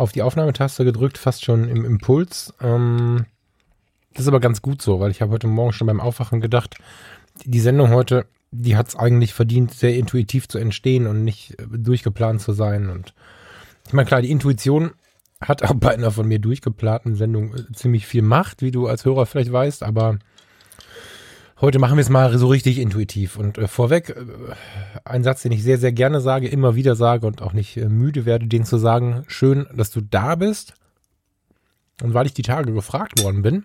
auf 0.00 0.12
die 0.12 0.22
Aufnahmetaste 0.22 0.84
gedrückt, 0.84 1.18
fast 1.18 1.44
schon 1.44 1.68
im 1.68 1.84
Impuls. 1.84 2.54
Ähm, 2.60 3.26
das 4.14 4.22
ist 4.22 4.28
aber 4.28 4.40
ganz 4.40 4.62
gut 4.62 4.82
so, 4.82 4.98
weil 4.98 5.10
ich 5.10 5.20
habe 5.20 5.32
heute 5.32 5.46
Morgen 5.46 5.72
schon 5.72 5.86
beim 5.86 6.00
Aufwachen 6.00 6.40
gedacht, 6.40 6.76
die 7.44 7.60
Sendung 7.60 7.90
heute, 7.90 8.26
die 8.50 8.76
hat 8.76 8.88
es 8.88 8.96
eigentlich 8.96 9.34
verdient, 9.34 9.72
sehr 9.72 9.94
intuitiv 9.94 10.48
zu 10.48 10.58
entstehen 10.58 11.06
und 11.06 11.22
nicht 11.22 11.58
äh, 11.60 11.66
durchgeplant 11.70 12.40
zu 12.40 12.52
sein. 12.52 12.88
Und 12.88 13.14
ich 13.86 13.92
meine, 13.92 14.06
klar, 14.06 14.22
die 14.22 14.30
Intuition 14.30 14.92
hat 15.40 15.62
auch 15.62 15.74
bei 15.74 15.94
einer 15.94 16.10
von 16.10 16.26
mir 16.26 16.38
durchgeplanten 16.38 17.14
Sendung 17.14 17.54
äh, 17.54 17.72
ziemlich 17.74 18.06
viel 18.06 18.22
Macht, 18.22 18.62
wie 18.62 18.70
du 18.70 18.86
als 18.86 19.04
Hörer 19.04 19.26
vielleicht 19.26 19.52
weißt, 19.52 19.82
aber 19.82 20.18
Heute 21.60 21.78
machen 21.78 21.98
wir 21.98 22.02
es 22.02 22.08
mal 22.08 22.38
so 22.38 22.48
richtig 22.48 22.78
intuitiv. 22.78 23.36
Und 23.36 23.58
äh, 23.58 23.68
vorweg, 23.68 24.10
äh, 24.10 24.14
ein 25.04 25.22
Satz, 25.22 25.42
den 25.42 25.52
ich 25.52 25.62
sehr, 25.62 25.76
sehr 25.76 25.92
gerne 25.92 26.22
sage, 26.22 26.48
immer 26.48 26.74
wieder 26.74 26.96
sage 26.96 27.26
und 27.26 27.42
auch 27.42 27.52
nicht 27.52 27.76
äh, 27.76 27.90
müde 27.90 28.24
werde, 28.24 28.46
den 28.46 28.64
zu 28.64 28.78
sagen. 28.78 29.24
Schön, 29.26 29.66
dass 29.74 29.90
du 29.90 30.00
da 30.00 30.36
bist. 30.36 30.72
Und 32.02 32.14
weil 32.14 32.24
ich 32.24 32.32
die 32.32 32.42
Tage 32.42 32.72
gefragt 32.72 33.22
worden 33.22 33.42
bin, 33.42 33.64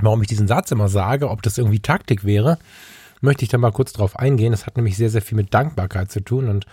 warum 0.00 0.22
ich 0.22 0.28
diesen 0.28 0.48
Satz 0.48 0.70
immer 0.70 0.88
sage, 0.88 1.28
ob 1.28 1.42
das 1.42 1.58
irgendwie 1.58 1.80
Taktik 1.80 2.24
wäre, 2.24 2.58
möchte 3.20 3.42
ich 3.42 3.50
da 3.50 3.58
mal 3.58 3.70
kurz 3.70 3.92
drauf 3.92 4.18
eingehen. 4.18 4.52
Das 4.52 4.64
hat 4.64 4.76
nämlich 4.76 4.96
sehr, 4.96 5.10
sehr 5.10 5.20
viel 5.20 5.36
mit 5.36 5.52
Dankbarkeit 5.52 6.10
zu 6.10 6.24
tun. 6.24 6.48
Und 6.48 6.64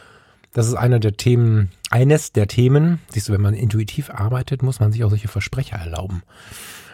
das 0.53 0.69
ist 0.69 0.75
einer 0.75 0.99
der 0.99 1.17
Themen, 1.17 1.71
eines 1.89 2.31
der 2.31 2.47
Themen, 2.47 2.99
siehst 3.09 3.27
du, 3.27 3.33
wenn 3.33 3.41
man 3.41 3.53
intuitiv 3.53 4.09
arbeitet, 4.09 4.63
muss 4.63 4.79
man 4.79 4.93
sich 4.93 5.03
auch 5.03 5.09
solche 5.09 5.27
Versprecher 5.27 5.75
erlauben. 5.75 6.23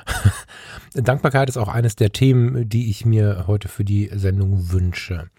Dankbarkeit 0.93 1.49
ist 1.49 1.57
auch 1.57 1.67
eines 1.67 1.95
der 1.95 2.11
Themen, 2.11 2.69
die 2.69 2.89
ich 2.89 3.05
mir 3.05 3.45
heute 3.47 3.67
für 3.67 3.83
die 3.83 4.09
Sendung 4.13 4.71
wünsche. 4.71 5.29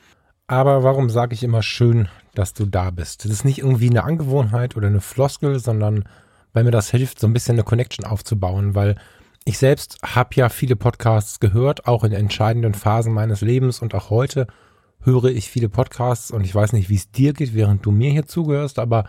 Aber 0.46 0.82
warum 0.82 1.08
sage 1.08 1.34
ich 1.34 1.42
immer 1.42 1.62
schön, 1.62 2.08
dass 2.34 2.52
du 2.52 2.66
da 2.66 2.90
bist? 2.90 3.24
Das 3.24 3.32
ist 3.32 3.44
nicht 3.44 3.58
irgendwie 3.58 3.88
eine 3.88 4.04
Angewohnheit 4.04 4.76
oder 4.76 4.88
eine 4.88 5.00
Floskel, 5.00 5.58
sondern 5.58 6.04
weil 6.52 6.64
mir 6.64 6.70
das 6.70 6.90
hilft, 6.90 7.18
so 7.18 7.26
ein 7.26 7.32
bisschen 7.32 7.54
eine 7.54 7.64
Connection 7.64 8.04
aufzubauen, 8.04 8.74
weil 8.74 8.96
ich 9.44 9.58
selbst 9.58 9.98
habe 10.02 10.30
ja 10.34 10.48
viele 10.48 10.76
Podcasts 10.76 11.40
gehört, 11.40 11.86
auch 11.86 12.04
in 12.04 12.12
entscheidenden 12.12 12.74
Phasen 12.74 13.12
meines 13.12 13.40
Lebens 13.40 13.80
und 13.80 13.94
auch 13.94 14.10
heute 14.10 14.46
höre 15.02 15.26
ich 15.26 15.50
viele 15.50 15.68
Podcasts 15.68 16.30
und 16.30 16.44
ich 16.44 16.54
weiß 16.54 16.72
nicht, 16.72 16.88
wie 16.88 16.94
es 16.94 17.10
dir 17.10 17.32
geht, 17.34 17.54
während 17.54 17.84
du 17.84 17.90
mir 17.90 18.10
hier 18.10 18.26
zugehörst, 18.26 18.78
aber 18.78 19.04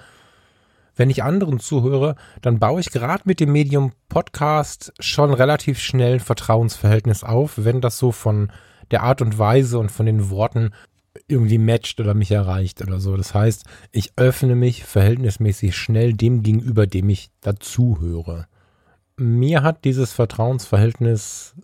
wenn 0.95 1.09
ich 1.09 1.23
anderen 1.23 1.59
zuhöre, 1.59 2.15
dann 2.41 2.59
baue 2.59 2.79
ich 2.79 2.91
gerade 2.91 3.23
mit 3.25 3.39
dem 3.39 3.51
Medium 3.51 3.91
Podcast 4.09 4.93
schon 4.99 5.33
relativ 5.33 5.79
schnell 5.79 6.19
Vertrauensverhältnis 6.19 7.23
auf, 7.23 7.53
wenn 7.57 7.81
das 7.81 7.97
so 7.97 8.11
von 8.11 8.51
der 8.91 9.03
Art 9.03 9.21
und 9.21 9.38
Weise 9.38 9.79
und 9.79 9.91
von 9.91 10.05
den 10.05 10.29
Worten 10.29 10.71
irgendwie 11.27 11.57
matcht 11.57 11.99
oder 11.99 12.13
mich 12.13 12.31
erreicht 12.31 12.81
oder 12.81 12.99
so. 12.99 13.16
Das 13.17 13.33
heißt, 13.33 13.66
ich 13.91 14.13
öffne 14.16 14.55
mich 14.55 14.83
verhältnismäßig 14.83 15.75
schnell 15.75 16.13
dem 16.13 16.43
gegenüber, 16.43 16.88
dem 16.88 17.09
ich 17.09 17.29
dazuhöre. 17.41 18.47
Mir 19.17 19.63
hat 19.63 19.85
dieses 19.85 20.11
Vertrauensverhältnis 20.11 21.55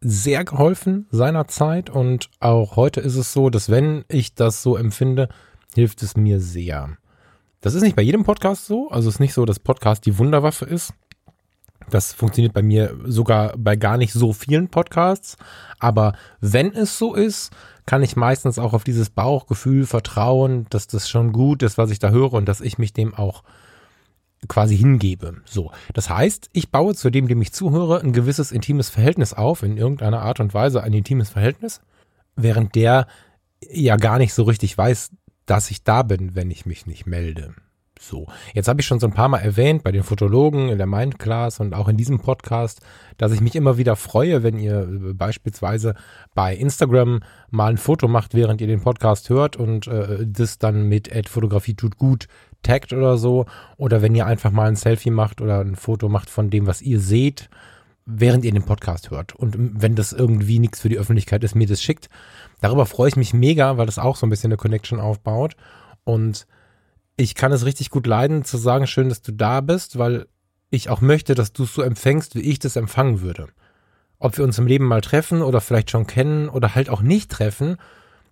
sehr 0.00 0.44
geholfen 0.44 1.06
seinerzeit 1.10 1.90
und 1.90 2.30
auch 2.38 2.76
heute 2.76 3.00
ist 3.00 3.16
es 3.16 3.32
so, 3.32 3.50
dass 3.50 3.68
wenn 3.68 4.04
ich 4.08 4.34
das 4.34 4.62
so 4.62 4.76
empfinde, 4.76 5.28
hilft 5.74 6.02
es 6.02 6.16
mir 6.16 6.40
sehr. 6.40 6.96
Das 7.60 7.74
ist 7.74 7.82
nicht 7.82 7.96
bei 7.96 8.02
jedem 8.02 8.24
Podcast 8.24 8.66
so. 8.66 8.88
Also 8.90 9.08
es 9.08 9.16
ist 9.16 9.20
nicht 9.20 9.34
so, 9.34 9.44
dass 9.44 9.58
Podcast 9.58 10.06
die 10.06 10.18
Wunderwaffe 10.18 10.64
ist. 10.64 10.92
Das 11.90 12.12
funktioniert 12.12 12.52
bei 12.52 12.62
mir 12.62 12.94
sogar 13.04 13.54
bei 13.56 13.74
gar 13.76 13.96
nicht 13.96 14.12
so 14.12 14.32
vielen 14.32 14.68
Podcasts. 14.68 15.36
Aber 15.78 16.12
wenn 16.40 16.72
es 16.72 16.98
so 16.98 17.14
ist, 17.14 17.50
kann 17.86 18.02
ich 18.02 18.16
meistens 18.16 18.58
auch 18.58 18.74
auf 18.74 18.84
dieses 18.84 19.10
Bauchgefühl 19.10 19.86
vertrauen, 19.86 20.66
dass 20.70 20.86
das 20.86 21.08
schon 21.08 21.32
gut 21.32 21.62
ist, 21.62 21.78
was 21.78 21.90
ich 21.90 21.98
da 21.98 22.10
höre 22.10 22.34
und 22.34 22.46
dass 22.46 22.60
ich 22.60 22.78
mich 22.78 22.92
dem 22.92 23.14
auch 23.14 23.42
quasi 24.46 24.76
hingebe. 24.76 25.38
So. 25.44 25.72
Das 25.94 26.10
heißt, 26.10 26.50
ich 26.52 26.70
baue 26.70 26.94
zu 26.94 27.10
dem, 27.10 27.26
dem 27.26 27.42
ich 27.42 27.52
zuhöre, 27.52 28.00
ein 28.00 28.12
gewisses 28.12 28.52
intimes 28.52 28.88
Verhältnis 28.88 29.32
auf, 29.32 29.62
in 29.62 29.76
irgendeiner 29.76 30.22
Art 30.22 30.38
und 30.38 30.54
Weise 30.54 30.82
ein 30.82 30.92
intimes 30.92 31.30
Verhältnis, 31.30 31.80
während 32.36 32.74
der 32.74 33.08
ja 33.60 33.96
gar 33.96 34.18
nicht 34.18 34.34
so 34.34 34.44
richtig 34.44 34.78
weiß, 34.78 35.10
dass 35.48 35.70
ich 35.70 35.82
da 35.82 36.02
bin, 36.02 36.34
wenn 36.34 36.50
ich 36.50 36.66
mich 36.66 36.86
nicht 36.86 37.06
melde. 37.06 37.54
So, 38.00 38.28
jetzt 38.54 38.68
habe 38.68 38.80
ich 38.80 38.86
schon 38.86 39.00
so 39.00 39.08
ein 39.08 39.12
paar 39.12 39.28
Mal 39.28 39.38
erwähnt 39.38 39.82
bei 39.82 39.90
den 39.90 40.04
Fotologen 40.04 40.68
in 40.68 40.78
der 40.78 40.86
Mindclass 40.86 41.58
und 41.58 41.74
auch 41.74 41.88
in 41.88 41.96
diesem 41.96 42.20
Podcast, 42.20 42.80
dass 43.16 43.32
ich 43.32 43.40
mich 43.40 43.56
immer 43.56 43.76
wieder 43.76 43.96
freue, 43.96 44.42
wenn 44.44 44.58
ihr 44.58 44.82
äh, 44.82 45.14
beispielsweise 45.14 45.94
bei 46.34 46.54
Instagram 46.54 47.20
mal 47.50 47.70
ein 47.70 47.76
Foto 47.76 48.06
macht, 48.06 48.34
während 48.34 48.60
ihr 48.60 48.68
den 48.68 48.82
Podcast 48.82 49.30
hört 49.30 49.56
und 49.56 49.88
äh, 49.88 50.24
das 50.26 50.58
dann 50.58 50.84
mit 50.88 51.14
Ad 51.14 51.28
Fotografie 51.28 51.74
tut 51.74 51.96
gut 51.96 52.28
taggt 52.62 52.92
oder 52.92 53.18
so. 53.18 53.46
Oder 53.76 54.02
wenn 54.02 54.14
ihr 54.14 54.26
einfach 54.26 54.52
mal 54.52 54.68
ein 54.68 54.76
Selfie 54.76 55.10
macht 55.10 55.40
oder 55.40 55.60
ein 55.60 55.76
Foto 55.76 56.08
macht 56.08 56.30
von 56.30 56.50
dem, 56.50 56.66
was 56.66 56.82
ihr 56.82 57.00
seht, 57.00 57.48
während 58.06 58.44
ihr 58.44 58.52
den 58.52 58.64
Podcast 58.64 59.10
hört. 59.10 59.34
Und 59.34 59.54
wenn 59.58 59.94
das 59.94 60.12
irgendwie 60.12 60.58
nichts 60.58 60.80
für 60.80 60.88
die 60.88 60.98
Öffentlichkeit 60.98 61.44
ist, 61.44 61.54
mir 61.54 61.66
das 61.66 61.82
schickt, 61.82 62.08
Darüber 62.60 62.86
freue 62.86 63.08
ich 63.08 63.16
mich 63.16 63.34
mega, 63.34 63.76
weil 63.76 63.86
das 63.86 63.98
auch 63.98 64.16
so 64.16 64.26
ein 64.26 64.30
bisschen 64.30 64.50
eine 64.50 64.56
Connection 64.56 65.00
aufbaut. 65.00 65.56
Und 66.04 66.46
ich 67.16 67.34
kann 67.34 67.52
es 67.52 67.64
richtig 67.64 67.90
gut 67.90 68.06
leiden, 68.06 68.44
zu 68.44 68.56
sagen, 68.56 68.86
schön, 68.86 69.08
dass 69.08 69.22
du 69.22 69.32
da 69.32 69.60
bist, 69.60 69.98
weil 69.98 70.26
ich 70.70 70.90
auch 70.90 71.00
möchte, 71.00 71.34
dass 71.34 71.52
du 71.52 71.64
es 71.64 71.74
so 71.74 71.82
empfängst, 71.82 72.34
wie 72.34 72.40
ich 72.40 72.58
das 72.58 72.76
empfangen 72.76 73.20
würde. 73.20 73.48
Ob 74.18 74.36
wir 74.36 74.44
uns 74.44 74.58
im 74.58 74.66
Leben 74.66 74.84
mal 74.84 75.00
treffen 75.00 75.42
oder 75.42 75.60
vielleicht 75.60 75.90
schon 75.90 76.06
kennen 76.06 76.48
oder 76.48 76.74
halt 76.74 76.90
auch 76.90 77.02
nicht 77.02 77.30
treffen, 77.30 77.76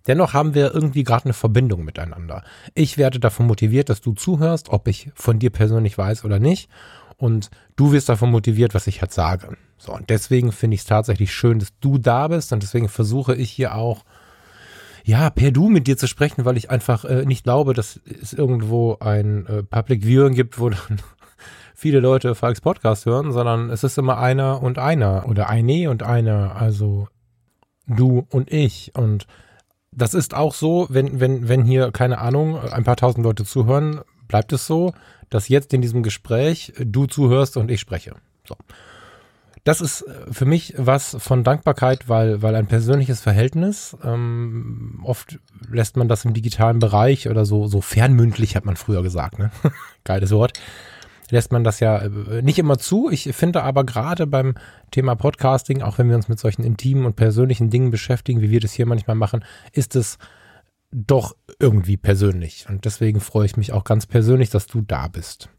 dennoch 0.07 0.33
haben 0.33 0.53
wir 0.53 0.73
irgendwie 0.73 1.03
gerade 1.03 1.25
eine 1.25 1.33
Verbindung 1.33 1.83
miteinander. 1.83 2.43
Ich 2.73 2.97
werde 2.97 3.19
davon 3.19 3.47
motiviert, 3.47 3.89
dass 3.89 4.01
du 4.01 4.13
zuhörst, 4.13 4.69
ob 4.69 4.87
ich 4.87 5.11
von 5.15 5.39
dir 5.39 5.49
persönlich 5.49 5.97
weiß 5.97 6.25
oder 6.25 6.39
nicht. 6.39 6.69
Und 7.17 7.49
du 7.75 7.91
wirst 7.91 8.09
davon 8.09 8.29
motiviert, 8.29 8.75
was 8.75 8.87
ich 8.87 9.01
halt 9.01 9.11
sage. 9.11 9.57
So, 9.77 9.93
und 9.93 10.09
deswegen 10.09 10.51
finde 10.51 10.75
ich 10.75 10.81
es 10.81 10.87
tatsächlich 10.87 11.33
schön, 11.33 11.59
dass 11.59 11.69
du 11.79 11.97
da 11.97 12.27
bist 12.27 12.53
und 12.53 12.63
deswegen 12.63 12.89
versuche 12.89 13.35
ich 13.35 13.49
hier 13.49 13.75
auch 13.75 14.03
ja, 15.07 15.29
per 15.29 15.51
Du 15.51 15.69
mit 15.69 15.87
dir 15.87 15.95
zu 15.95 16.05
sprechen, 16.05 16.43
weil 16.43 16.57
ich 16.57 16.69
einfach 16.69 17.05
äh, 17.05 17.23
nicht 17.23 17.45
glaube, 17.45 17.73
dass 17.73 18.01
es 18.21 18.33
irgendwo 18.33 18.97
ein 18.99 19.47
äh, 19.47 19.63
Public 19.63 20.03
Viewing 20.03 20.33
gibt, 20.33 20.59
wo 20.59 20.69
dann 20.69 20.99
viele 21.73 22.01
Leute 22.01 22.35
Falks 22.35 22.59
Podcast 22.59 23.05
hören, 23.05 23.31
sondern 23.31 23.69
es 23.69 23.85
ist 23.85 23.97
immer 23.97 24.17
einer 24.17 24.61
und 24.61 24.77
einer 24.77 25.25
oder 25.29 25.47
eine 25.47 25.89
und 25.89 26.03
einer, 26.03 26.57
also 26.57 27.07
du 27.85 28.27
und 28.31 28.51
ich. 28.51 28.91
Und 28.95 29.27
das 29.93 30.13
ist 30.13 30.33
auch 30.33 30.53
so, 30.53 30.87
wenn, 30.89 31.21
wenn, 31.21 31.47
wenn 31.47 31.63
hier, 31.63 31.91
keine 31.91 32.17
Ahnung, 32.17 32.59
ein 32.59 32.83
paar 32.83 32.97
tausend 32.97 33.23
Leute 33.23 33.45
zuhören, 33.45 34.01
bleibt 34.27 34.51
es 34.51 34.67
so, 34.67 34.93
dass 35.29 35.47
jetzt 35.47 35.73
in 35.73 35.81
diesem 35.81 36.03
Gespräch 36.03 36.73
du 36.83 37.05
zuhörst 37.05 37.55
und 37.55 37.71
ich 37.71 37.79
spreche. 37.79 38.15
So 38.45 38.57
das 39.67 39.81
ist 39.81 40.03
äh, 40.03 40.31
für 40.31 40.45
mich 40.45 40.73
was 40.77 41.17
von 41.19 41.43
Dankbarkeit, 41.43 42.07
weil, 42.07 42.41
weil 42.41 42.55
ein 42.55 42.67
persönliches 42.67 43.19
Verhältnis, 43.19 43.97
ähm, 44.01 45.01
oft 45.03 45.39
lässt 45.69 45.97
man 45.97 46.07
das 46.07 46.23
im 46.23 46.33
digitalen 46.33 46.79
Bereich 46.79 47.27
oder 47.27 47.43
so, 47.43 47.67
so 47.67 47.81
fernmündlich 47.81 48.55
hat 48.55 48.63
man 48.63 48.77
früher 48.77 49.03
gesagt, 49.03 49.39
ne? 49.39 49.51
Geiles 50.05 50.31
Wort. 50.31 50.53
Lässt 51.29 51.51
man 51.51 51.65
das 51.65 51.81
ja 51.81 51.97
äh, 51.97 52.41
nicht 52.41 52.59
immer 52.59 52.77
zu. 52.77 53.09
Ich 53.11 53.23
finde 53.35 53.63
aber 53.63 53.83
gerade 53.83 54.25
beim 54.25 54.55
Thema 54.91 55.15
Podcasting, 55.15 55.81
auch 55.81 55.97
wenn 55.97 56.07
wir 56.07 56.15
uns 56.15 56.29
mit 56.29 56.39
solchen 56.39 56.63
intimen 56.63 57.05
und 57.05 57.17
persönlichen 57.17 57.69
Dingen 57.69 57.91
beschäftigen, 57.91 58.39
wie 58.39 58.49
wir 58.49 58.61
das 58.61 58.71
hier 58.71 58.85
manchmal 58.85 59.17
machen, 59.17 59.43
ist 59.73 59.97
es 59.97 60.17
doch 60.93 61.35
irgendwie 61.59 61.97
persönlich. 61.97 62.67
Und 62.69 62.85
deswegen 62.85 63.19
freue 63.19 63.45
ich 63.45 63.57
mich 63.57 63.73
auch 63.73 63.83
ganz 63.83 64.05
persönlich, 64.05 64.49
dass 64.49 64.67
du 64.67 64.79
da 64.79 65.09
bist. 65.09 65.49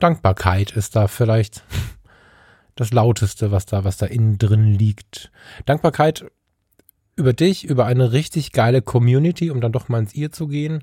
Dankbarkeit 0.00 0.72
ist 0.72 0.96
da 0.96 1.06
vielleicht 1.06 1.62
das 2.80 2.92
Lauteste, 2.92 3.50
was 3.50 3.66
da, 3.66 3.84
was 3.84 3.98
da 3.98 4.06
innen 4.06 4.38
drin 4.38 4.72
liegt. 4.72 5.30
Dankbarkeit 5.66 6.24
über 7.14 7.34
dich, 7.34 7.64
über 7.64 7.84
eine 7.84 8.12
richtig 8.12 8.52
geile 8.52 8.80
Community, 8.80 9.50
um 9.50 9.60
dann 9.60 9.72
doch 9.72 9.90
mal 9.90 9.98
ins 9.98 10.14
Ihr 10.14 10.32
zu 10.32 10.48
gehen. 10.48 10.82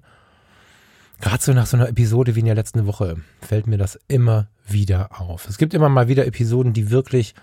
Gerade 1.20 1.44
so 1.44 1.54
nach 1.54 1.66
so 1.66 1.76
einer 1.76 1.90
Episode 1.90 2.36
wie 2.36 2.42
in 2.42 2.46
der 2.46 2.54
letzten 2.54 2.86
Woche 2.86 3.18
fällt 3.42 3.66
mir 3.66 3.80
das 3.80 4.00
immer 4.08 4.48
wieder 4.68 5.20
auf. 5.20 5.50
Es 5.50 5.58
gibt 5.58 5.74
immer 5.74 5.90
mal 5.90 6.08
wieder 6.08 6.28
Episoden, 6.28 6.72
die 6.72 6.92
wirklich 6.92 7.34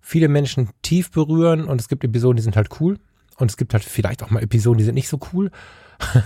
viele 0.00 0.28
Menschen 0.28 0.70
tief 0.82 1.10
berühren 1.10 1.64
und 1.64 1.80
es 1.80 1.88
gibt 1.88 2.04
Episoden, 2.04 2.36
die 2.36 2.44
sind 2.44 2.54
halt 2.54 2.80
cool 2.80 3.00
und 3.36 3.50
es 3.50 3.56
gibt 3.56 3.72
halt 3.72 3.82
vielleicht 3.82 4.22
auch 4.22 4.30
mal 4.30 4.44
Episoden, 4.44 4.78
die 4.78 4.84
sind 4.84 4.94
nicht 4.94 5.08
so 5.08 5.18
cool. 5.32 5.50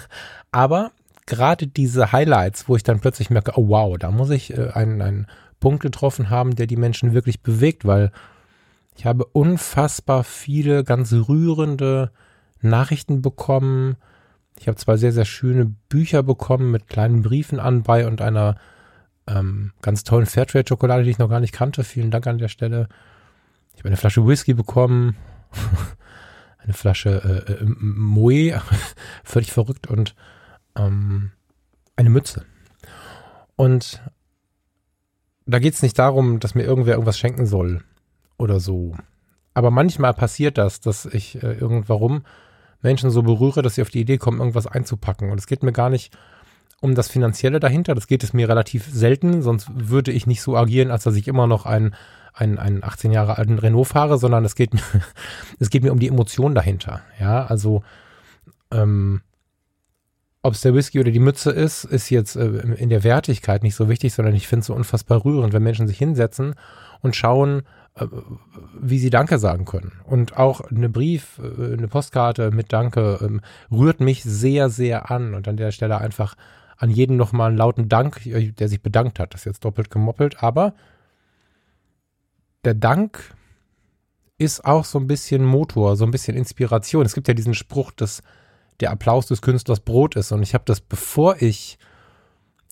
Aber 0.52 0.92
gerade 1.24 1.66
diese 1.66 2.12
Highlights, 2.12 2.68
wo 2.68 2.76
ich 2.76 2.82
dann 2.82 3.00
plötzlich 3.00 3.30
merke, 3.30 3.52
oh 3.56 3.68
wow, 3.68 3.96
da 3.96 4.10
muss 4.10 4.28
ich 4.28 4.52
äh, 4.52 4.72
ein, 4.74 5.00
ein 5.00 5.26
Punkt 5.62 5.80
getroffen 5.80 6.28
haben, 6.28 6.56
der 6.56 6.66
die 6.66 6.76
Menschen 6.76 7.14
wirklich 7.14 7.40
bewegt, 7.40 7.86
weil 7.86 8.10
ich 8.96 9.06
habe 9.06 9.24
unfassbar 9.24 10.24
viele 10.24 10.82
ganz 10.82 11.12
rührende 11.12 12.10
Nachrichten 12.60 13.22
bekommen. 13.22 13.96
Ich 14.58 14.66
habe 14.66 14.76
zwei 14.76 14.96
sehr, 14.96 15.12
sehr 15.12 15.24
schöne 15.24 15.66
Bücher 15.88 16.24
bekommen 16.24 16.72
mit 16.72 16.88
kleinen 16.88 17.22
Briefen 17.22 17.60
anbei 17.60 18.08
und 18.08 18.20
einer 18.20 18.56
ähm, 19.28 19.70
ganz 19.82 20.02
tollen 20.02 20.26
Fairtrade-Schokolade, 20.26 21.04
die 21.04 21.10
ich 21.10 21.18
noch 21.18 21.30
gar 21.30 21.40
nicht 21.40 21.54
kannte. 21.54 21.84
Vielen 21.84 22.10
Dank 22.10 22.26
an 22.26 22.38
der 22.38 22.48
Stelle. 22.48 22.88
Ich 23.72 23.78
habe 23.78 23.88
eine 23.88 23.96
Flasche 23.96 24.26
Whisky 24.26 24.54
bekommen, 24.54 25.16
eine 26.58 26.72
Flasche 26.72 27.44
äh, 27.46 27.52
äh, 27.52 27.64
Moe, 27.64 28.60
völlig 29.24 29.52
verrückt 29.52 29.86
und 29.86 30.16
ähm, 30.76 31.30
eine 31.94 32.10
Mütze. 32.10 32.44
Und 33.54 34.02
da 35.46 35.58
geht 35.58 35.74
es 35.74 35.82
nicht 35.82 35.98
darum, 35.98 36.40
dass 36.40 36.54
mir 36.54 36.62
irgendwer 36.62 36.94
irgendwas 36.94 37.18
schenken 37.18 37.46
soll 37.46 37.82
oder 38.38 38.60
so. 38.60 38.94
Aber 39.54 39.70
manchmal 39.70 40.14
passiert 40.14 40.58
das, 40.58 40.80
dass 40.80 41.06
ich 41.06 41.42
äh, 41.42 41.52
irgendwarum 41.52 42.24
Menschen 42.80 43.10
so 43.10 43.22
berühre, 43.22 43.62
dass 43.62 43.76
sie 43.76 43.82
auf 43.82 43.90
die 43.90 44.00
Idee 44.00 44.18
kommen, 44.18 44.38
irgendwas 44.38 44.66
einzupacken. 44.66 45.30
Und 45.30 45.38
es 45.38 45.46
geht 45.46 45.62
mir 45.62 45.72
gar 45.72 45.90
nicht 45.90 46.16
um 46.80 46.94
das 46.94 47.08
Finanzielle 47.08 47.60
dahinter. 47.60 47.94
Das 47.94 48.08
geht 48.08 48.24
es 48.24 48.32
mir 48.32 48.48
relativ 48.48 48.86
selten, 48.86 49.42
sonst 49.42 49.68
würde 49.72 50.10
ich 50.10 50.26
nicht 50.26 50.42
so 50.42 50.56
agieren, 50.56 50.90
als 50.90 51.04
dass 51.04 51.14
ich 51.14 51.28
immer 51.28 51.46
noch 51.46 51.64
einen, 51.64 51.94
einen, 52.34 52.58
einen 52.58 52.82
18 52.82 53.12
Jahre 53.12 53.38
alten 53.38 53.58
Renault 53.58 53.88
fahre, 53.88 54.18
sondern 54.18 54.44
es 54.44 54.56
geht 54.56 54.74
mir, 54.74 54.82
es 55.60 55.70
geht 55.70 55.84
mir 55.84 55.92
um 55.92 56.00
die 56.00 56.08
Emotion 56.08 56.54
dahinter. 56.54 57.02
Ja, 57.20 57.44
also 57.46 57.84
ähm, 58.72 59.20
ob 60.42 60.54
es 60.54 60.60
der 60.60 60.74
Whisky 60.74 60.98
oder 60.98 61.12
die 61.12 61.20
Mütze 61.20 61.50
ist, 61.50 61.84
ist 61.84 62.10
jetzt 62.10 62.36
äh, 62.36 62.46
in 62.76 62.88
der 62.88 63.04
Wertigkeit 63.04 63.62
nicht 63.62 63.76
so 63.76 63.88
wichtig, 63.88 64.12
sondern 64.12 64.34
ich 64.34 64.48
finde 64.48 64.60
es 64.60 64.66
so 64.66 64.74
unfassbar 64.74 65.24
rührend, 65.24 65.52
wenn 65.52 65.62
Menschen 65.62 65.86
sich 65.86 65.98
hinsetzen 65.98 66.54
und 67.00 67.14
schauen, 67.14 67.62
äh, 67.94 68.06
wie 68.80 68.98
sie 68.98 69.10
Danke 69.10 69.38
sagen 69.38 69.64
können. 69.64 69.92
Und 70.04 70.36
auch 70.36 70.62
eine 70.62 70.88
Brief, 70.88 71.38
äh, 71.38 71.74
eine 71.74 71.86
Postkarte 71.86 72.50
mit 72.50 72.72
Danke 72.72 73.20
ähm, 73.22 73.40
rührt 73.70 74.00
mich 74.00 74.24
sehr, 74.24 74.68
sehr 74.68 75.10
an. 75.10 75.34
Und 75.34 75.46
an 75.46 75.56
der 75.56 75.70
Stelle 75.70 75.98
einfach 75.98 76.34
an 76.76 76.90
jeden 76.90 77.16
nochmal 77.16 77.50
einen 77.50 77.58
lauten 77.58 77.88
Dank, 77.88 78.26
äh, 78.26 78.50
der 78.50 78.68
sich 78.68 78.82
bedankt 78.82 79.20
hat. 79.20 79.34
Das 79.34 79.42
ist 79.42 79.46
jetzt 79.46 79.64
doppelt 79.64 79.90
gemoppelt, 79.90 80.42
aber 80.42 80.74
der 82.64 82.74
Dank 82.74 83.34
ist 84.38 84.64
auch 84.64 84.84
so 84.84 84.98
ein 84.98 85.06
bisschen 85.06 85.44
Motor, 85.44 85.96
so 85.96 86.04
ein 86.04 86.10
bisschen 86.10 86.36
Inspiration. 86.36 87.06
Es 87.06 87.14
gibt 87.14 87.28
ja 87.28 87.34
diesen 87.34 87.54
Spruch, 87.54 87.92
dass 87.92 88.22
der 88.82 88.90
Applaus 88.90 89.26
des 89.26 89.40
Künstlers 89.40 89.80
Brot 89.80 90.16
ist. 90.16 90.32
Und 90.32 90.42
ich 90.42 90.54
habe 90.54 90.64
das, 90.66 90.80
bevor 90.80 91.40
ich 91.40 91.78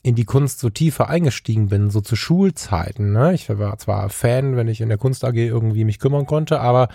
in 0.03 0.15
die 0.15 0.25
Kunst 0.25 0.61
so 0.61 0.71
tiefer 0.71 1.09
eingestiegen 1.09 1.69
bin, 1.69 1.91
so 1.91 2.01
zu 2.01 2.17
Schulzeiten. 2.17 3.13
Ne? 3.13 3.35
Ich 3.35 3.49
war 3.49 3.79
zwar 3.79 4.09
Fan, 4.09 4.57
wenn 4.57 4.69
ich 4.69 4.81
in 4.81 4.89
der 4.89 4.99
Kunst 4.99 5.25
AG 5.25 5.35
irgendwie 5.35 5.85
mich 5.85 5.99
kümmern 5.99 6.27
konnte, 6.27 6.61
aber 6.61 6.89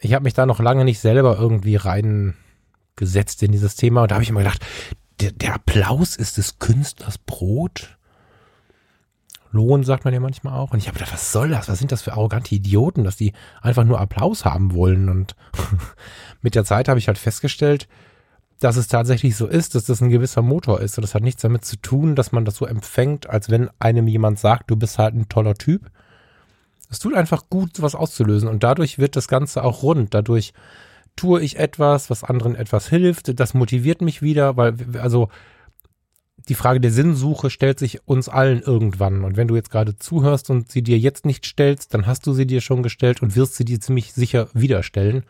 ich 0.00 0.12
habe 0.14 0.24
mich 0.24 0.34
da 0.34 0.44
noch 0.44 0.60
lange 0.60 0.84
nicht 0.84 1.00
selber 1.00 1.38
irgendwie 1.38 1.76
reingesetzt 1.76 3.42
in 3.42 3.52
dieses 3.52 3.76
Thema. 3.76 4.02
Und 4.02 4.10
da 4.10 4.16
habe 4.16 4.24
ich 4.24 4.30
immer 4.30 4.40
gedacht, 4.40 4.64
der, 5.20 5.32
der 5.32 5.54
Applaus 5.54 6.16
ist 6.16 6.36
des 6.36 6.58
Künstlers 6.58 7.18
Brot. 7.18 7.96
Lohn 9.50 9.82
sagt 9.82 10.04
man 10.04 10.12
ja 10.12 10.20
manchmal 10.20 10.54
auch. 10.54 10.72
Und 10.72 10.78
ich 10.78 10.88
habe 10.88 10.98
gedacht, 10.98 11.12
was 11.12 11.32
soll 11.32 11.50
das? 11.50 11.68
Was 11.68 11.78
sind 11.78 11.92
das 11.92 12.02
für 12.02 12.12
arrogante 12.12 12.54
Idioten, 12.54 13.04
dass 13.04 13.16
die 13.16 13.32
einfach 13.62 13.84
nur 13.84 14.00
Applaus 14.00 14.44
haben 14.44 14.74
wollen? 14.74 15.08
Und 15.08 15.36
mit 16.42 16.54
der 16.54 16.64
Zeit 16.64 16.88
habe 16.88 16.98
ich 16.98 17.06
halt 17.06 17.18
festgestellt, 17.18 17.88
dass 18.60 18.76
es 18.76 18.88
tatsächlich 18.88 19.36
so 19.36 19.46
ist, 19.46 19.74
dass 19.74 19.84
das 19.84 20.00
ein 20.00 20.10
gewisser 20.10 20.42
Motor 20.42 20.80
ist. 20.80 20.98
Und 20.98 21.02
das 21.02 21.14
hat 21.14 21.22
nichts 21.22 21.42
damit 21.42 21.64
zu 21.64 21.76
tun, 21.76 22.16
dass 22.16 22.32
man 22.32 22.44
das 22.44 22.56
so 22.56 22.66
empfängt, 22.66 23.28
als 23.28 23.50
wenn 23.50 23.70
einem 23.78 24.08
jemand 24.08 24.38
sagt, 24.38 24.70
du 24.70 24.76
bist 24.76 24.98
halt 24.98 25.14
ein 25.14 25.28
toller 25.28 25.54
Typ. 25.54 25.90
Es 26.90 26.98
tut 26.98 27.14
einfach 27.14 27.44
gut, 27.50 27.76
sowas 27.76 27.94
auszulösen. 27.94 28.48
Und 28.48 28.62
dadurch 28.62 28.98
wird 28.98 29.14
das 29.14 29.28
Ganze 29.28 29.62
auch 29.62 29.82
rund. 29.82 30.14
Dadurch 30.14 30.54
tue 31.14 31.40
ich 31.40 31.58
etwas, 31.58 32.10
was 32.10 32.24
anderen 32.24 32.54
etwas 32.56 32.88
hilft. 32.88 33.38
Das 33.38 33.54
motiviert 33.54 34.02
mich 34.02 34.22
wieder, 34.22 34.56
weil, 34.56 34.74
also, 35.00 35.28
die 36.48 36.54
Frage 36.54 36.80
der 36.80 36.92
Sinnsuche 36.92 37.50
stellt 37.50 37.78
sich 37.78 38.06
uns 38.08 38.28
allen 38.28 38.62
irgendwann. 38.62 39.24
Und 39.24 39.36
wenn 39.36 39.48
du 39.48 39.56
jetzt 39.56 39.70
gerade 39.70 39.96
zuhörst 39.96 40.50
und 40.50 40.72
sie 40.72 40.82
dir 40.82 40.98
jetzt 40.98 41.26
nicht 41.26 41.44
stellst, 41.44 41.92
dann 41.92 42.06
hast 42.06 42.26
du 42.26 42.32
sie 42.32 42.46
dir 42.46 42.60
schon 42.60 42.82
gestellt 42.82 43.22
und 43.22 43.36
wirst 43.36 43.56
sie 43.56 43.64
dir 43.64 43.80
ziemlich 43.80 44.14
sicher 44.14 44.48
wieder 44.54 44.82
stellen. 44.82 45.24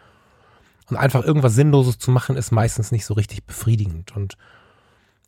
Und 0.91 0.97
einfach 0.97 1.25
irgendwas 1.25 1.55
Sinnloses 1.55 1.99
zu 1.99 2.11
machen, 2.11 2.37
ist 2.37 2.51
meistens 2.51 2.93
nicht 2.93 3.05
so 3.05 3.15
richtig 3.15 3.45
befriedigend. 3.45 4.17
Und 4.17 4.37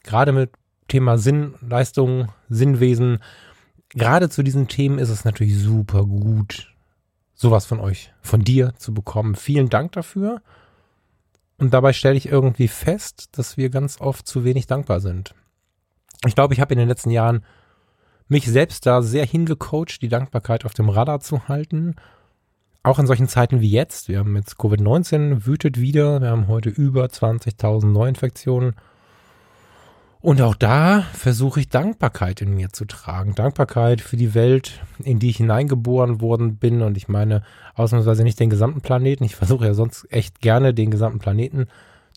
gerade 0.02 0.32
mit 0.32 0.50
Thema 0.88 1.18
Sinn, 1.18 1.54
Leistung, 1.60 2.32
Sinnwesen, 2.48 3.18
gerade 3.90 4.30
zu 4.30 4.42
diesen 4.42 4.68
Themen 4.68 4.98
ist 4.98 5.10
es 5.10 5.24
natürlich 5.24 5.58
super 5.58 6.04
gut, 6.04 6.74
sowas 7.34 7.66
von 7.66 7.78
euch, 7.80 8.12
von 8.22 8.42
dir 8.42 8.74
zu 8.76 8.94
bekommen. 8.94 9.34
Vielen 9.34 9.68
Dank 9.68 9.92
dafür. 9.92 10.40
Und 11.58 11.74
dabei 11.74 11.92
stelle 11.92 12.16
ich 12.16 12.26
irgendwie 12.26 12.68
fest, 12.68 13.28
dass 13.32 13.58
wir 13.58 13.68
ganz 13.68 14.00
oft 14.00 14.26
zu 14.26 14.44
wenig 14.44 14.66
dankbar 14.66 15.00
sind. 15.00 15.34
Ich 16.26 16.34
glaube, 16.34 16.54
ich 16.54 16.60
habe 16.60 16.72
in 16.72 16.78
den 16.78 16.88
letzten 16.88 17.10
Jahren 17.10 17.44
mich 18.28 18.46
selbst 18.46 18.86
da 18.86 19.02
sehr 19.02 19.26
hingecoacht, 19.26 20.00
die 20.00 20.08
Dankbarkeit 20.08 20.64
auf 20.64 20.72
dem 20.72 20.88
Radar 20.88 21.20
zu 21.20 21.48
halten 21.48 21.96
auch 22.82 22.98
in 22.98 23.06
solchen 23.06 23.28
Zeiten 23.28 23.60
wie 23.60 23.70
jetzt, 23.70 24.08
wir 24.08 24.20
haben 24.20 24.36
jetzt 24.36 24.58
Covid-19 24.58 25.46
wütet 25.46 25.80
wieder, 25.80 26.20
wir 26.20 26.30
haben 26.30 26.48
heute 26.48 26.70
über 26.70 27.04
20.000 27.04 27.86
Neuinfektionen. 27.86 28.74
Und 30.22 30.42
auch 30.42 30.54
da 30.54 31.02
versuche 31.14 31.60
ich 31.60 31.70
Dankbarkeit 31.70 32.42
in 32.42 32.54
mir 32.54 32.70
zu 32.70 32.84
tragen. 32.84 33.34
Dankbarkeit 33.34 34.02
für 34.02 34.18
die 34.18 34.34
Welt, 34.34 34.82
in 35.02 35.18
die 35.18 35.30
ich 35.30 35.38
hineingeboren 35.38 36.20
worden 36.20 36.56
bin. 36.56 36.82
Und 36.82 36.98
ich 36.98 37.08
meine 37.08 37.42
ausnahmsweise 37.74 38.22
nicht 38.22 38.38
den 38.38 38.50
gesamten 38.50 38.82
Planeten. 38.82 39.24
Ich 39.24 39.34
versuche 39.36 39.64
ja 39.64 39.74
sonst 39.74 40.06
echt 40.12 40.40
gerne 40.42 40.74
den 40.74 40.90
gesamten 40.90 41.20
Planeten 41.20 41.68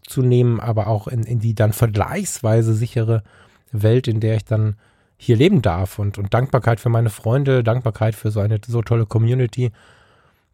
zu 0.06 0.21
nehmen, 0.21 0.60
aber 0.60 0.88
auch 0.88 1.07
in, 1.07 1.24
in 1.24 1.39
die 1.39 1.56
dann 1.56 1.71
vergleichsweise 1.71 2.74
sichere 2.74 3.24
Welt, 3.71 4.10
in 4.10 4.19
der 4.19 4.36
ich 4.36 4.44
dann 4.44 4.75
hier 5.15 5.38
leben 5.38 5.62
darf. 5.62 5.98
Und, 5.98 6.18
und 6.18 6.33
Dankbarkeit 6.33 6.81
für 6.81 6.89
meine 6.89 7.10
Freunde, 7.10 7.63
Dankbarkeit 7.63 8.15
für 8.15 8.31
so 8.31 8.42
eine 8.42 8.60
so 8.65 8.81
tolle 8.81 9.06
Community 9.06 9.71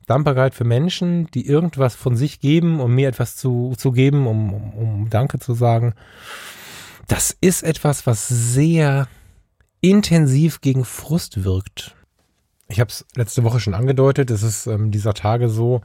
Dankbarkeit 0.09 0.55
für 0.55 0.63
Menschen, 0.63 1.27
die 1.27 1.45
irgendwas 1.45 1.95
von 1.95 2.15
sich 2.15 2.39
geben, 2.39 2.79
um 2.79 2.95
mir 2.95 3.07
etwas 3.07 3.35
zu, 3.35 3.73
zu 3.77 3.91
geben, 3.91 4.25
um, 4.25 4.53
um, 4.53 4.73
um 4.73 5.09
Danke 5.09 5.37
zu 5.37 5.53
sagen. 5.53 5.93
Das 7.07 7.35
ist 7.41 7.63
etwas, 7.63 8.07
was 8.07 8.27
sehr 8.27 9.07
intensiv 9.81 10.61
gegen 10.61 10.83
Frust 10.83 11.43
wirkt. 11.43 11.95
Ich 12.67 12.79
habe 12.79 12.89
es 12.89 13.05
letzte 13.15 13.43
Woche 13.43 13.59
schon 13.59 13.75
angedeutet, 13.75 14.31
es 14.31 14.43
ist 14.43 14.67
ähm, 14.67 14.91
dieser 14.91 15.13
Tage 15.13 15.47
so, 15.47 15.81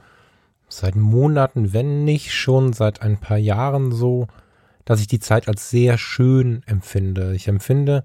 seit 0.67 0.95
Monaten, 0.95 1.73
wenn 1.73 2.03
nicht 2.03 2.33
schon 2.33 2.73
seit 2.73 3.01
ein 3.03 3.19
paar 3.19 3.37
Jahren 3.37 3.91
so, 3.91 4.27
dass 4.85 4.99
ich 4.99 5.07
die 5.07 5.19
Zeit 5.19 5.47
als 5.47 5.69
sehr 5.69 5.97
schön 5.97 6.63
empfinde. 6.65 7.35
Ich 7.35 7.47
empfinde 7.47 8.03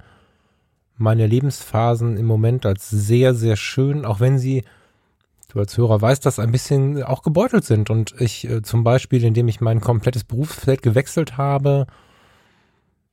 meine 0.97 1.27
Lebensphasen 1.27 2.19
im 2.19 2.27
Moment 2.27 2.67
als 2.67 2.91
sehr, 2.91 3.35
sehr 3.35 3.57
schön, 3.57 4.05
auch 4.05 4.21
wenn 4.21 4.39
sie 4.39 4.65
du 5.51 5.61
als 5.61 5.77
Hörer 5.77 6.01
weißt, 6.01 6.25
dass 6.25 6.39
ein 6.39 6.53
bisschen 6.53 7.03
auch 7.03 7.23
gebeutelt 7.23 7.65
sind. 7.65 7.91
Und 7.91 8.15
ich 8.21 8.49
äh, 8.49 8.63
zum 8.63 8.85
Beispiel, 8.85 9.23
indem 9.25 9.49
ich 9.49 9.61
mein 9.61 9.81
komplettes 9.81 10.25
Berufsfeld 10.25 10.83
gewechselt 10.83 11.37
habe, 11.37 11.87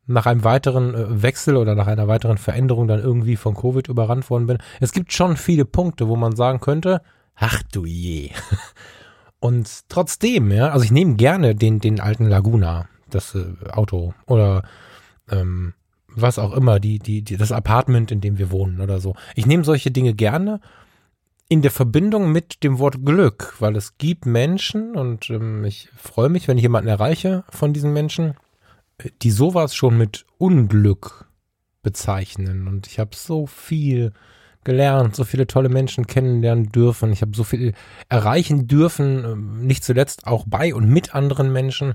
nach 0.07 0.25
einem 0.25 0.43
weiteren 0.43 0.95
äh, 0.95 1.21
Wechsel 1.21 1.57
oder 1.57 1.75
nach 1.75 1.87
einer 1.87 2.07
weiteren 2.07 2.37
Veränderung 2.37 2.87
dann 2.87 3.01
irgendwie 3.01 3.35
von 3.35 3.55
Covid 3.55 3.87
überrannt 3.87 4.29
worden 4.29 4.47
bin. 4.47 4.57
Es 4.79 4.93
gibt 4.93 5.13
schon 5.13 5.37
viele 5.37 5.65
Punkte, 5.65 6.07
wo 6.07 6.15
man 6.15 6.35
sagen 6.35 6.59
könnte, 6.59 7.01
ach 7.35 7.61
du 7.71 7.85
je. 7.85 8.31
Und 9.39 9.89
trotzdem, 9.89 10.51
ja, 10.51 10.69
also 10.69 10.83
ich 10.83 10.91
nehme 10.91 11.15
gerne 11.15 11.53
den, 11.53 11.79
den 11.79 11.99
alten 11.99 12.27
Laguna, 12.27 12.87
das 13.09 13.35
äh, 13.35 13.45
Auto 13.69 14.13
oder 14.25 14.63
ähm, 15.29 15.73
was 16.07 16.39
auch 16.39 16.53
immer, 16.53 16.79
die, 16.79 16.97
die, 16.97 17.21
die, 17.21 17.37
das 17.37 17.51
Apartment, 17.51 18.11
in 18.11 18.21
dem 18.21 18.39
wir 18.39 18.49
wohnen 18.49 18.81
oder 18.81 18.99
so. 18.99 19.15
Ich 19.35 19.45
nehme 19.45 19.63
solche 19.63 19.91
Dinge 19.91 20.13
gerne 20.13 20.59
in 21.49 21.61
der 21.61 21.71
Verbindung 21.71 22.31
mit 22.31 22.63
dem 22.63 22.77
Wort 22.79 23.05
Glück, 23.05 23.55
weil 23.59 23.75
es 23.75 23.97
gibt 23.97 24.25
Menschen 24.25 24.95
und 24.95 25.29
ähm, 25.29 25.63
ich 25.63 25.89
freue 25.95 26.29
mich, 26.29 26.47
wenn 26.47 26.57
ich 26.57 26.63
jemanden 26.63 26.89
erreiche 26.89 27.45
von 27.49 27.73
diesen 27.73 27.93
Menschen, 27.93 28.35
die 29.21 29.31
sowas 29.31 29.75
schon 29.75 29.97
mit 29.97 30.25
Unglück 30.37 31.29
bezeichnen. 31.83 32.67
Und 32.67 32.87
ich 32.87 32.99
habe 32.99 33.15
so 33.15 33.47
viel 33.47 34.11
gelernt, 34.65 35.15
so 35.15 35.23
viele 35.23 35.47
tolle 35.47 35.69
Menschen 35.69 36.07
kennenlernen 36.07 36.69
dürfen. 36.69 37.13
Ich 37.13 37.21
habe 37.21 37.33
so 37.33 37.45
viel 37.45 37.73
erreichen 38.09 38.67
dürfen, 38.67 39.23
ähm, 39.23 39.65
nicht 39.65 39.85
zuletzt 39.85 40.27
auch 40.27 40.43
bei 40.45 40.75
und 40.75 40.89
mit 40.89 41.15
anderen 41.15 41.53
Menschen, 41.53 41.93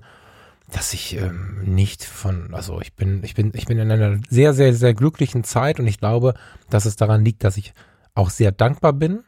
dass 0.71 0.95
ich 0.95 1.19
ähm, 1.19 1.63
nicht 1.65 2.05
von, 2.05 2.55
also 2.55 2.81
ich 2.81 2.95
bin, 2.95 3.23
ich 3.23 3.35
bin, 3.35 3.53
ich 3.55 3.67
bin 3.67 3.79
in 3.79 3.91
einer 3.91 4.19
sehr, 4.31 4.55
sehr, 4.55 4.73
sehr 4.73 4.95
glücklichen 4.95 5.45
Zeit 5.45 5.79
und 5.79 5.87
ich 5.87 5.99
glaube, 5.99 6.33
dass 6.71 6.87
es 6.87 6.97
daran 6.97 7.23
liegt, 7.23 7.45
dass 7.45 7.59
ich 7.59 7.75
auch 8.15 8.31
sehr 8.31 8.53
dankbar 8.53 8.95
bin 8.95 9.25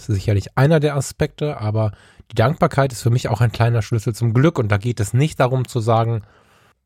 ist 0.00 0.06
sicherlich 0.06 0.56
einer 0.56 0.80
der 0.80 0.96
Aspekte, 0.96 1.60
aber 1.60 1.92
die 2.30 2.36
Dankbarkeit 2.36 2.92
ist 2.92 3.02
für 3.02 3.10
mich 3.10 3.28
auch 3.28 3.40
ein 3.40 3.52
kleiner 3.52 3.82
Schlüssel 3.82 4.14
zum 4.14 4.34
Glück. 4.34 4.58
Und 4.58 4.70
da 4.70 4.78
geht 4.78 5.00
es 5.00 5.14
nicht 5.14 5.38
darum 5.40 5.68
zu 5.68 5.80
sagen, 5.80 6.22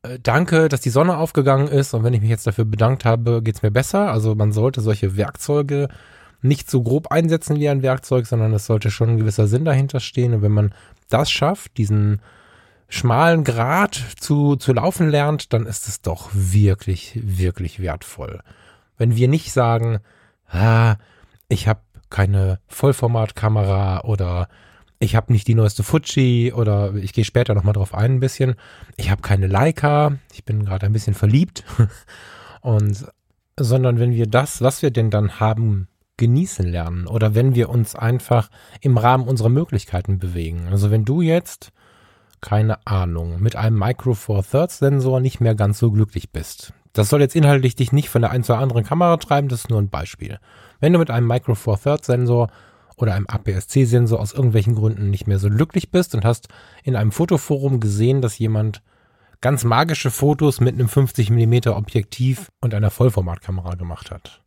äh, 0.03 0.19
danke, 0.21 0.69
dass 0.69 0.81
die 0.81 0.89
Sonne 0.89 1.17
aufgegangen 1.17 1.67
ist 1.67 1.93
und 1.93 2.03
wenn 2.03 2.13
ich 2.13 2.21
mich 2.21 2.29
jetzt 2.29 2.47
dafür 2.47 2.65
bedankt 2.65 3.05
habe, 3.05 3.41
geht 3.41 3.55
es 3.55 3.63
mir 3.63 3.71
besser. 3.71 4.11
Also 4.11 4.35
man 4.35 4.51
sollte 4.51 4.81
solche 4.81 5.17
Werkzeuge 5.17 5.87
nicht 6.41 6.69
so 6.69 6.81
grob 6.81 7.11
einsetzen 7.11 7.57
wie 7.57 7.69
ein 7.69 7.83
Werkzeug, 7.83 8.25
sondern 8.25 8.53
es 8.53 8.65
sollte 8.65 8.89
schon 8.89 9.09
ein 9.09 9.17
gewisser 9.17 9.47
Sinn 9.47 9.65
dahinter 9.65 9.99
stehen. 9.99 10.33
Und 10.33 10.41
wenn 10.41 10.51
man 10.51 10.73
das 11.09 11.29
schafft, 11.29 11.77
diesen 11.77 12.21
schmalen 12.89 13.43
Grat 13.43 14.01
zu, 14.19 14.55
zu 14.55 14.73
laufen 14.73 15.09
lernt, 15.09 15.53
dann 15.53 15.65
ist 15.65 15.87
es 15.87 16.01
doch 16.01 16.29
wirklich, 16.33 17.19
wirklich 17.23 17.79
wertvoll. 17.79 18.41
Wenn 18.97 19.15
wir 19.15 19.27
nicht 19.27 19.53
sagen, 19.53 19.99
ah, 20.49 20.95
ich 21.47 21.67
habe 21.67 21.81
keine 22.11 22.59
Vollformatkamera 22.67 24.01
oder 24.01 24.47
ich 24.99 25.15
habe 25.15 25.33
nicht 25.33 25.47
die 25.47 25.55
neueste 25.55 25.81
Fuji 25.81 26.53
oder 26.53 26.93
ich 26.93 27.13
gehe 27.13 27.25
später 27.25 27.55
nochmal 27.55 27.73
drauf 27.73 27.95
ein 27.95 28.13
ein 28.13 28.19
bisschen. 28.19 28.53
Ich 28.97 29.09
habe 29.09 29.23
keine 29.23 29.47
Leica, 29.47 30.17
ich 30.31 30.45
bin 30.45 30.63
gerade 30.63 30.85
ein 30.85 30.93
bisschen 30.93 31.15
verliebt. 31.15 31.63
Und 32.61 33.07
sondern 33.59 33.99
wenn 33.99 34.13
wir 34.13 34.27
das, 34.27 34.61
was 34.61 34.83
wir 34.83 34.91
denn 34.91 35.09
dann 35.09 35.39
haben, 35.39 35.87
genießen 36.17 36.67
lernen 36.67 37.07
oder 37.07 37.33
wenn 37.33 37.55
wir 37.55 37.69
uns 37.69 37.95
einfach 37.95 38.49
im 38.79 38.97
Rahmen 38.97 39.27
unserer 39.27 39.49
Möglichkeiten 39.49 40.19
bewegen. 40.19 40.67
Also 40.69 40.91
wenn 40.91 41.03
du 41.03 41.21
jetzt 41.21 41.71
keine 42.41 42.85
Ahnung, 42.85 43.39
mit 43.39 43.55
einem 43.55 43.77
Micro 43.77 44.15
Four 44.15 44.43
Thirds 44.43 44.79
Sensor 44.79 45.19
nicht 45.19 45.39
mehr 45.39 45.55
ganz 45.55 45.77
so 45.77 45.91
glücklich 45.91 46.31
bist. 46.31 46.73
Das 46.91 47.07
soll 47.07 47.21
jetzt 47.21 47.35
inhaltlich 47.35 47.75
dich 47.75 47.91
nicht 47.91 48.09
von 48.09 48.21
der 48.21 48.31
einen 48.31 48.43
zur 48.43 48.57
anderen 48.57 48.83
Kamera 48.83 49.17
treiben, 49.17 49.47
das 49.47 49.61
ist 49.61 49.69
nur 49.69 49.79
ein 49.79 49.89
Beispiel. 49.89 50.39
Wenn 50.81 50.91
du 50.91 50.99
mit 50.99 51.09
einem 51.09 51.27
Micro 51.27 51.55
Four 51.55 51.79
Thirds 51.79 52.07
Sensor 52.07 52.49
oder 52.97 53.13
einem 53.13 53.27
APS-C 53.27 53.85
Sensor 53.85 54.19
aus 54.19 54.33
irgendwelchen 54.33 54.75
Gründen 54.75 55.09
nicht 55.09 55.27
mehr 55.27 55.39
so 55.39 55.49
glücklich 55.49 55.91
bist 55.91 56.13
und 56.13 56.25
hast 56.25 56.49
in 56.83 56.97
einem 56.97 57.13
Fotoforum 57.13 57.79
gesehen, 57.79 58.21
dass 58.21 58.37
jemand 58.37 58.81
ganz 59.39 59.63
magische 59.63 60.11
Fotos 60.11 60.59
mit 60.59 60.73
einem 60.75 60.89
50 60.89 61.29
mm 61.29 61.69
Objektiv 61.69 62.51
und 62.59 62.73
einer 62.73 62.91
Vollformatkamera 62.91 63.75
gemacht 63.75 64.11
hat, 64.11 64.41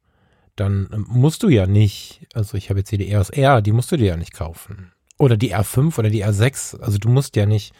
dann 0.56 0.88
musst 1.08 1.42
du 1.42 1.48
ja 1.48 1.66
nicht, 1.66 2.28
also 2.34 2.56
ich 2.56 2.68
habe 2.68 2.80
jetzt 2.80 2.90
hier 2.90 2.98
die 2.98 3.10
EOS 3.10 3.30
R, 3.30 3.62
die 3.62 3.72
musst 3.72 3.90
du 3.90 3.96
dir 3.96 4.08
ja 4.08 4.16
nicht 4.16 4.34
kaufen 4.34 4.92
oder 5.18 5.36
die 5.36 5.54
R5 5.54 5.98
oder 5.98 6.10
die 6.10 6.24
R6. 6.24 6.80
Also 6.80 6.98
du 6.98 7.08
musst 7.08 7.36
ja 7.36 7.46
nicht 7.46 7.74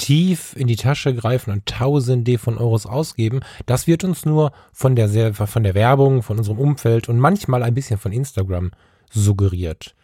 tief 0.00 0.56
in 0.56 0.66
die 0.66 0.76
Tasche 0.76 1.14
greifen 1.14 1.52
und 1.52 1.66
tausende 1.66 2.38
von 2.38 2.58
Euros 2.58 2.86
ausgeben. 2.86 3.40
Das 3.66 3.86
wird 3.86 4.02
uns 4.02 4.24
nur 4.24 4.52
von 4.72 4.96
der, 4.96 5.34
von 5.34 5.62
der 5.62 5.74
Werbung, 5.74 6.22
von 6.22 6.38
unserem 6.38 6.58
Umfeld 6.58 7.08
und 7.08 7.20
manchmal 7.20 7.62
ein 7.62 7.74
bisschen 7.74 7.98
von 7.98 8.10
Instagram 8.10 8.70
suggeriert. 9.10 9.94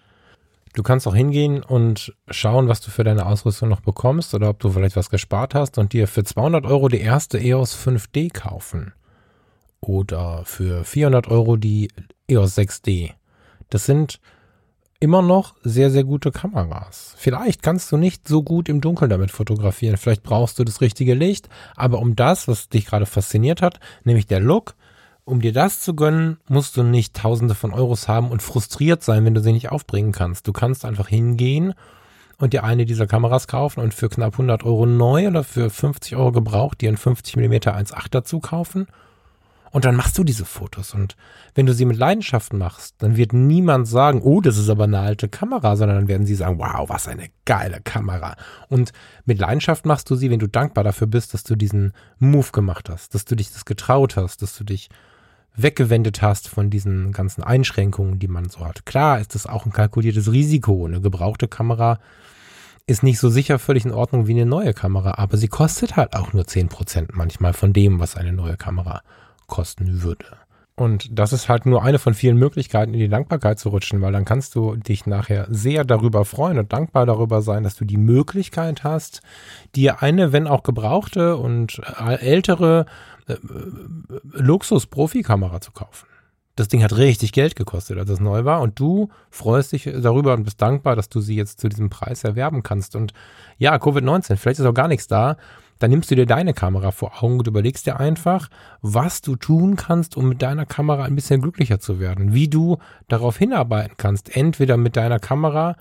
Du 0.74 0.82
kannst 0.82 1.08
auch 1.08 1.14
hingehen 1.14 1.62
und 1.62 2.14
schauen, 2.28 2.68
was 2.68 2.82
du 2.82 2.90
für 2.90 3.04
deine 3.04 3.24
Ausrüstung 3.24 3.70
noch 3.70 3.80
bekommst 3.80 4.34
oder 4.34 4.50
ob 4.50 4.58
du 4.60 4.70
vielleicht 4.70 4.96
was 4.96 5.08
gespart 5.08 5.54
hast 5.54 5.78
und 5.78 5.94
dir 5.94 6.06
für 6.06 6.22
200 6.22 6.66
Euro 6.66 6.88
die 6.88 7.00
erste 7.00 7.38
EOS 7.38 7.74
5D 7.74 8.30
kaufen. 8.30 8.92
Oder 9.80 10.42
für 10.44 10.84
400 10.84 11.28
Euro 11.28 11.56
die 11.56 11.88
EOS 12.28 12.58
6D. 12.58 13.12
Das 13.70 13.86
sind 13.86 14.20
immer 15.00 15.22
noch 15.22 15.54
sehr, 15.62 15.90
sehr 15.90 16.04
gute 16.04 16.30
Kameras. 16.30 17.14
Vielleicht 17.16 17.62
kannst 17.62 17.92
du 17.92 17.96
nicht 17.96 18.26
so 18.26 18.42
gut 18.42 18.68
im 18.68 18.80
Dunkeln 18.80 19.10
damit 19.10 19.30
fotografieren. 19.30 19.96
Vielleicht 19.96 20.22
brauchst 20.22 20.58
du 20.58 20.64
das 20.64 20.80
richtige 20.80 21.14
Licht. 21.14 21.48
Aber 21.74 21.98
um 21.98 22.16
das, 22.16 22.48
was 22.48 22.68
dich 22.68 22.86
gerade 22.86 23.06
fasziniert 23.06 23.62
hat, 23.62 23.80
nämlich 24.04 24.26
der 24.26 24.40
Look, 24.40 24.74
um 25.24 25.40
dir 25.40 25.52
das 25.52 25.80
zu 25.80 25.94
gönnen, 25.94 26.38
musst 26.48 26.76
du 26.76 26.82
nicht 26.82 27.14
Tausende 27.14 27.54
von 27.54 27.74
Euros 27.74 28.08
haben 28.08 28.30
und 28.30 28.42
frustriert 28.42 29.02
sein, 29.02 29.24
wenn 29.24 29.34
du 29.34 29.42
sie 29.42 29.52
nicht 29.52 29.70
aufbringen 29.70 30.12
kannst. 30.12 30.46
Du 30.46 30.52
kannst 30.52 30.84
einfach 30.84 31.08
hingehen 31.08 31.74
und 32.38 32.52
dir 32.52 32.64
eine 32.64 32.84
dieser 32.84 33.06
Kameras 33.06 33.48
kaufen 33.48 33.80
und 33.80 33.92
für 33.92 34.08
knapp 34.08 34.34
100 34.34 34.62
Euro 34.64 34.86
neu 34.86 35.26
oder 35.26 35.42
für 35.42 35.70
50 35.70 36.16
Euro 36.16 36.32
gebraucht 36.32 36.80
dir 36.80 36.90
ein 36.90 36.96
50 36.96 37.36
mm 37.36 37.52
1.8 37.52 38.06
dazu 38.10 38.40
kaufen 38.40 38.86
und 39.70 39.84
dann 39.84 39.96
machst 39.96 40.16
du 40.16 40.24
diese 40.24 40.44
Fotos. 40.44 40.94
Und 40.94 41.16
wenn 41.54 41.66
du 41.66 41.74
sie 41.74 41.84
mit 41.84 41.96
Leidenschaft 41.96 42.52
machst, 42.52 42.94
dann 42.98 43.16
wird 43.16 43.32
niemand 43.32 43.88
sagen, 43.88 44.22
oh, 44.22 44.40
das 44.40 44.58
ist 44.58 44.68
aber 44.68 44.84
eine 44.84 45.00
alte 45.00 45.28
Kamera, 45.28 45.76
sondern 45.76 45.98
dann 45.98 46.08
werden 46.08 46.26
sie 46.26 46.34
sagen, 46.34 46.58
wow, 46.58 46.88
was 46.88 47.08
eine 47.08 47.28
geile 47.44 47.80
Kamera. 47.82 48.36
Und 48.68 48.92
mit 49.24 49.38
Leidenschaft 49.38 49.86
machst 49.86 50.08
du 50.10 50.16
sie, 50.16 50.30
wenn 50.30 50.38
du 50.38 50.46
dankbar 50.46 50.84
dafür 50.84 51.06
bist, 51.06 51.34
dass 51.34 51.44
du 51.44 51.56
diesen 51.56 51.92
Move 52.18 52.50
gemacht 52.52 52.88
hast, 52.88 53.14
dass 53.14 53.24
du 53.24 53.34
dich 53.34 53.52
das 53.52 53.64
getraut 53.64 54.16
hast, 54.16 54.42
dass 54.42 54.56
du 54.56 54.64
dich 54.64 54.88
weggewendet 55.56 56.22
hast 56.22 56.48
von 56.48 56.70
diesen 56.70 57.12
ganzen 57.12 57.42
Einschränkungen, 57.42 58.18
die 58.18 58.28
man 58.28 58.48
so 58.48 58.64
hat. 58.64 58.84
Klar 58.84 59.20
ist 59.20 59.34
das 59.34 59.46
auch 59.46 59.64
ein 59.64 59.72
kalkuliertes 59.72 60.30
Risiko. 60.30 60.84
Eine 60.84 61.00
gebrauchte 61.00 61.48
Kamera 61.48 61.98
ist 62.86 63.02
nicht 63.02 63.18
so 63.18 63.30
sicher 63.30 63.58
völlig 63.58 63.84
in 63.84 63.92
Ordnung 63.92 64.26
wie 64.26 64.32
eine 64.32 64.46
neue 64.46 64.72
Kamera, 64.72 65.14
aber 65.16 65.36
sie 65.36 65.48
kostet 65.48 65.96
halt 65.96 66.14
auch 66.14 66.32
nur 66.32 66.44
10% 66.44 67.08
manchmal 67.12 67.52
von 67.52 67.72
dem, 67.72 67.98
was 67.98 68.16
eine 68.16 68.32
neue 68.32 68.56
Kamera 68.56 69.02
kosten 69.46 70.02
würde. 70.02 70.26
Und 70.78 71.18
das 71.18 71.32
ist 71.32 71.48
halt 71.48 71.64
nur 71.64 71.82
eine 71.82 71.98
von 71.98 72.12
vielen 72.12 72.36
Möglichkeiten, 72.36 72.92
in 72.92 73.00
die 73.00 73.08
Dankbarkeit 73.08 73.58
zu 73.58 73.70
rutschen, 73.70 74.02
weil 74.02 74.12
dann 74.12 74.26
kannst 74.26 74.54
du 74.54 74.76
dich 74.76 75.06
nachher 75.06 75.46
sehr 75.48 75.84
darüber 75.84 76.26
freuen 76.26 76.58
und 76.58 76.70
dankbar 76.70 77.06
darüber 77.06 77.40
sein, 77.40 77.62
dass 77.62 77.76
du 77.76 77.86
die 77.86 77.96
Möglichkeit 77.96 78.84
hast, 78.84 79.22
dir 79.74 80.02
eine, 80.02 80.32
wenn 80.32 80.46
auch 80.46 80.62
gebrauchte 80.62 81.38
und 81.38 81.80
ältere 81.98 82.84
äh, 83.26 83.36
Luxus-Profi-Kamera 84.32 85.62
zu 85.62 85.72
kaufen. 85.72 86.06
Das 86.56 86.68
Ding 86.68 86.82
hat 86.82 86.96
richtig 86.96 87.32
Geld 87.32 87.56
gekostet, 87.56 87.98
als 87.98 88.10
es 88.10 88.20
neu 88.20 88.44
war. 88.44 88.60
Und 88.60 88.78
du 88.78 89.08
freust 89.30 89.72
dich 89.72 89.84
darüber 89.84 90.34
und 90.34 90.44
bist 90.44 90.60
dankbar, 90.60 90.94
dass 90.94 91.08
du 91.08 91.20
sie 91.20 91.36
jetzt 91.36 91.60
zu 91.60 91.70
diesem 91.70 91.88
Preis 91.88 92.22
erwerben 92.24 92.62
kannst. 92.62 92.96
Und 92.96 93.14
ja, 93.56 93.76
Covid-19, 93.76 94.36
vielleicht 94.36 94.60
ist 94.60 94.66
auch 94.66 94.74
gar 94.74 94.88
nichts 94.88 95.06
da 95.06 95.36
dann 95.78 95.90
nimmst 95.90 96.10
du 96.10 96.14
dir 96.14 96.26
deine 96.26 96.54
Kamera 96.54 96.90
vor 96.90 97.22
Augen 97.22 97.38
und 97.38 97.46
überlegst 97.46 97.86
dir 97.86 98.00
einfach, 98.00 98.48
was 98.80 99.20
du 99.20 99.36
tun 99.36 99.76
kannst, 99.76 100.16
um 100.16 100.28
mit 100.28 100.42
deiner 100.42 100.66
Kamera 100.66 101.04
ein 101.04 101.14
bisschen 101.14 101.40
glücklicher 101.42 101.80
zu 101.80 102.00
werden. 102.00 102.32
Wie 102.32 102.48
du 102.48 102.78
darauf 103.08 103.38
hinarbeiten 103.38 103.94
kannst, 103.96 104.36
entweder 104.36 104.76
mit 104.76 104.96
deiner 104.96 105.18
Kamera, 105.18 105.76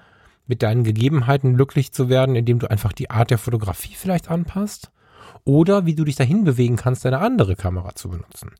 mit 0.48 0.64
deinen 0.64 0.84
Gegebenheiten 0.84 1.56
glücklich 1.56 1.94
zu 1.94 2.10
werden, 2.10 2.36
indem 2.36 2.60
du 2.60 2.70
einfach 2.70 2.94
die 2.94 3.10
Art 3.10 3.32
der 3.32 3.38
Fotografie 3.38 3.96
vielleicht 3.96 4.30
anpasst, 4.30 4.92
oder 5.44 5.86
wie 5.86 5.96
du 5.96 6.04
dich 6.04 6.16
dahin 6.16 6.44
bewegen 6.44 6.76
kannst, 6.76 7.06
eine 7.06 7.20
andere 7.20 7.56
Kamera 7.56 7.94
zu 7.96 8.10
benutzen. 8.10 8.52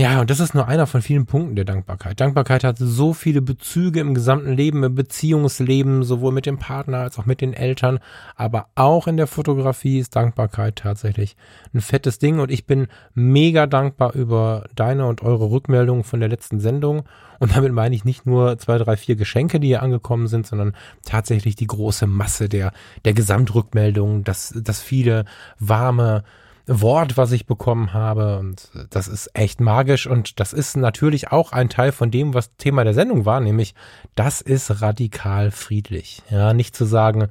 Ja, 0.00 0.20
und 0.20 0.30
das 0.30 0.38
ist 0.38 0.54
nur 0.54 0.68
einer 0.68 0.86
von 0.86 1.02
vielen 1.02 1.26
Punkten 1.26 1.56
der 1.56 1.64
Dankbarkeit. 1.64 2.20
Dankbarkeit 2.20 2.62
hat 2.62 2.76
so 2.78 3.12
viele 3.12 3.42
Bezüge 3.42 3.98
im 3.98 4.14
gesamten 4.14 4.52
Leben, 4.52 4.84
im 4.84 4.94
Beziehungsleben, 4.94 6.04
sowohl 6.04 6.30
mit 6.30 6.46
dem 6.46 6.56
Partner 6.56 6.98
als 6.98 7.18
auch 7.18 7.26
mit 7.26 7.40
den 7.40 7.52
Eltern. 7.52 7.98
Aber 8.36 8.68
auch 8.76 9.08
in 9.08 9.16
der 9.16 9.26
Fotografie 9.26 9.98
ist 9.98 10.14
Dankbarkeit 10.14 10.76
tatsächlich 10.76 11.36
ein 11.74 11.80
fettes 11.80 12.20
Ding. 12.20 12.38
Und 12.38 12.52
ich 12.52 12.64
bin 12.64 12.86
mega 13.14 13.66
dankbar 13.66 14.14
über 14.14 14.66
deine 14.76 15.04
und 15.06 15.22
eure 15.22 15.50
Rückmeldungen 15.50 16.04
von 16.04 16.20
der 16.20 16.28
letzten 16.28 16.60
Sendung. 16.60 17.02
Und 17.40 17.56
damit 17.56 17.72
meine 17.72 17.96
ich 17.96 18.04
nicht 18.04 18.24
nur 18.24 18.56
zwei, 18.58 18.78
drei, 18.78 18.96
vier 18.96 19.16
Geschenke, 19.16 19.58
die 19.58 19.66
hier 19.66 19.82
angekommen 19.82 20.28
sind, 20.28 20.46
sondern 20.46 20.76
tatsächlich 21.04 21.56
die 21.56 21.66
große 21.66 22.06
Masse 22.06 22.48
der, 22.48 22.70
der 23.04 23.14
Gesamtrückmeldungen, 23.14 24.22
dass, 24.22 24.54
dass 24.54 24.80
viele 24.80 25.24
warme, 25.58 26.22
Wort, 26.68 27.16
was 27.16 27.32
ich 27.32 27.46
bekommen 27.46 27.92
habe. 27.94 28.38
Und 28.38 28.70
das 28.90 29.08
ist 29.08 29.30
echt 29.34 29.60
magisch. 29.60 30.06
Und 30.06 30.38
das 30.38 30.52
ist 30.52 30.76
natürlich 30.76 31.32
auch 31.32 31.52
ein 31.52 31.68
Teil 31.68 31.92
von 31.92 32.10
dem, 32.10 32.34
was 32.34 32.56
Thema 32.56 32.84
der 32.84 32.94
Sendung 32.94 33.24
war, 33.24 33.40
nämlich 33.40 33.74
das 34.14 34.40
ist 34.40 34.82
radikal 34.82 35.50
friedlich. 35.50 36.22
Ja, 36.30 36.52
nicht 36.52 36.76
zu 36.76 36.84
sagen, 36.84 37.28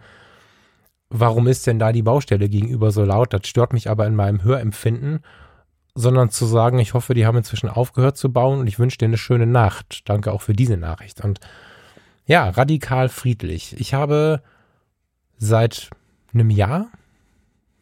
warum 1.10 1.48
ist 1.48 1.67
denn 1.67 1.79
da 1.79 1.91
die 1.91 2.01
Baustelle 2.01 2.50
gegenüber 2.50 2.91
so 2.91 3.03
laut? 3.06 3.32
Das 3.34 3.48
stört 3.48 3.74
mich 3.74 3.89
aber 3.89 4.08
in 4.08 4.15
meinem 4.15 4.44
Hörempfinden. 4.44 5.20
Sondern 6.00 6.29
zu 6.29 6.46
sagen, 6.46 6.77
ich 6.77 6.94
hoffe, 6.94 7.15
die 7.15 7.25
haben 7.25 7.39
inzwischen 7.39 7.70
aufgehört 7.70 8.17
zu 8.17 8.32
bauen 8.32 8.60
und 8.60 8.67
ich 8.67 8.77
wünsche 8.77 9.00
dir 9.00 9.06
eine 9.06 9.17
schöne 9.17 9.48
Nacht. 9.48 10.01
Danke 10.06 10.32
auch 10.32 10.44
für 10.44 10.53
diese 10.53 10.77
Nachricht. 10.77 11.24
Und 11.24 11.39
ja, 12.27 12.50
radikal 12.50 13.10
friedlich. 13.10 13.75
Ich 13.79 13.96
habe 13.96 14.44
seit 15.39 15.89
einem 16.36 16.51
Jahr, 16.51 16.88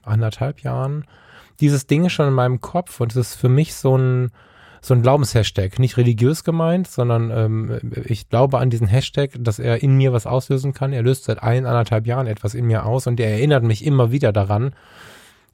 anderthalb 0.04 0.62
Jahren, 0.62 1.06
dieses 1.60 1.88
Ding 1.88 2.10
schon 2.10 2.28
in 2.28 2.34
meinem 2.34 2.62
Kopf 2.62 3.00
und 3.00 3.12
es 3.12 3.18
ist 3.18 3.36
für 3.36 3.50
mich 3.50 3.76
so 3.76 3.98
ein, 3.98 4.32
so 4.82 4.94
ein 4.94 5.02
Glaubenshashtag. 5.02 5.80
Nicht 5.80 5.98
religiös 5.98 6.44
gemeint, 6.44 6.88
sondern 6.88 7.32
ähm, 7.32 7.80
ich 8.06 8.30
glaube 8.30 8.60
an 8.60 8.70
diesen 8.70 8.88
Hashtag, 8.88 9.32
dass 9.40 9.60
er 9.60 9.82
in 9.82 9.98
mir 9.98 10.14
was 10.14 10.28
auslösen 10.28 10.74
kann. 10.74 10.94
Er 10.94 11.04
löst 11.04 11.26
seit 11.26 11.42
ein, 11.42 11.66
anderthalb 11.66 12.08
Jahren 12.08 12.28
etwas 12.28 12.54
in 12.54 12.66
mir 12.66 12.86
aus 12.86 13.08
und 13.08 13.20
er 13.20 13.32
erinnert 13.32 13.64
mich 13.64 13.86
immer 13.86 14.12
wieder 14.12 14.32
daran, 14.32 14.76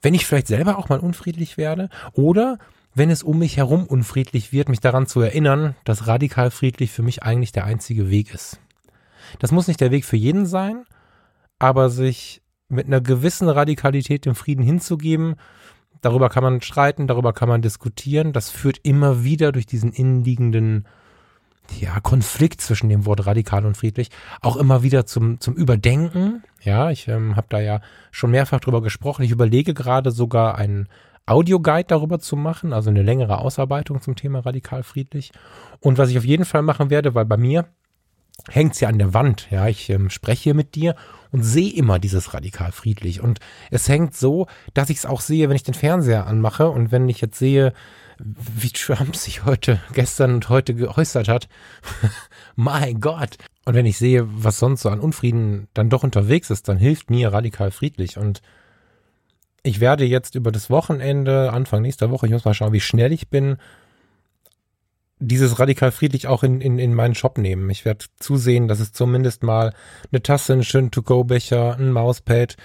wenn 0.02 0.14
ich 0.14 0.26
vielleicht 0.26 0.48
selber 0.48 0.78
auch 0.78 0.88
mal 0.88 0.98
unfriedlich 0.98 1.56
werde 1.56 1.88
oder 2.12 2.58
wenn 2.94 3.10
es 3.10 3.22
um 3.22 3.38
mich 3.38 3.56
herum 3.56 3.86
unfriedlich 3.86 4.52
wird, 4.52 4.68
mich 4.68 4.80
daran 4.80 5.06
zu 5.06 5.20
erinnern, 5.20 5.76
dass 5.84 6.06
radikal 6.06 6.50
friedlich 6.50 6.90
für 6.90 7.02
mich 7.02 7.22
eigentlich 7.22 7.52
der 7.52 7.64
einzige 7.64 8.10
Weg 8.10 8.34
ist. 8.34 8.60
Das 9.38 9.50
muss 9.50 9.68
nicht 9.68 9.80
der 9.80 9.90
Weg 9.90 10.04
für 10.04 10.16
jeden 10.16 10.44
sein, 10.44 10.84
aber 11.58 11.88
sich 11.88 12.42
mit 12.68 12.86
einer 12.86 13.00
gewissen 13.00 13.48
Radikalität 13.48 14.26
dem 14.26 14.34
Frieden 14.34 14.62
hinzugeben, 14.62 15.36
Darüber 16.02 16.28
kann 16.28 16.42
man 16.42 16.60
streiten, 16.60 17.06
darüber 17.06 17.32
kann 17.32 17.48
man 17.48 17.62
diskutieren. 17.62 18.32
Das 18.34 18.50
führt 18.50 18.78
immer 18.82 19.24
wieder 19.24 19.52
durch 19.52 19.66
diesen 19.66 19.92
innenliegenden 19.92 20.86
ja, 21.80 22.00
Konflikt 22.00 22.60
zwischen 22.60 22.90
dem 22.90 23.06
Wort 23.06 23.24
radikal 23.24 23.64
und 23.64 23.76
friedlich 23.76 24.10
auch 24.42 24.56
immer 24.56 24.82
wieder 24.82 25.06
zum, 25.06 25.40
zum 25.40 25.54
Überdenken. 25.54 26.42
Ja, 26.60 26.90
ich 26.90 27.08
ähm, 27.08 27.36
habe 27.36 27.46
da 27.48 27.60
ja 27.60 27.80
schon 28.10 28.32
mehrfach 28.32 28.60
drüber 28.60 28.82
gesprochen. 28.82 29.22
Ich 29.22 29.30
überlege 29.30 29.72
gerade 29.72 30.10
sogar 30.10 30.56
ein, 30.56 30.88
Audioguide 31.26 31.86
darüber 31.86 32.18
zu 32.18 32.36
machen, 32.36 32.72
also 32.72 32.90
eine 32.90 33.02
längere 33.02 33.38
Ausarbeitung 33.38 34.00
zum 34.00 34.16
Thema 34.16 34.40
radikal 34.40 34.82
friedlich. 34.82 35.32
Und 35.80 35.98
was 35.98 36.10
ich 36.10 36.18
auf 36.18 36.24
jeden 36.24 36.44
Fall 36.44 36.62
machen 36.62 36.90
werde, 36.90 37.14
weil 37.14 37.24
bei 37.24 37.36
mir 37.36 37.66
hängt 38.48 38.74
es 38.74 38.80
ja 38.80 38.88
an 38.88 38.98
der 38.98 39.14
Wand. 39.14 39.48
Ja, 39.50 39.68
ich 39.68 39.88
ähm, 39.90 40.10
spreche 40.10 40.54
mit 40.54 40.74
dir 40.74 40.94
und 41.30 41.42
sehe 41.42 41.72
immer 41.72 41.98
dieses 41.98 42.34
radikal 42.34 42.72
friedlich. 42.72 43.20
Und 43.20 43.40
es 43.70 43.88
hängt 43.88 44.16
so, 44.16 44.46
dass 44.74 44.90
ich 44.90 44.98
es 44.98 45.06
auch 45.06 45.20
sehe, 45.20 45.48
wenn 45.48 45.56
ich 45.56 45.62
den 45.62 45.74
Fernseher 45.74 46.26
anmache 46.26 46.68
und 46.68 46.92
wenn 46.92 47.08
ich 47.08 47.20
jetzt 47.20 47.38
sehe, 47.38 47.72
wie 48.18 48.70
Trump 48.70 49.16
sich 49.16 49.44
heute, 49.44 49.80
gestern 49.94 50.34
und 50.34 50.48
heute 50.48 50.74
geäußert 50.74 51.28
hat. 51.28 51.48
mein 52.56 53.00
Gott. 53.00 53.38
Und 53.64 53.74
wenn 53.74 53.86
ich 53.86 53.98
sehe, 53.98 54.26
was 54.26 54.58
sonst 54.58 54.82
so 54.82 54.88
an 54.90 55.00
Unfrieden 55.00 55.68
dann 55.74 55.90
doch 55.90 56.02
unterwegs 56.02 56.50
ist, 56.50 56.68
dann 56.68 56.78
hilft 56.78 57.10
mir 57.10 57.32
radikal 57.32 57.70
friedlich. 57.70 58.18
Und 58.18 58.42
ich 59.62 59.80
werde 59.80 60.04
jetzt 60.04 60.34
über 60.34 60.50
das 60.50 60.70
Wochenende, 60.70 61.52
Anfang 61.52 61.82
nächster 61.82 62.10
Woche, 62.10 62.26
ich 62.26 62.32
muss 62.32 62.44
mal 62.44 62.54
schauen, 62.54 62.72
wie 62.72 62.80
schnell 62.80 63.12
ich 63.12 63.28
bin, 63.28 63.56
dieses 65.22 65.58
radikal 65.58 65.92
friedlich 65.92 66.26
auch 66.26 66.42
in, 66.42 66.60
in, 66.60 66.78
in 66.78 66.94
meinen 66.94 67.14
Shop 67.14 67.38
nehmen. 67.38 67.70
Ich 67.70 67.84
werde 67.84 68.04
zusehen, 68.18 68.68
dass 68.68 68.80
es 68.80 68.92
zumindest 68.92 69.42
mal 69.42 69.72
eine 70.10 70.22
Tasse, 70.22 70.52
einen 70.52 70.64
schönen 70.64 70.90
To-Go-Becher, 70.90 71.76
ein 71.78 71.92
Mauspad, 71.92 72.56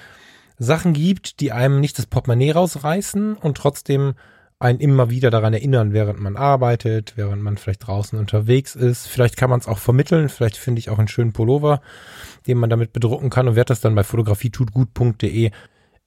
Sachen 0.58 0.94
gibt, 0.94 1.40
die 1.40 1.52
einem 1.52 1.80
nicht 1.80 1.98
das 2.00 2.08
Portemonnaie 2.08 2.52
rausreißen 2.52 3.36
und 3.36 3.58
trotzdem 3.58 4.16
einen 4.60 4.80
immer 4.80 5.12
wieder 5.12 5.30
daran 5.30 5.54
erinnern, 5.54 5.94
während 5.94 6.20
man 6.20 6.36
arbeitet, 6.36 7.14
während 7.16 7.44
man 7.44 7.58
vielleicht 7.58 7.86
draußen 7.86 8.18
unterwegs 8.18 8.76
ist. 8.76 9.08
Vielleicht 9.08 9.38
kann 9.38 9.52
man 9.52 9.60
es 9.60 9.68
auch 9.68 9.78
vermitteln. 9.78 10.30
Vielleicht 10.30 10.58
finde 10.58 10.80
ich 10.80 10.90
auch 10.90 10.98
einen 10.98 11.08
schönen 11.08 11.32
Pullover, 11.32 11.82
den 12.48 12.58
man 12.58 12.72
damit 12.72 12.92
bedrucken 12.92 13.30
kann 13.30 13.48
und 13.48 13.56
werde 13.56 13.70
das 13.70 13.82
dann 13.82 13.94
bei 13.94 14.04
fotografietutgut.de 14.04 15.52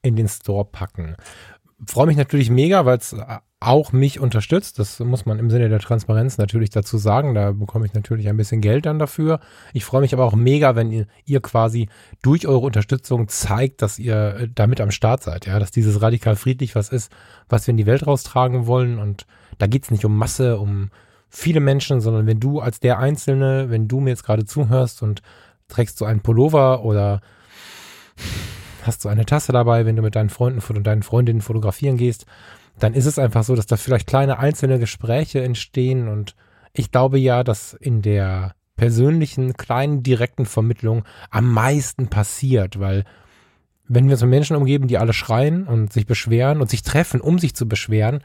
in 0.02 0.16
den 0.16 0.28
Store 0.28 0.64
packen. 0.64 1.14
Freue 1.86 2.08
mich 2.08 2.16
natürlich 2.16 2.50
mega, 2.50 2.84
weil 2.84 2.98
es 2.98 3.14
auch 3.60 3.92
mich 3.92 4.18
unterstützt. 4.18 4.78
Das 4.78 4.98
muss 5.00 5.26
man 5.26 5.38
im 5.38 5.50
Sinne 5.50 5.68
der 5.68 5.80
Transparenz 5.80 6.38
natürlich 6.38 6.70
dazu 6.70 6.96
sagen. 6.96 7.34
Da 7.34 7.52
bekomme 7.52 7.84
ich 7.84 7.92
natürlich 7.92 8.28
ein 8.28 8.38
bisschen 8.38 8.62
Geld 8.62 8.86
dann 8.86 8.98
dafür. 8.98 9.38
Ich 9.74 9.84
freue 9.84 10.00
mich 10.00 10.14
aber 10.14 10.24
auch 10.24 10.34
mega, 10.34 10.76
wenn 10.76 10.90
ihr, 10.90 11.06
ihr 11.26 11.42
quasi 11.42 11.88
durch 12.22 12.48
eure 12.48 12.64
Unterstützung 12.64 13.28
zeigt, 13.28 13.82
dass 13.82 13.98
ihr 13.98 14.36
äh, 14.36 14.48
damit 14.54 14.80
am 14.80 14.90
Start 14.90 15.22
seid. 15.22 15.44
Ja, 15.44 15.58
dass 15.58 15.70
dieses 15.70 16.00
radikal 16.00 16.36
friedlich 16.36 16.74
was 16.74 16.88
ist, 16.88 17.12
was 17.50 17.66
wir 17.66 17.72
in 17.72 17.76
die 17.76 17.86
Welt 17.86 18.06
raustragen 18.06 18.66
wollen. 18.66 18.98
Und 18.98 19.26
da 19.58 19.66
geht's 19.66 19.90
nicht 19.90 20.06
um 20.06 20.16
Masse, 20.16 20.58
um 20.58 20.90
viele 21.28 21.60
Menschen, 21.60 22.00
sondern 22.00 22.26
wenn 22.26 22.40
du 22.40 22.60
als 22.60 22.80
der 22.80 22.98
Einzelne, 22.98 23.68
wenn 23.68 23.88
du 23.88 24.00
mir 24.00 24.10
jetzt 24.10 24.24
gerade 24.24 24.46
zuhörst 24.46 25.02
und 25.02 25.20
trägst 25.68 25.98
so 25.98 26.06
einen 26.06 26.20
Pullover 26.20 26.82
oder 26.82 27.20
hast 28.86 29.02
so 29.02 29.10
eine 29.10 29.26
Tasse 29.26 29.52
dabei, 29.52 29.84
wenn 29.84 29.96
du 29.96 30.02
mit 30.02 30.16
deinen 30.16 30.30
Freunden 30.30 30.60
und 30.74 30.86
deinen 30.86 31.02
Freundinnen 31.02 31.42
fotografieren 31.42 31.98
gehst, 31.98 32.24
dann 32.78 32.94
ist 32.94 33.06
es 33.06 33.18
einfach 33.18 33.44
so, 33.44 33.54
dass 33.54 33.66
da 33.66 33.76
vielleicht 33.76 34.06
kleine 34.06 34.38
einzelne 34.38 34.78
Gespräche 34.78 35.42
entstehen 35.42 36.08
und 36.08 36.34
ich 36.72 36.90
glaube 36.90 37.18
ja, 37.18 37.44
dass 37.44 37.74
in 37.74 38.02
der 38.02 38.54
persönlichen, 38.76 39.54
kleinen, 39.54 40.02
direkten 40.02 40.46
Vermittlung 40.46 41.04
am 41.30 41.52
meisten 41.52 42.08
passiert, 42.08 42.80
weil 42.80 43.04
wenn 43.88 44.06
wir 44.06 44.12
uns 44.12 44.22
mit 44.22 44.30
Menschen 44.30 44.56
umgeben, 44.56 44.86
die 44.86 44.98
alle 44.98 45.12
schreien 45.12 45.66
und 45.66 45.92
sich 45.92 46.06
beschweren 46.06 46.60
und 46.60 46.70
sich 46.70 46.82
treffen, 46.82 47.20
um 47.20 47.38
sich 47.38 47.54
zu 47.54 47.68
beschweren, 47.68 48.22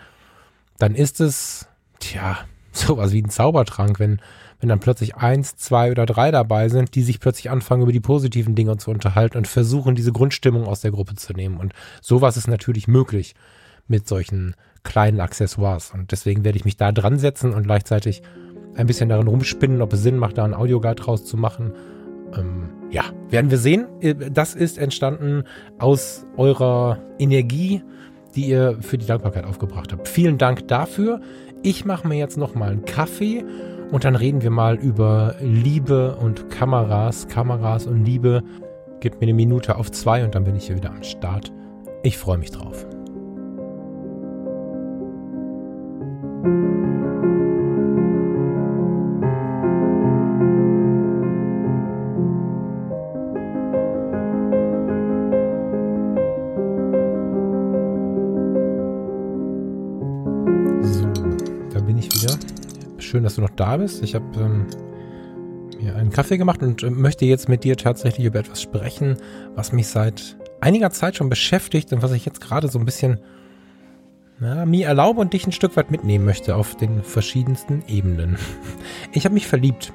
dann 0.78 0.96
ist 0.96 1.20
es, 1.20 1.68
tja, 2.00 2.38
sowas 2.72 3.12
wie 3.12 3.22
ein 3.22 3.30
Zaubertrank, 3.30 4.00
wenn, 4.00 4.22
wenn 4.60 4.70
dann 4.70 4.80
plötzlich 4.80 5.16
eins, 5.16 5.56
zwei 5.56 5.92
oder 5.92 6.06
drei 6.06 6.32
dabei 6.32 6.70
sind, 6.70 6.96
die 6.96 7.02
sich 7.02 7.20
plötzlich 7.20 7.50
anfangen, 7.50 7.82
über 7.82 7.92
die 7.92 8.00
positiven 8.00 8.56
Dinge 8.56 8.78
zu 8.78 8.92
unterhalten 8.92 9.38
und 9.38 9.48
versuchen, 9.48 9.96
diese 9.96 10.12
Grundstimmung 10.12 10.68
aus 10.68 10.82
der 10.82 10.92
Gruppe 10.92 11.16
zu 11.16 11.34
nehmen. 11.34 11.58
Und 11.58 11.74
sowas 12.02 12.38
ist 12.38 12.48
natürlich 12.48 12.88
möglich 12.88 13.36
mit 13.88 14.08
solchen 14.08 14.56
kleinen 14.84 15.20
Accessoires. 15.20 15.92
Und 15.94 16.12
deswegen 16.12 16.44
werde 16.44 16.58
ich 16.58 16.65
mich 16.65 16.77
da 16.77 16.92
dran 16.92 17.20
setzen 17.20 17.54
und 17.54 17.63
gleichzeitig 17.63 18.22
ein 18.75 18.88
bisschen 18.88 19.10
darin 19.10 19.27
rumspinnen, 19.27 19.81
ob 19.81 19.94
es 19.94 20.03
Sinn 20.03 20.18
macht, 20.18 20.38
da 20.38 20.44
einen 20.44 20.53
Audioguide 20.53 20.96
draus 20.96 21.25
zu 21.25 21.38
machen. 21.38 21.74
Ähm, 22.38 22.70
ja, 22.90 23.03
werden 23.29 23.51
wir 23.51 23.57
sehen. 23.57 23.88
Äh, 24.01 24.16
das 24.31 24.55
ist 24.55 24.77
entstanden 24.77 25.44
aus 25.79 26.25
eurer 26.38 27.00
Energie, 27.20 27.81
die 28.36 28.48
ihr 28.48 28.77
für 28.81 28.98
die 28.98 29.05
Dankbarkeit 29.05 29.46
aufgebracht 29.46 29.92
habt. 29.94 30.07
Vielen 30.07 30.38
Dank 30.38 30.68
dafür. 30.68 31.22
Ich 31.64 31.86
mache 31.86 32.07
mir 32.07 32.18
jetzt 32.18 32.38
noch 32.38 32.53
mal 32.53 32.72
einen 32.72 32.86
Kaffee 32.86 33.44
und 33.92 34.03
dann 34.03 34.16
reden 34.16 34.42
wir 34.42 34.51
mal 34.51 34.75
über 34.75 35.36
Liebe 35.42 36.16
und 36.16 36.50
Kameras, 36.50 37.27
Kameras 37.27 37.88
und 37.88 38.03
Liebe. 38.03 38.44
Gebt 39.00 39.20
mir 39.22 39.27
eine 39.27 39.33
Minute 39.33 39.77
auf 39.77 39.92
zwei 39.92 40.24
und 40.24 40.36
dann 40.36 40.44
bin 40.44 40.55
ich 40.55 40.68
hier 40.68 40.75
wieder 40.75 40.92
am 40.92 41.03
Start. 41.03 41.51
Ich 42.03 42.18
freue 42.18 42.38
mich 42.38 42.51
drauf. 42.51 42.86
Schön, 63.16 63.24
dass 63.24 63.36
du 63.36 63.42
noch 63.42 63.50
da 63.51 63.77
bist. 63.77 64.03
Ich 64.03 64.14
habe 64.14 64.25
ähm, 64.38 64.66
mir 65.79 65.96
einen 65.96 66.10
Kaffee 66.10 66.38
gemacht 66.38 66.62
und 66.62 66.84
äh, 66.84 66.90
möchte 66.90 67.24
jetzt 67.24 67.48
mit 67.48 67.64
dir 67.64 67.77
tatsächlich 67.77 68.27
über 68.27 68.40
etwas 68.40 68.62
sprechen, 68.62 69.16
was 69.55 69.72
mich 69.72 69.88
seit 69.88 70.36
einiger 70.60 70.92
Zeit 70.92 71.16
schon 71.16 71.29
beschäftigt 71.29 71.94
und 71.94 72.01
was 72.01 72.12
ich 72.12 72.25
jetzt 72.25 72.42
gerade 72.42 72.68
so 72.68 72.77
ein 72.77 72.84
bisschen 72.84 73.22
na, 74.39 74.65
mir 74.65 74.87
erlaube 74.87 75.21
und 75.21 75.33
dich 75.33 75.48
ein 75.48 75.51
Stück 75.51 75.75
weit 75.77 75.91
mitnehmen 75.91 76.25
möchte 76.25 76.55
auf 76.55 76.75
den 76.75 77.03
verschiedensten 77.03 77.83
Ebenen. 77.87 78.37
Ich 79.13 79.24
habe 79.24 79.33
mich 79.33 79.48
verliebt 79.48 79.93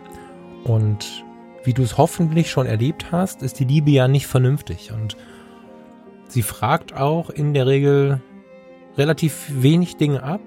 und 0.65 1.25
wie 1.65 1.75
du 1.75 1.83
es 1.83 1.99
hoffentlich 1.99 2.51
schon 2.51 2.67
erlebt 2.67 3.13
hast, 3.13 3.43
ist 3.43 3.61
die 3.61 3.67
Liebe 3.67 3.91
ja 3.91 4.09
nicht 4.09 4.27
vernünftig 4.27 4.93
und 4.93 5.15
sie 6.29 6.43
fragt 6.43 6.95
auch 6.97 7.29
in 7.29 7.53
der 7.53 7.67
Regel 7.67 8.23
relativ 8.97 9.51
wenig 9.51 9.99
Dinge 9.99 10.23
ab, 10.23 10.41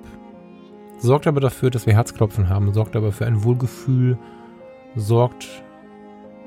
sorgt 0.97 1.27
aber 1.27 1.39
dafür, 1.39 1.69
dass 1.69 1.85
wir 1.85 1.93
Herzklopfen 1.93 2.49
haben, 2.49 2.73
sorgt 2.73 2.95
aber 2.95 3.11
für 3.11 3.27
ein 3.27 3.43
Wohlgefühl, 3.43 4.17
sorgt 4.95 5.47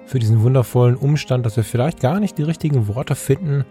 für 0.04 0.18
diesen 0.18 0.42
wundervollen 0.42 0.96
Umstand, 0.96 1.46
dass 1.46 1.56
wir 1.56 1.64
vielleicht 1.64 2.00
gar 2.00 2.18
nicht 2.18 2.38
die 2.38 2.42
richtigen 2.42 2.88
Worte 2.88 3.14
finden, 3.14 3.64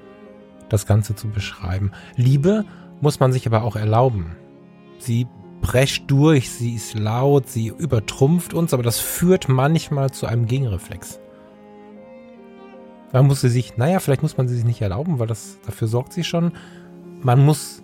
das 0.70 0.86
Ganze 0.86 1.16
zu 1.16 1.28
beschreiben. 1.28 1.92
Liebe 2.16 2.64
muss 3.06 3.20
man 3.20 3.32
sich 3.32 3.46
aber 3.46 3.64
auch 3.64 3.76
erlauben. 3.76 4.36
Sie 4.98 5.28
prescht 5.62 6.06
durch, 6.08 6.50
sie 6.50 6.74
ist 6.74 6.98
laut, 6.98 7.48
sie 7.48 7.68
übertrumpft 7.68 8.56
uns, 8.56 8.74
aber 8.74 8.82
das 8.82 9.00
führt 9.00 9.48
manchmal 9.48 10.10
zu 10.10 10.26
einem 10.26 10.48
Gegenreflex. 10.48 11.20
Man 13.14 13.28
muss 13.28 13.42
sie 13.42 13.50
sich, 13.50 13.78
naja, 13.78 14.00
vielleicht 14.00 14.24
muss 14.24 14.38
man 14.38 14.48
sie 14.48 14.56
sich 14.56 14.66
nicht 14.66 14.82
erlauben, 14.82 15.20
weil 15.20 15.28
das 15.28 15.60
dafür 15.68 15.88
sorgt 15.88 16.14
sie 16.14 16.24
schon. 16.24 16.54
Man 17.22 17.46
muss 17.46 17.84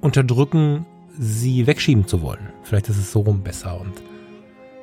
unterdrücken, 0.00 0.86
sie 1.16 1.68
wegschieben 1.68 2.08
zu 2.08 2.20
wollen. 2.20 2.52
Vielleicht 2.64 2.88
ist 2.88 2.98
es 2.98 3.12
so 3.12 3.20
rum 3.20 3.42
besser. 3.42 3.80
Und 3.80 3.94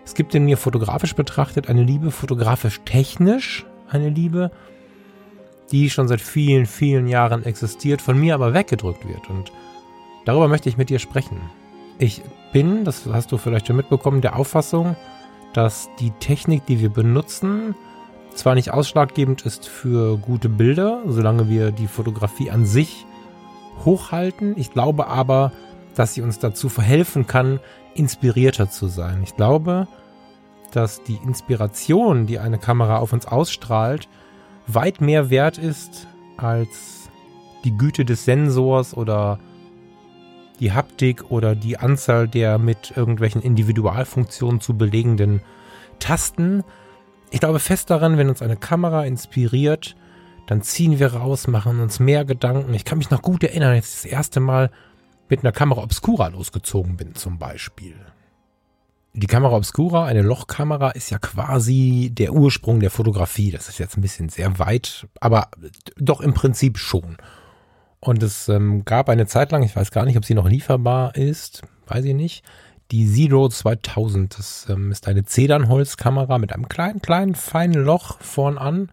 es 0.06 0.14
gibt 0.14 0.34
in 0.36 0.46
mir 0.46 0.56
fotografisch 0.56 1.16
betrachtet 1.16 1.70
eine 1.70 1.84
Liebe, 1.84 2.12
fotografisch 2.12 2.80
technisch 2.86 3.66
eine 3.90 4.08
Liebe, 4.08 4.52
die 5.74 5.90
schon 5.90 6.08
seit 6.08 6.22
vielen, 6.22 6.66
vielen 6.66 7.08
Jahren 7.08 7.44
existiert, 7.44 8.02
von 8.02 8.18
mir 8.18 8.36
aber 8.36 8.54
weggedrückt 8.54 9.06
wird. 9.06 9.30
Und 9.30 9.52
darüber 10.26 10.48
möchte 10.48 10.70
ich 10.70 10.78
mit 10.78 10.90
dir 10.90 11.00
sprechen. 11.00 11.40
Ich 11.98 12.22
bin, 12.52 12.84
das 12.84 13.06
hast 13.12 13.32
du 13.32 13.38
vielleicht 13.38 13.68
schon 13.68 13.78
mitbekommen, 13.78 14.22
der 14.22 14.36
Auffassung, 14.36 14.96
dass 15.54 15.90
die 16.00 16.12
Technik, 16.12 16.66
die 16.66 16.82
wir 16.82 16.90
benutzen, 16.90 17.76
zwar 18.34 18.56
nicht 18.56 18.72
ausschlaggebend 18.72 19.44
ist 19.44 19.68
für 19.68 20.18
gute 20.18 20.50
Bilder, 20.50 21.02
solange 21.08 21.48
wir 21.48 21.72
die 21.72 21.88
Fotografie 21.88 22.52
an 22.52 22.66
sich 22.66 23.06
hochhalten. 23.86 24.56
Ich 24.58 24.72
glaube 24.72 25.08
aber, 25.08 25.54
dass 25.96 26.14
sie 26.14 26.22
uns 26.22 26.40
dazu 26.40 26.68
verhelfen 26.68 27.28
kann, 27.28 27.60
inspirierter 27.94 28.70
zu 28.70 28.88
sein. 28.88 29.22
Ich 29.24 29.36
glaube, 29.38 29.88
dass 30.72 31.04
die 31.04 31.20
Inspiration, 31.24 32.26
die 32.26 32.40
eine 32.40 32.58
Kamera 32.58 32.98
auf 32.98 33.14
uns 33.14 33.26
ausstrahlt, 33.26 34.10
weit 34.68 35.00
mehr 35.00 35.30
wert 35.30 35.58
ist 35.58 36.08
als 36.36 37.10
die 37.64 37.78
Güte 37.78 38.04
des 38.04 38.26
Sensors 38.26 38.96
oder 38.96 39.40
die 40.58 40.72
Haptik 40.72 41.32
oder 41.32 41.56
die 41.56 41.78
Anzahl 41.78 42.28
der 42.28 42.58
mit 42.58 42.94
irgendwelchen 42.96 43.42
Individualfunktionen 43.42 44.62
zu 44.62 44.78
belegenden 44.78 45.42
Tasten. 46.00 46.64
Ich 47.32 47.40
glaube 47.40 47.60
fest 47.60 47.90
daran, 47.90 48.18
wenn 48.18 48.30
uns 48.30 48.42
eine 48.42 48.58
Kamera 48.58 49.06
inspiriert, 49.06 49.96
dann 50.48 50.62
ziehen 50.62 51.00
wir 51.00 51.14
raus, 51.14 51.48
machen 51.48 51.80
uns 51.80 52.00
mehr 52.00 52.26
Gedanken. 52.26 52.74
Ich 52.74 52.86
kann 52.86 52.98
mich 52.98 53.10
noch 53.10 53.22
gut 53.22 53.44
erinnern, 53.44 53.76
jetzt 53.76 53.96
das 53.96 54.06
erste 54.06 54.40
Mal 54.40 54.72
mit 55.28 55.44
einer 55.44 55.52
Kamera 55.52 55.82
Obscura 55.82 56.28
losgezogen 56.28 56.98
bin 56.98 57.16
zum 57.16 57.40
Beispiel. 57.40 57.96
Die 59.14 59.28
Kamera 59.28 59.56
Obscura, 59.56 60.06
eine 60.06 60.22
Lochkamera, 60.22 60.92
ist 60.92 61.10
ja 61.10 61.20
quasi 61.20 62.12
der 62.14 62.34
Ursprung 62.34 62.82
der 62.82 62.92
Fotografie. 62.92 63.50
Das 63.50 63.70
ist 63.70 63.80
jetzt 63.80 63.98
ein 63.98 64.02
bisschen 64.02 64.28
sehr 64.28 64.60
weit, 64.60 65.08
aber 65.22 65.50
doch 65.96 66.20
im 66.20 66.34
Prinzip 66.34 66.78
schon. 66.78 67.16
Und 68.00 68.22
es 68.22 68.50
ähm, 68.50 68.86
gab 68.86 69.10
eine 69.10 69.26
Zeit 69.26 69.52
lang, 69.52 69.64
ich 69.64 69.76
weiß 69.76 69.92
gar 69.92 70.06
nicht, 70.06 70.18
ob 70.18 70.26
sie 70.26 70.36
noch 70.36 70.48
lieferbar 70.48 71.16
ist, 71.16 71.64
weiß 71.88 72.06
ich 72.06 72.14
nicht, 72.14 72.44
die 72.92 73.08
Zero 73.08 73.50
2000. 73.50 74.38
Das 74.38 74.68
ähm, 74.70 74.92
ist 74.92 75.08
eine 75.08 75.26
Zedernholzkamera 75.26 76.38
mit 76.38 76.54
einem 76.54 76.70
kleinen, 76.70 77.02
kleinen, 77.02 77.36
feinen 77.36 77.84
Loch 77.84 78.20
vorn 78.22 78.58
an, 78.58 78.92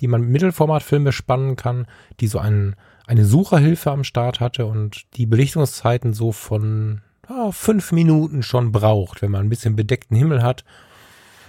die 0.00 0.08
man 0.08 0.22
mit 0.22 0.30
Mittelformatfilme 0.30 1.12
spannen 1.12 1.56
kann, 1.56 1.86
die 2.20 2.26
so 2.26 2.38
einen, 2.38 2.76
eine 3.06 3.24
Sucherhilfe 3.24 3.90
am 3.90 4.04
Start 4.04 4.40
hatte 4.40 4.66
und 4.66 5.06
die 5.16 5.26
Belichtungszeiten 5.26 6.12
so 6.12 6.32
von 6.32 7.00
ja, 7.28 7.50
fünf 7.52 7.92
Minuten 7.92 8.42
schon 8.42 8.72
braucht, 8.72 9.22
wenn 9.22 9.30
man 9.30 9.46
ein 9.46 9.50
bisschen 9.50 9.76
bedeckten 9.76 10.16
Himmel 10.16 10.42
hat. 10.42 10.64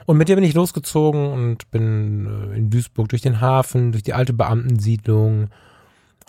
Und 0.06 0.18
mit 0.18 0.30
der 0.30 0.36
bin 0.36 0.46
ich 0.46 0.54
losgezogen 0.54 1.28
und 1.34 1.70
bin 1.70 2.26
äh, 2.26 2.58
in 2.58 2.70
Duisburg 2.70 3.10
durch 3.10 3.22
den 3.22 3.42
Hafen, 3.42 3.92
durch 3.92 4.04
die 4.04 4.14
alte 4.14 4.32
Beamtensiedlung, 4.34 5.50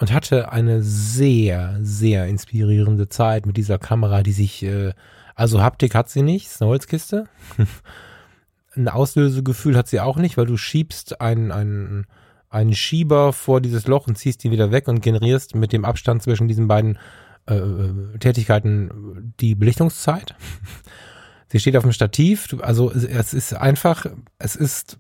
und 0.01 0.13
hatte 0.13 0.53
eine 0.53 0.83
sehr, 0.83 1.79
sehr 1.83 2.27
inspirierende 2.27 3.09
Zeit 3.09 3.47
mit 3.47 3.57
dieser 3.57 3.79
Kamera, 3.79 4.23
die 4.23 4.33
sich, 4.33 4.63
äh, 4.63 4.93
also 5.35 5.61
Haptik 5.61 5.95
hat 5.95 6.09
sie 6.09 6.23
nicht, 6.23 6.47
ist 6.47 6.63
eine 6.63 6.71
Holzkiste. 6.71 7.27
ein 8.77 8.89
Auslösegefühl 8.89 9.77
hat 9.77 9.89
sie 9.89 10.01
auch 10.01 10.17
nicht, 10.17 10.37
weil 10.37 10.47
du 10.47 10.57
schiebst 10.57 11.21
einen, 11.21 11.51
einen, 11.51 12.07
einen 12.49 12.75
Schieber 12.75 13.33
vor 13.33 13.61
dieses 13.61 13.89
Loch 13.89 14.07
und 14.07 14.17
ziehst 14.17 14.45
ihn 14.45 14.53
wieder 14.53 14.71
weg 14.71 14.87
und 14.87 15.01
generierst 15.01 15.57
mit 15.57 15.73
dem 15.73 15.85
Abstand 15.85 16.23
zwischen 16.23 16.47
diesen 16.47 16.69
beiden 16.69 16.99
äh, 17.47 18.19
Tätigkeiten 18.21 19.35
die 19.41 19.57
Belichtungszeit. 19.57 20.37
Sie 21.49 21.59
steht 21.59 21.77
auf 21.77 21.83
dem 21.83 21.93
Stativ, 21.93 22.55
also 22.61 22.93
es 22.93 23.33
ist 23.33 23.55
einfach, 23.55 24.05
es 24.39 24.55
ist, 24.55 24.99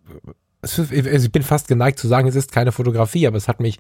es 0.63 0.79
ist, 0.79 0.91
ich 0.91 1.31
bin 1.31 1.43
fast 1.43 1.69
geneigt 1.69 1.99
zu 1.99 2.09
sagen, 2.09 2.27
es 2.27 2.35
ist 2.35 2.53
keine 2.53 2.73
Fotografie, 2.73 3.27
aber 3.27 3.37
es 3.37 3.49
hat 3.49 3.61
mich 3.61 3.79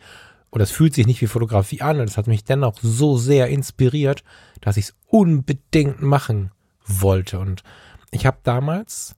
oder 0.50 0.64
es 0.64 0.70
fühlt 0.70 0.94
sich 0.94 1.06
nicht 1.06 1.20
wie 1.20 1.26
Fotografie 1.26 1.82
an 1.82 2.00
und 2.00 2.08
es 2.08 2.16
hat 2.16 2.26
mich 2.26 2.44
dennoch 2.44 2.78
so 2.80 3.16
sehr 3.16 3.48
inspiriert, 3.48 4.22
dass 4.60 4.76
ich 4.76 4.86
es 4.86 4.94
unbedingt 5.06 6.00
machen 6.00 6.50
wollte. 6.86 7.38
Und 7.38 7.62
ich 8.10 8.26
habe 8.26 8.38
damals 8.42 9.14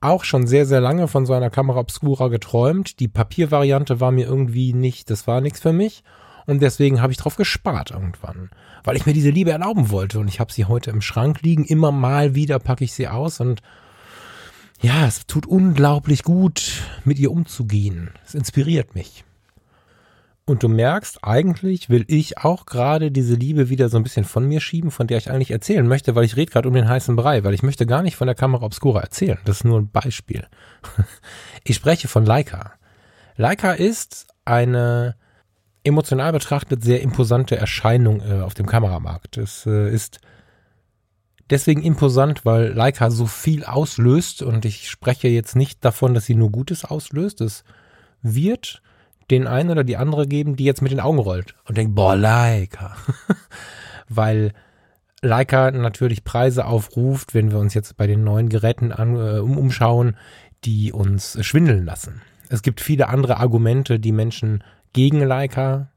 auch 0.00 0.24
schon 0.24 0.46
sehr, 0.46 0.66
sehr 0.66 0.80
lange 0.80 1.08
von 1.08 1.26
so 1.26 1.32
einer 1.32 1.50
Kamera 1.50 1.80
Obscura 1.80 2.28
geträumt. 2.28 3.00
Die 3.00 3.08
Papiervariante 3.08 4.00
war 4.00 4.10
mir 4.10 4.26
irgendwie 4.26 4.72
nicht, 4.72 5.10
das 5.10 5.26
war 5.26 5.40
nichts 5.40 5.60
für 5.60 5.72
mich. 5.72 6.02
Und 6.46 6.60
deswegen 6.60 7.00
habe 7.00 7.12
ich 7.12 7.18
drauf 7.18 7.36
gespart 7.36 7.90
irgendwann, 7.90 8.50
weil 8.84 8.96
ich 8.96 9.06
mir 9.06 9.14
diese 9.14 9.30
Liebe 9.30 9.50
erlauben 9.50 9.90
wollte. 9.90 10.18
Und 10.18 10.28
ich 10.28 10.40
habe 10.40 10.52
sie 10.52 10.66
heute 10.66 10.90
im 10.90 11.00
Schrank 11.00 11.40
liegen. 11.42 11.64
Immer 11.64 11.90
mal 11.90 12.34
wieder 12.34 12.58
packe 12.58 12.84
ich 12.84 12.92
sie 12.92 13.08
aus 13.08 13.40
und 13.40 13.62
ja, 14.82 15.06
es 15.06 15.26
tut 15.26 15.46
unglaublich 15.46 16.22
gut, 16.24 16.82
mit 17.04 17.18
ihr 17.18 17.30
umzugehen. 17.30 18.10
Es 18.26 18.34
inspiriert 18.34 18.94
mich. 18.94 19.24
Und 20.46 20.62
du 20.62 20.68
merkst, 20.68 21.24
eigentlich 21.24 21.88
will 21.88 22.04
ich 22.06 22.38
auch 22.38 22.66
gerade 22.66 23.10
diese 23.10 23.34
Liebe 23.34 23.70
wieder 23.70 23.88
so 23.88 23.96
ein 23.96 24.02
bisschen 24.02 24.26
von 24.26 24.46
mir 24.46 24.60
schieben, 24.60 24.90
von 24.90 25.06
der 25.06 25.16
ich 25.16 25.30
eigentlich 25.30 25.50
erzählen 25.50 25.86
möchte, 25.86 26.14
weil 26.14 26.24
ich 26.24 26.36
rede 26.36 26.52
gerade 26.52 26.68
um 26.68 26.74
den 26.74 26.88
heißen 26.88 27.16
Brei, 27.16 27.44
weil 27.44 27.54
ich 27.54 27.62
möchte 27.62 27.86
gar 27.86 28.02
nicht 28.02 28.16
von 28.16 28.26
der 28.26 28.34
Kamera 28.34 28.66
Obscura 28.66 29.00
erzählen. 29.00 29.38
Das 29.46 29.58
ist 29.58 29.64
nur 29.64 29.80
ein 29.80 29.90
Beispiel. 29.90 30.46
Ich 31.66 31.76
spreche 31.76 32.08
von 32.08 32.26
Leica. 32.26 32.74
Leica 33.36 33.72
ist 33.72 34.26
eine 34.44 35.16
emotional 35.82 36.32
betrachtet 36.32 36.84
sehr 36.84 37.00
imposante 37.00 37.56
Erscheinung 37.56 38.20
äh, 38.20 38.42
auf 38.42 38.52
dem 38.52 38.66
Kameramarkt. 38.66 39.38
Es 39.38 39.64
äh, 39.64 39.90
ist 39.90 40.20
deswegen 41.48 41.82
imposant, 41.82 42.44
weil 42.44 42.72
Leica 42.72 43.10
so 43.10 43.24
viel 43.24 43.64
auslöst 43.64 44.42
und 44.42 44.66
ich 44.66 44.90
spreche 44.90 45.28
jetzt 45.28 45.56
nicht 45.56 45.84
davon, 45.84 46.12
dass 46.12 46.26
sie 46.26 46.34
nur 46.34 46.50
Gutes 46.50 46.84
auslöst. 46.84 47.40
Es 47.40 47.64
wird 48.20 48.82
den 49.30 49.46
einen 49.46 49.70
oder 49.70 49.84
die 49.84 49.96
andere 49.96 50.26
geben, 50.26 50.56
die 50.56 50.64
jetzt 50.64 50.82
mit 50.82 50.92
den 50.92 51.00
Augen 51.00 51.18
rollt 51.18 51.54
und 51.66 51.78
denkt, 51.78 51.94
boah, 51.94 52.16
Leica. 52.16 52.96
Weil 54.08 54.52
Leica 55.22 55.70
natürlich 55.70 56.24
Preise 56.24 56.66
aufruft, 56.66 57.34
wenn 57.34 57.50
wir 57.50 57.58
uns 57.58 57.74
jetzt 57.74 57.96
bei 57.96 58.06
den 58.06 58.24
neuen 58.24 58.48
Geräten 58.48 58.92
an, 58.92 59.16
äh, 59.16 59.38
umschauen, 59.38 60.16
die 60.64 60.92
uns 60.92 61.38
schwindeln 61.44 61.84
lassen. 61.84 62.22
Es 62.48 62.62
gibt 62.62 62.80
viele 62.80 63.08
andere 63.08 63.38
Argumente, 63.38 63.98
die 63.98 64.12
Menschen 64.12 64.62
gegen 64.92 65.20
Leica 65.20 65.88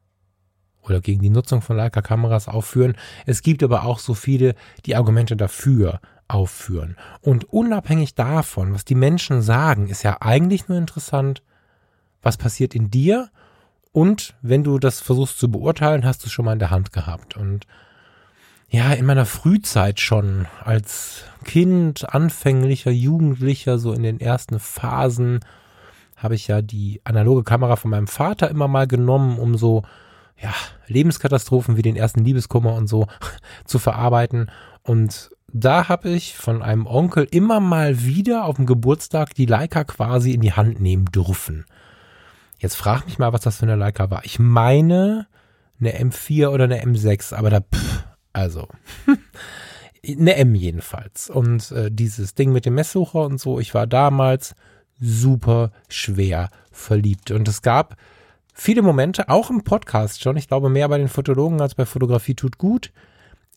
oder 0.81 1.01
gegen 1.01 1.21
die 1.21 1.29
Nutzung 1.29 1.61
von 1.61 1.75
Leica-Kameras 1.75 2.47
aufführen. 2.47 2.95
Es 3.25 3.41
gibt 3.41 3.63
aber 3.63 3.83
auch 3.83 3.99
so 3.99 4.13
viele, 4.13 4.55
die 4.85 4.95
Argumente 4.95 5.35
dafür 5.35 5.99
aufführen. 6.27 6.95
Und 7.21 7.45
unabhängig 7.45 8.15
davon, 8.15 8.73
was 8.73 8.85
die 8.85 8.95
Menschen 8.95 9.41
sagen, 9.41 9.87
ist 9.87 10.03
ja 10.03 10.17
eigentlich 10.21 10.67
nur 10.67 10.77
interessant, 10.77 11.43
was 12.21 12.37
passiert 12.37 12.75
in 12.75 12.89
dir 12.89 13.29
und 13.97 14.35
wenn 14.43 14.63
du 14.63 14.77
das 14.77 14.99
versuchst 14.99 15.39
zu 15.39 15.49
beurteilen, 15.49 16.05
hast 16.05 16.23
du 16.23 16.27
es 16.27 16.31
schon 16.31 16.45
mal 16.45 16.53
in 16.53 16.59
der 16.59 16.69
Hand 16.69 16.93
gehabt. 16.93 17.35
Und 17.35 17.65
ja, 18.69 18.93
in 18.93 19.07
meiner 19.07 19.25
Frühzeit 19.25 19.99
schon 19.99 20.45
als 20.63 21.23
Kind, 21.45 22.13
anfänglicher, 22.13 22.91
Jugendlicher, 22.91 23.79
so 23.79 23.93
in 23.93 24.03
den 24.03 24.19
ersten 24.19 24.59
Phasen, 24.59 25.39
habe 26.15 26.35
ich 26.35 26.47
ja 26.47 26.61
die 26.61 27.01
analoge 27.05 27.43
Kamera 27.43 27.75
von 27.75 27.89
meinem 27.89 28.05
Vater 28.05 28.51
immer 28.51 28.67
mal 28.67 28.85
genommen, 28.85 29.39
um 29.39 29.57
so 29.57 29.83
ja, 30.39 30.53
Lebenskatastrophen 30.85 31.75
wie 31.75 31.81
den 31.81 31.95
ersten 31.95 32.23
Liebeskummer 32.23 32.75
und 32.75 32.85
so 32.85 33.07
zu 33.65 33.79
verarbeiten. 33.79 34.51
Und 34.83 35.31
da 35.51 35.89
habe 35.89 36.09
ich 36.09 36.35
von 36.35 36.61
einem 36.61 36.85
Onkel 36.85 37.27
immer 37.31 37.59
mal 37.59 38.03
wieder 38.03 38.45
auf 38.45 38.57
dem 38.57 38.67
Geburtstag 38.67 39.33
die 39.33 39.47
Leica 39.47 39.85
quasi 39.85 40.33
in 40.33 40.41
die 40.41 40.53
Hand 40.53 40.79
nehmen 40.81 41.05
dürfen. 41.05 41.65
Jetzt 42.59 42.75
frag 42.75 43.05
mich 43.05 43.19
mal, 43.19 43.33
was 43.33 43.41
das 43.41 43.57
für 43.57 43.63
eine 43.63 43.75
Leica 43.75 44.09
war. 44.09 44.25
Ich 44.25 44.39
meine 44.39 45.27
eine 45.79 45.99
M4 45.99 46.49
oder 46.49 46.63
eine 46.63 46.83
M6, 46.83 47.33
aber 47.33 47.49
da, 47.49 47.61
pff, 47.61 48.03
also 48.33 48.67
eine 50.07 50.35
M 50.35 50.55
jedenfalls. 50.55 51.29
Und 51.29 51.71
äh, 51.71 51.91
dieses 51.91 52.33
Ding 52.33 52.51
mit 52.51 52.65
dem 52.65 52.75
Messsucher 52.75 53.21
und 53.21 53.39
so, 53.39 53.59
ich 53.59 53.73
war 53.73 53.85
damals 53.85 54.55
super 54.99 55.71
schwer 55.89 56.49
verliebt. 56.71 57.31
Und 57.31 57.47
es 57.47 57.61
gab 57.61 57.95
viele 58.53 58.81
Momente, 58.81 59.29
auch 59.29 59.49
im 59.49 59.63
Podcast 59.63 60.23
schon, 60.23 60.37
ich 60.37 60.47
glaube 60.47 60.69
mehr 60.69 60.89
bei 60.89 60.97
den 60.97 61.09
Fotologen 61.09 61.61
als 61.61 61.75
bei 61.75 61.85
Fotografie 61.85 62.33
tut 62.33 62.57
gut, 62.57 62.91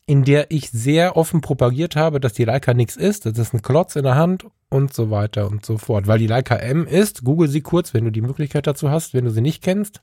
in 0.05 0.23
der 0.23 0.51
ich 0.51 0.69
sehr 0.71 1.15
offen 1.15 1.41
propagiert 1.41 1.95
habe, 1.95 2.19
dass 2.19 2.33
die 2.33 2.45
Leica 2.45 2.73
nichts 2.73 2.95
ist. 2.95 3.25
Das 3.25 3.37
ist 3.37 3.53
ein 3.53 3.61
Klotz 3.61 3.95
in 3.95 4.03
der 4.03 4.15
Hand 4.15 4.45
und 4.69 4.93
so 4.93 5.11
weiter 5.11 5.47
und 5.49 5.65
so 5.65 5.77
fort. 5.77 6.07
Weil 6.07 6.19
die 6.19 6.27
Leica 6.27 6.55
M 6.55 6.85
ist, 6.87 7.23
google 7.23 7.47
sie 7.47 7.61
kurz, 7.61 7.93
wenn 7.93 8.05
du 8.05 8.11
die 8.11 8.21
Möglichkeit 8.21 8.67
dazu 8.67 8.89
hast, 8.89 9.13
wenn 9.13 9.25
du 9.25 9.31
sie 9.31 9.41
nicht 9.41 9.63
kennst. 9.63 10.01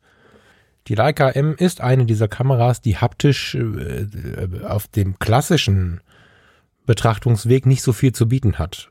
Die 0.86 0.94
Leica 0.94 1.30
M 1.30 1.54
ist 1.58 1.80
eine 1.80 2.06
dieser 2.06 2.28
Kameras, 2.28 2.80
die 2.80 2.96
haptisch 2.96 3.54
äh, 3.54 4.06
auf 4.64 4.86
dem 4.88 5.18
klassischen 5.18 6.00
Betrachtungsweg 6.86 7.66
nicht 7.66 7.82
so 7.82 7.92
viel 7.92 8.12
zu 8.12 8.28
bieten 8.28 8.58
hat. 8.58 8.90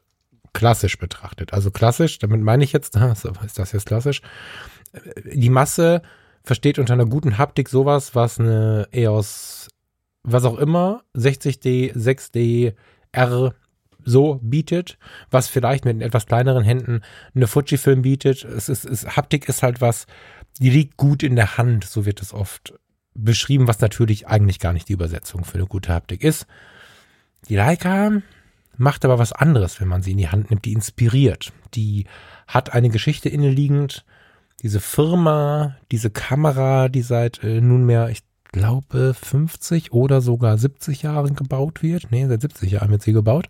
Klassisch 0.54 1.00
betrachtet. 1.00 1.54
Also 1.54 1.72
klassisch, 1.72 2.20
damit 2.20 2.42
meine 2.42 2.64
ich 2.64 2.74
jetzt, 2.74 2.96
ist 3.46 3.58
das 3.58 3.72
jetzt 3.72 3.86
klassisch? 3.88 4.22
Die 5.34 5.50
Masse 5.50 6.02
versteht 6.44 6.80
unter 6.80 6.94
einer 6.94 7.06
guten 7.06 7.38
Haptik 7.38 7.70
sowas, 7.70 8.14
was 8.16 8.40
eine 8.40 8.88
EOS, 8.92 9.70
was 10.28 10.44
auch 10.46 10.58
immer, 10.58 11.04
60D, 11.16 11.96
6D, 11.96 12.74
R 13.12 13.56
so 14.04 14.40
bietet, 14.42 14.98
was 15.32 15.48
vielleicht 15.48 15.86
mit 15.86 16.02
etwas 16.02 16.26
kleineren 16.26 16.64
Händen 16.64 17.02
eine 17.36 17.48
Fujifilm 17.48 18.04
bietet. 18.04 18.44
Es 18.44 18.70
ist, 18.70 18.86
es, 18.86 19.18
Haptik 19.18 19.50
ist 19.50 19.64
halt 19.64 19.82
was, 19.82 20.06
die 20.60 20.70
liegt 20.70 20.98
gut 20.98 21.24
in 21.24 21.36
der 21.36 21.58
Hand, 21.58 21.84
so 21.84 22.06
wird 22.06 22.22
es 22.22 22.34
oft 22.34 22.74
beschrieben, 23.14 23.68
was 23.68 23.80
natürlich 23.80 24.28
eigentlich 24.28 24.60
gar 24.60 24.74
nicht 24.74 24.88
die 24.88 24.94
Übersetzung 24.94 25.44
für 25.44 25.56
eine 25.56 25.68
gute 25.68 25.94
Haptik 25.94 26.24
ist. 26.24 26.46
Die 27.50 27.56
Leica 27.56 28.22
macht 28.78 29.04
aber 29.04 29.20
was 29.20 29.34
anderes, 29.34 29.82
wenn 29.82 29.88
man 29.88 30.02
sie 30.02 30.12
in 30.12 30.18
die 30.18 30.30
Hand 30.30 30.50
nimmt, 30.50 30.66
die 30.66 30.74
inspiriert. 30.74 31.52
Die 31.74 32.06
hat 32.48 32.74
eine 32.74 32.90
Geschichte 32.90 33.30
inneliegend. 33.30 34.06
Diese 34.62 34.80
Firma, 34.80 35.78
diese 35.92 36.10
Kamera, 36.10 36.90
die 36.90 37.02
seit 37.02 37.44
äh, 37.44 37.62
nunmehr, 37.62 38.10
ich 38.10 38.22
glaube, 38.52 39.14
50 39.14 39.92
oder 39.92 40.22
sogar 40.22 40.58
70 40.58 41.04
Jahren 41.04 41.36
gebaut 41.36 41.84
wird. 41.84 42.08
Nee, 42.12 42.28
seit 42.28 42.42
70 42.42 42.72
Jahren 42.72 42.92
wird 42.92 43.02
sie 43.02 43.14
gebaut. 43.14 43.48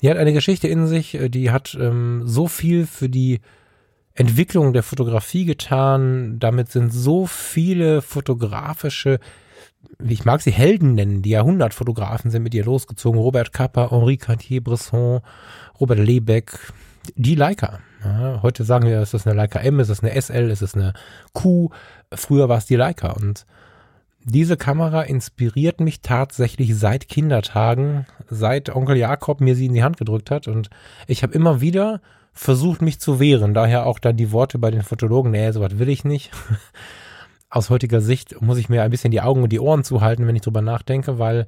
Die 0.00 0.10
hat 0.10 0.16
eine 0.16 0.32
Geschichte 0.32 0.68
in 0.68 0.86
sich, 0.86 1.14
äh, 1.14 1.28
die 1.28 1.50
hat 1.50 1.76
ähm, 1.80 2.22
so 2.24 2.46
viel 2.46 2.86
für 2.86 3.08
die 3.08 3.40
Entwicklung 4.14 4.72
der 4.72 4.82
Fotografie 4.82 5.44
getan. 5.44 6.38
Damit 6.38 6.70
sind 6.70 6.92
so 6.92 7.26
viele 7.26 8.02
fotografische, 8.02 9.18
ich 10.04 10.24
mag 10.24 10.40
sie 10.40 10.50
Helden 10.50 10.94
nennen, 10.94 11.22
die 11.22 11.30
Jahrhundertfotografen 11.30 12.30
sind 12.30 12.42
mit 12.42 12.54
ihr 12.54 12.64
losgezogen. 12.64 13.20
Robert 13.20 13.52
Capa, 13.52 13.90
Henri 13.90 14.16
Cartier-Bresson, 14.16 15.20
Robert 15.80 15.98
Lebeck, 15.98 16.58
die 17.16 17.34
Leica. 17.34 17.80
Ja, 18.04 18.40
heute 18.42 18.62
sagen 18.62 18.86
wir, 18.86 19.02
ist 19.02 19.14
das 19.14 19.26
eine 19.26 19.36
Leica 19.36 19.58
M, 19.60 19.80
ist 19.80 19.90
das 19.90 20.02
eine 20.02 20.20
SL, 20.20 20.50
ist 20.50 20.62
das 20.62 20.74
eine 20.74 20.92
Q. 21.32 21.70
Früher 22.12 22.48
war 22.48 22.58
es 22.58 22.66
die 22.66 22.76
Leica 22.76 23.10
und 23.10 23.46
diese 24.24 24.56
Kamera 24.56 25.02
inspiriert 25.02 25.80
mich 25.80 26.00
tatsächlich 26.02 26.76
seit 26.76 27.08
Kindertagen, 27.08 28.06
seit 28.28 28.74
Onkel 28.74 28.96
Jakob 28.96 29.40
mir 29.40 29.54
sie 29.54 29.66
in 29.66 29.74
die 29.74 29.82
Hand 29.82 29.96
gedrückt 29.96 30.30
hat. 30.30 30.48
Und 30.48 30.70
ich 31.06 31.22
habe 31.22 31.32
immer 31.32 31.60
wieder 31.60 32.00
versucht, 32.32 32.82
mich 32.82 33.00
zu 33.00 33.20
wehren. 33.20 33.54
Daher 33.54 33.86
auch 33.86 33.98
dann 33.98 34.16
die 34.16 34.32
Worte 34.32 34.58
bei 34.58 34.70
den 34.70 34.82
Fotologen, 34.82 35.32
nee, 35.32 35.50
sowas 35.50 35.78
will 35.78 35.88
ich 35.88 36.04
nicht. 36.04 36.30
aus 37.50 37.70
heutiger 37.70 38.00
Sicht 38.00 38.40
muss 38.42 38.58
ich 38.58 38.68
mir 38.68 38.82
ein 38.82 38.90
bisschen 38.90 39.10
die 39.10 39.20
Augen 39.20 39.42
und 39.42 39.50
die 39.50 39.60
Ohren 39.60 39.84
zuhalten, 39.84 40.26
wenn 40.26 40.36
ich 40.36 40.42
drüber 40.42 40.62
nachdenke, 40.62 41.18
weil 41.18 41.46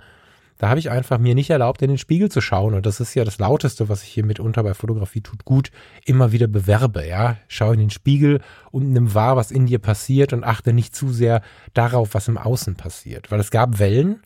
da 0.60 0.68
habe 0.68 0.78
ich 0.78 0.90
einfach 0.90 1.18
mir 1.18 1.34
nicht 1.34 1.48
erlaubt, 1.48 1.80
in 1.80 1.88
den 1.88 1.96
Spiegel 1.96 2.30
zu 2.30 2.42
schauen. 2.42 2.74
Und 2.74 2.84
das 2.84 3.00
ist 3.00 3.14
ja 3.14 3.24
das 3.24 3.38
Lauteste, 3.38 3.88
was 3.88 4.02
ich 4.02 4.10
hier 4.10 4.26
mitunter 4.26 4.62
bei 4.62 4.74
Fotografie 4.74 5.22
tut 5.22 5.46
gut, 5.46 5.70
immer 6.04 6.32
wieder 6.32 6.48
bewerbe, 6.48 7.06
ja. 7.06 7.38
Schau 7.48 7.72
in 7.72 7.80
den 7.80 7.88
Spiegel 7.88 8.42
und 8.70 8.92
nimm 8.92 9.14
wahr, 9.14 9.36
was 9.36 9.52
in 9.52 9.64
dir 9.64 9.78
passiert 9.78 10.34
und 10.34 10.44
achte 10.44 10.74
nicht 10.74 10.94
zu 10.94 11.14
sehr 11.14 11.40
darauf, 11.72 12.12
was 12.12 12.28
im 12.28 12.36
Außen 12.36 12.74
passiert. 12.74 13.30
Weil 13.30 13.40
es 13.40 13.50
gab 13.50 13.78
Wellen, 13.78 14.22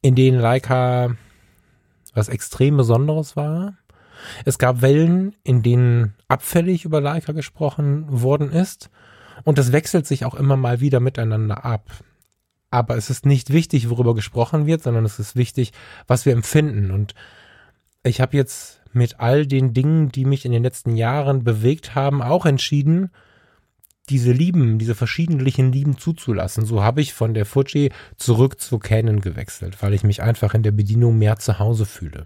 in 0.00 0.14
denen 0.14 0.40
Leica 0.40 1.14
was 2.14 2.30
extrem 2.30 2.78
Besonderes 2.78 3.36
war. 3.36 3.74
Es 4.46 4.58
gab 4.58 4.80
Wellen, 4.80 5.36
in 5.44 5.62
denen 5.62 6.14
abfällig 6.26 6.86
über 6.86 7.02
Leica 7.02 7.32
gesprochen 7.32 8.06
worden 8.08 8.50
ist. 8.50 8.88
Und 9.42 9.58
das 9.58 9.72
wechselt 9.72 10.06
sich 10.06 10.24
auch 10.24 10.36
immer 10.36 10.56
mal 10.56 10.80
wieder 10.80 11.00
miteinander 11.00 11.66
ab. 11.66 11.90
Aber 12.74 12.96
es 12.96 13.08
ist 13.08 13.24
nicht 13.24 13.50
wichtig, 13.50 13.88
worüber 13.88 14.16
gesprochen 14.16 14.66
wird, 14.66 14.82
sondern 14.82 15.04
es 15.04 15.20
ist 15.20 15.36
wichtig, 15.36 15.70
was 16.08 16.26
wir 16.26 16.32
empfinden. 16.32 16.90
Und 16.90 17.14
ich 18.02 18.20
habe 18.20 18.36
jetzt 18.36 18.80
mit 18.92 19.20
all 19.20 19.46
den 19.46 19.72
Dingen, 19.74 20.08
die 20.08 20.24
mich 20.24 20.44
in 20.44 20.50
den 20.50 20.64
letzten 20.64 20.96
Jahren 20.96 21.44
bewegt 21.44 21.94
haben, 21.94 22.20
auch 22.20 22.46
entschieden, 22.46 23.10
diese 24.08 24.32
Lieben, 24.32 24.80
diese 24.80 24.96
verschiedentlichen 24.96 25.70
Lieben 25.70 25.98
zuzulassen. 25.98 26.66
So 26.66 26.82
habe 26.82 27.00
ich 27.00 27.14
von 27.14 27.32
der 27.32 27.46
Fuji 27.46 27.92
zurück 28.16 28.60
zu 28.60 28.80
Canon 28.80 29.20
gewechselt, 29.20 29.80
weil 29.80 29.94
ich 29.94 30.02
mich 30.02 30.20
einfach 30.20 30.52
in 30.54 30.64
der 30.64 30.72
Bedienung 30.72 31.16
mehr 31.16 31.38
zu 31.38 31.60
Hause 31.60 31.86
fühle. 31.86 32.24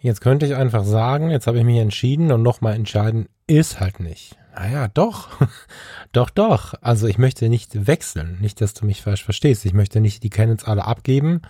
Jetzt 0.00 0.22
könnte 0.22 0.44
ich 0.44 0.56
einfach 0.56 0.82
sagen, 0.82 1.30
jetzt 1.30 1.46
habe 1.46 1.58
ich 1.58 1.64
mich 1.64 1.78
entschieden 1.78 2.32
und 2.32 2.42
nochmal 2.42 2.74
entscheiden, 2.74 3.28
ist 3.46 3.78
halt 3.78 4.00
nicht. 4.00 4.36
Naja, 4.54 4.88
doch. 4.88 5.28
doch, 6.12 6.30
doch. 6.30 6.74
Also 6.80 7.06
ich 7.06 7.18
möchte 7.18 7.48
nicht 7.48 7.86
wechseln. 7.86 8.38
Nicht, 8.40 8.60
dass 8.60 8.74
du 8.74 8.86
mich 8.86 9.02
falsch 9.02 9.24
verstehst. 9.24 9.64
Ich 9.64 9.74
möchte 9.74 10.00
nicht 10.00 10.22
die 10.22 10.30
Canons 10.30 10.64
alle 10.64 10.84
abgeben. 10.84 11.42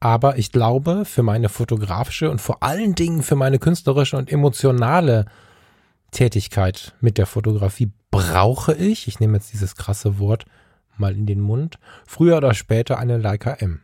Aber 0.00 0.36
ich 0.36 0.50
glaube, 0.50 1.04
für 1.04 1.22
meine 1.22 1.48
fotografische 1.48 2.30
und 2.30 2.40
vor 2.40 2.62
allen 2.62 2.96
Dingen 2.96 3.22
für 3.22 3.36
meine 3.36 3.60
künstlerische 3.60 4.16
und 4.16 4.32
emotionale 4.32 5.26
Tätigkeit 6.10 6.94
mit 7.00 7.18
der 7.18 7.26
Fotografie 7.26 7.92
brauche 8.10 8.74
ich, 8.74 9.06
ich 9.06 9.20
nehme 9.20 9.34
jetzt 9.38 9.52
dieses 9.52 9.76
krasse 9.76 10.18
Wort 10.18 10.44
mal 10.96 11.14
in 11.14 11.26
den 11.26 11.40
Mund, 11.40 11.78
früher 12.04 12.36
oder 12.36 12.52
später 12.52 12.98
eine 12.98 13.16
Leica 13.16 13.54
M. 13.54 13.80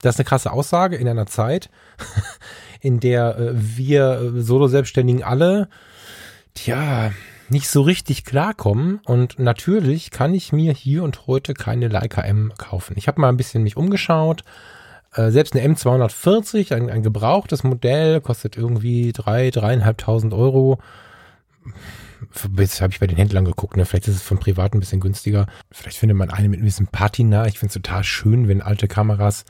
Das 0.00 0.14
ist 0.14 0.20
eine 0.20 0.28
krasse 0.28 0.52
Aussage 0.52 0.96
in 0.96 1.08
einer 1.08 1.26
Zeit, 1.26 1.70
in 2.80 3.00
der 3.00 3.36
äh, 3.36 3.50
wir 3.54 4.34
äh, 4.36 4.40
Solo-Selbstständigen 4.40 5.24
alle 5.24 5.68
tja, 6.58 7.12
nicht 7.48 7.68
so 7.68 7.82
richtig 7.82 8.24
klarkommen. 8.24 9.00
Und 9.04 9.38
natürlich 9.38 10.10
kann 10.10 10.34
ich 10.34 10.52
mir 10.52 10.72
hier 10.72 11.02
und 11.02 11.26
heute 11.26 11.54
keine 11.54 11.88
Leica 11.88 12.22
M 12.22 12.52
kaufen. 12.58 12.94
Ich 12.96 13.08
habe 13.08 13.20
mal 13.20 13.28
ein 13.28 13.36
bisschen 13.36 13.62
mich 13.62 13.76
umgeschaut. 13.76 14.44
Äh, 15.14 15.30
selbst 15.30 15.54
eine 15.54 15.66
M240, 15.74 16.74
ein, 16.74 16.90
ein 16.90 17.02
gebrauchtes 17.02 17.64
Modell, 17.64 18.20
kostet 18.20 18.56
irgendwie 18.56 19.12
drei, 19.12 19.50
dreieinhalbtausend 19.50 20.34
Euro. 20.34 20.78
Jetzt 22.58 22.80
habe 22.80 22.92
ich 22.92 23.00
bei 23.00 23.06
den 23.06 23.16
Händlern 23.16 23.44
geguckt, 23.44 23.76
ne? 23.76 23.86
vielleicht 23.86 24.08
ist 24.08 24.16
es 24.16 24.22
von 24.22 24.38
privat 24.38 24.74
ein 24.74 24.80
bisschen 24.80 25.00
günstiger. 25.00 25.46
Vielleicht 25.70 25.98
findet 25.98 26.18
man 26.18 26.30
eine 26.30 26.48
mit 26.48 26.60
ein 26.60 26.64
bisschen 26.64 26.88
Patina. 26.88 27.46
Ich 27.46 27.58
finde 27.58 27.68
es 27.68 27.74
total 27.74 28.04
schön, 28.04 28.48
wenn 28.48 28.60
alte 28.60 28.88
Kameras 28.88 29.44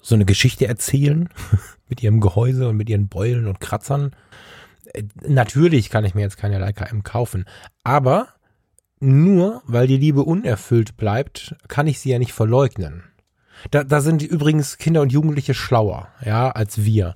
so 0.00 0.14
eine 0.14 0.24
Geschichte 0.24 0.66
erzählen 0.66 1.28
mit 1.88 2.02
ihrem 2.02 2.20
Gehäuse 2.20 2.68
und 2.68 2.76
mit 2.76 2.88
ihren 2.88 3.08
Beulen 3.08 3.46
und 3.46 3.60
Kratzern. 3.60 4.12
Äh, 4.92 5.04
natürlich 5.26 5.90
kann 5.90 6.04
ich 6.04 6.14
mir 6.14 6.22
jetzt 6.22 6.36
keine 6.36 6.58
Leica 6.58 6.84
M 6.86 7.02
kaufen, 7.02 7.44
aber 7.84 8.28
nur 9.00 9.62
weil 9.66 9.86
die 9.86 9.96
Liebe 9.96 10.22
unerfüllt 10.22 10.96
bleibt, 10.96 11.56
kann 11.68 11.86
ich 11.86 12.00
sie 12.00 12.10
ja 12.10 12.18
nicht 12.18 12.32
verleugnen. 12.32 13.04
Da, 13.70 13.84
da 13.84 14.00
sind 14.00 14.22
übrigens 14.22 14.78
Kinder 14.78 15.02
und 15.02 15.12
Jugendliche 15.12 15.54
schlauer, 15.54 16.08
ja, 16.24 16.50
als 16.50 16.84
wir. 16.84 17.14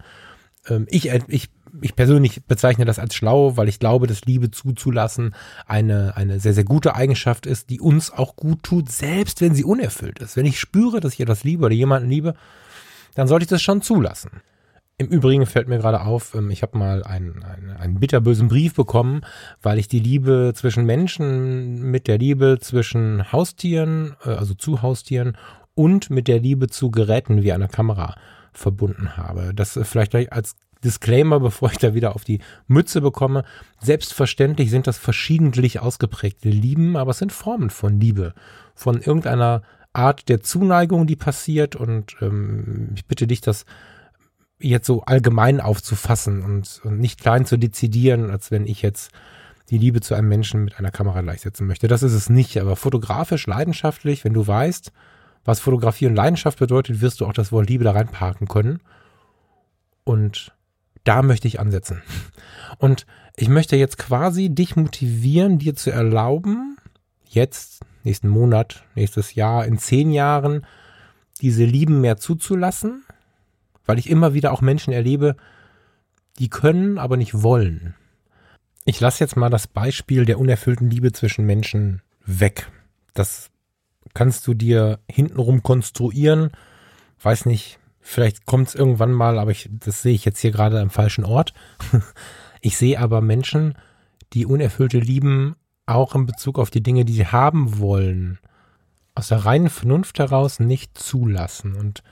Ähm, 0.68 0.86
ich, 0.90 1.10
äh, 1.10 1.20
ich, 1.28 1.48
ich 1.80 1.96
persönlich 1.96 2.44
bezeichne 2.46 2.84
das 2.84 2.98
als 2.98 3.14
schlau, 3.14 3.56
weil 3.56 3.68
ich 3.68 3.78
glaube, 3.78 4.06
dass 4.06 4.24
Liebe 4.24 4.50
zuzulassen 4.50 5.34
eine, 5.66 6.16
eine 6.16 6.40
sehr, 6.40 6.54
sehr 6.54 6.64
gute 6.64 6.94
Eigenschaft 6.94 7.46
ist, 7.46 7.70
die 7.70 7.80
uns 7.80 8.10
auch 8.10 8.36
gut 8.36 8.62
tut, 8.62 8.90
selbst 8.90 9.40
wenn 9.40 9.54
sie 9.54 9.64
unerfüllt 9.64 10.20
ist. 10.20 10.36
Wenn 10.36 10.46
ich 10.46 10.60
spüre, 10.60 11.00
dass 11.00 11.14
ich 11.14 11.20
etwas 11.20 11.44
liebe 11.44 11.66
oder 11.66 11.74
jemanden 11.74 12.08
liebe, 12.08 12.34
dann 13.14 13.28
sollte 13.28 13.44
ich 13.44 13.50
das 13.50 13.62
schon 13.62 13.82
zulassen. 13.82 14.42
Im 14.96 15.08
Übrigen 15.08 15.44
fällt 15.44 15.66
mir 15.66 15.78
gerade 15.78 16.02
auf, 16.02 16.36
ähm, 16.36 16.50
ich 16.50 16.62
habe 16.62 16.78
mal 16.78 17.02
einen, 17.02 17.42
einen, 17.42 17.70
einen 17.70 17.98
bitterbösen 17.98 18.46
Brief 18.46 18.74
bekommen, 18.74 19.22
weil 19.60 19.78
ich 19.78 19.88
die 19.88 19.98
Liebe 19.98 20.52
zwischen 20.54 20.86
Menschen 20.86 21.90
mit 21.90 22.06
der 22.06 22.16
Liebe 22.16 22.58
zwischen 22.60 23.32
Haustieren, 23.32 24.14
äh, 24.24 24.30
also 24.30 24.54
zu 24.54 24.82
Haustieren 24.82 25.36
und 25.74 26.10
mit 26.10 26.28
der 26.28 26.38
Liebe 26.38 26.68
zu 26.68 26.92
Geräten 26.92 27.42
wie 27.42 27.52
einer 27.52 27.66
Kamera 27.66 28.14
verbunden 28.52 29.16
habe. 29.16 29.52
Das 29.52 29.76
vielleicht 29.82 30.12
gleich 30.12 30.32
als 30.32 30.54
Disclaimer, 30.84 31.40
bevor 31.40 31.72
ich 31.72 31.78
da 31.78 31.94
wieder 31.94 32.14
auf 32.14 32.22
die 32.22 32.38
Mütze 32.68 33.00
bekomme. 33.00 33.42
Selbstverständlich 33.80 34.70
sind 34.70 34.86
das 34.86 34.98
verschiedentlich 34.98 35.80
ausgeprägte 35.80 36.50
Lieben, 36.50 36.96
aber 36.96 37.10
es 37.10 37.18
sind 37.18 37.32
Formen 37.32 37.70
von 37.70 37.98
Liebe, 37.98 38.32
von 38.76 39.00
irgendeiner 39.00 39.62
Art 39.92 40.28
der 40.28 40.40
Zuneigung, 40.40 41.08
die 41.08 41.16
passiert. 41.16 41.74
Und 41.74 42.14
ähm, 42.20 42.90
ich 42.94 43.06
bitte 43.06 43.26
dich, 43.26 43.40
das 43.40 43.64
jetzt 44.68 44.86
so 44.86 45.02
allgemein 45.02 45.60
aufzufassen 45.60 46.42
und, 46.42 46.80
und 46.84 46.98
nicht 46.98 47.20
klein 47.20 47.46
zu 47.46 47.56
dezidieren, 47.56 48.30
als 48.30 48.50
wenn 48.50 48.66
ich 48.66 48.82
jetzt 48.82 49.10
die 49.70 49.78
Liebe 49.78 50.00
zu 50.00 50.14
einem 50.14 50.28
Menschen 50.28 50.64
mit 50.64 50.78
einer 50.78 50.90
Kamera 50.90 51.22
gleichsetzen 51.22 51.66
möchte. 51.66 51.88
Das 51.88 52.02
ist 52.02 52.12
es 52.12 52.28
nicht, 52.28 52.58
aber 52.58 52.76
fotografisch, 52.76 53.46
leidenschaftlich, 53.46 54.24
wenn 54.24 54.34
du 54.34 54.46
weißt, 54.46 54.92
was 55.44 55.60
Fotografie 55.60 56.06
und 56.06 56.16
Leidenschaft 56.16 56.58
bedeutet, 56.58 57.00
wirst 57.00 57.20
du 57.20 57.26
auch 57.26 57.32
das 57.32 57.52
Wort 57.52 57.68
Liebe 57.68 57.84
da 57.84 57.92
reinparken 57.92 58.48
können. 58.48 58.80
Und 60.04 60.52
da 61.04 61.22
möchte 61.22 61.48
ich 61.48 61.60
ansetzen. 61.60 62.02
Und 62.78 63.06
ich 63.36 63.48
möchte 63.48 63.76
jetzt 63.76 63.98
quasi 63.98 64.48
dich 64.48 64.76
motivieren, 64.76 65.58
dir 65.58 65.74
zu 65.74 65.90
erlauben, 65.90 66.76
jetzt, 67.24 67.80
nächsten 68.04 68.28
Monat, 68.28 68.84
nächstes 68.94 69.34
Jahr, 69.34 69.66
in 69.66 69.78
zehn 69.78 70.10
Jahren, 70.10 70.66
diese 71.40 71.64
Lieben 71.64 72.00
mehr 72.00 72.16
zuzulassen, 72.16 73.03
weil 73.84 73.98
ich 73.98 74.10
immer 74.10 74.34
wieder 74.34 74.52
auch 74.52 74.60
Menschen 74.60 74.92
erlebe, 74.92 75.36
die 76.38 76.48
können, 76.48 76.98
aber 76.98 77.16
nicht 77.16 77.42
wollen. 77.42 77.94
Ich 78.84 79.00
lasse 79.00 79.22
jetzt 79.22 79.36
mal 79.36 79.50
das 79.50 79.66
Beispiel 79.66 80.24
der 80.24 80.38
unerfüllten 80.38 80.90
Liebe 80.90 81.12
zwischen 81.12 81.46
Menschen 81.46 82.02
weg. 82.24 82.70
Das 83.14 83.50
kannst 84.12 84.46
du 84.46 84.54
dir 84.54 84.98
hintenrum 85.10 85.62
konstruieren. 85.62 86.50
Weiß 87.22 87.46
nicht, 87.46 87.78
vielleicht 88.00 88.46
kommt 88.46 88.68
es 88.68 88.74
irgendwann 88.74 89.12
mal, 89.12 89.38
aber 89.38 89.52
ich, 89.52 89.70
das 89.72 90.02
sehe 90.02 90.14
ich 90.14 90.24
jetzt 90.24 90.40
hier 90.40 90.50
gerade 90.50 90.80
am 90.80 90.90
falschen 90.90 91.24
Ort. 91.24 91.54
Ich 92.66 92.78
sehe 92.78 92.98
aber 92.98 93.20
Menschen, 93.20 93.74
die 94.32 94.46
unerfüllte 94.46 94.98
Lieben 94.98 95.54
auch 95.84 96.14
in 96.14 96.24
Bezug 96.24 96.58
auf 96.58 96.70
die 96.70 96.82
Dinge, 96.82 97.04
die 97.04 97.12
sie 97.12 97.26
haben 97.26 97.78
wollen, 97.78 98.38
aus 99.14 99.28
der 99.28 99.44
reinen 99.44 99.68
Vernunft 99.68 100.18
heraus 100.18 100.60
nicht 100.60 100.96
zulassen. 100.96 101.74
Und 101.74 102.02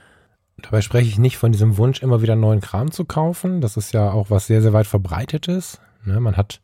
dabei 0.57 0.81
spreche 0.81 1.09
ich 1.09 1.17
nicht 1.17 1.37
von 1.37 1.51
diesem 1.51 1.77
Wunsch, 1.77 2.01
immer 2.01 2.21
wieder 2.21 2.35
neuen 2.35 2.61
Kram 2.61 2.91
zu 2.91 3.05
kaufen. 3.05 3.61
Das 3.61 3.77
ist 3.77 3.93
ja 3.93 4.11
auch 4.11 4.29
was 4.29 4.47
sehr, 4.47 4.61
sehr 4.61 4.73
weit 4.73 4.87
verbreitetes. 4.87 5.79
Ne? 6.05 6.19
Man 6.19 6.37
hat 6.37 6.61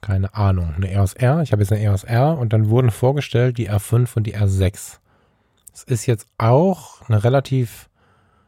keine 0.00 0.34
Ahnung, 0.34 0.74
eine 0.76 0.90
EOS 0.90 1.14
R. 1.14 1.42
Ich 1.42 1.52
habe 1.52 1.62
jetzt 1.62 1.72
eine 1.72 1.82
EOS 1.82 2.04
R 2.04 2.38
und 2.38 2.52
dann 2.52 2.68
wurden 2.68 2.90
vorgestellt 2.90 3.58
die 3.58 3.70
R5 3.70 4.16
und 4.16 4.24
die 4.24 4.36
R6. 4.36 4.98
Das 5.72 5.84
ist 5.84 6.06
jetzt 6.06 6.26
auch 6.38 7.02
eine 7.08 7.24
relativ 7.24 7.88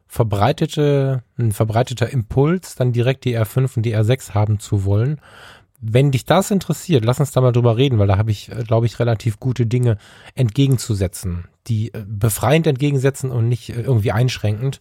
verbreitete, 0.07 1.23
ein 1.39 1.53
verbreiteter 1.53 2.11
Impuls, 2.11 2.75
dann 2.75 2.93
direkt 2.93 3.25
die 3.25 3.39
R5 3.39 3.77
und 3.77 3.83
die 3.85 3.97
R6 3.97 4.35
haben 4.35 4.59
zu 4.59 4.85
wollen, 4.85 5.21
wenn 5.81 6.11
dich 6.11 6.25
das 6.25 6.51
interessiert, 6.51 7.05
lass 7.05 7.21
uns 7.21 7.33
da 7.33 7.41
mal 7.41 7.53
drüber 7.53 7.77
reden, 7.77 7.99
weil 7.99 8.07
da 8.07 8.19
habe 8.19 8.31
ich, 8.31 8.51
äh, 8.51 8.63
glaube 8.65 8.87
ich, 8.87 8.99
relativ 8.99 9.41
gute 9.41 9.67
Dinge 9.67 9.97
entgegenzusetzen, 10.35 11.49
die 11.67 11.93
äh, 11.95 12.05
befreiend 12.07 12.67
entgegensetzen 12.67 13.31
und 13.31 13.49
nicht 13.49 13.71
äh, 13.71 13.81
irgendwie 13.81 14.13
einschränkend. 14.13 14.81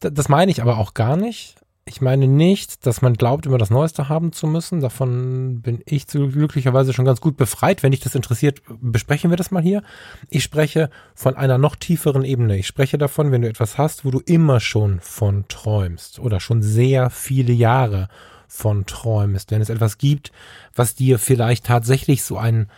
Das 0.00 0.28
meine 0.28 0.50
ich 0.50 0.62
aber 0.62 0.78
auch 0.78 0.94
gar 0.94 1.16
nicht. 1.16 1.56
Ich 1.88 2.00
meine 2.00 2.26
nicht, 2.26 2.84
dass 2.84 3.00
man 3.00 3.14
glaubt, 3.14 3.46
immer 3.46 3.58
das 3.58 3.70
Neueste 3.70 4.08
haben 4.08 4.32
zu 4.32 4.48
müssen. 4.48 4.80
Davon 4.80 5.60
bin 5.62 5.82
ich 5.86 6.08
glücklicherweise 6.08 6.92
schon 6.92 7.04
ganz 7.04 7.20
gut 7.20 7.36
befreit. 7.36 7.84
Wenn 7.84 7.92
dich 7.92 8.00
das 8.00 8.16
interessiert, 8.16 8.60
besprechen 8.80 9.30
wir 9.30 9.36
das 9.36 9.52
mal 9.52 9.62
hier. 9.62 9.82
Ich 10.28 10.42
spreche 10.42 10.90
von 11.14 11.36
einer 11.36 11.58
noch 11.58 11.76
tieferen 11.76 12.24
Ebene. 12.24 12.56
Ich 12.56 12.66
spreche 12.66 12.98
davon, 12.98 13.30
wenn 13.30 13.42
du 13.42 13.48
etwas 13.48 13.78
hast, 13.78 14.04
wo 14.04 14.10
du 14.10 14.20
immer 14.26 14.58
schon 14.58 14.98
von 14.98 15.44
träumst 15.46 16.18
oder 16.18 16.40
schon 16.40 16.60
sehr 16.60 17.08
viele 17.08 17.52
Jahre 17.52 18.08
von 18.48 18.86
träumst, 18.86 19.50
wenn 19.50 19.62
es 19.62 19.70
etwas 19.70 19.98
gibt, 19.98 20.32
was 20.74 20.94
dir 20.94 21.18
vielleicht 21.18 21.66
tatsächlich 21.66 22.24
so 22.24 22.36
ein, 22.36 22.68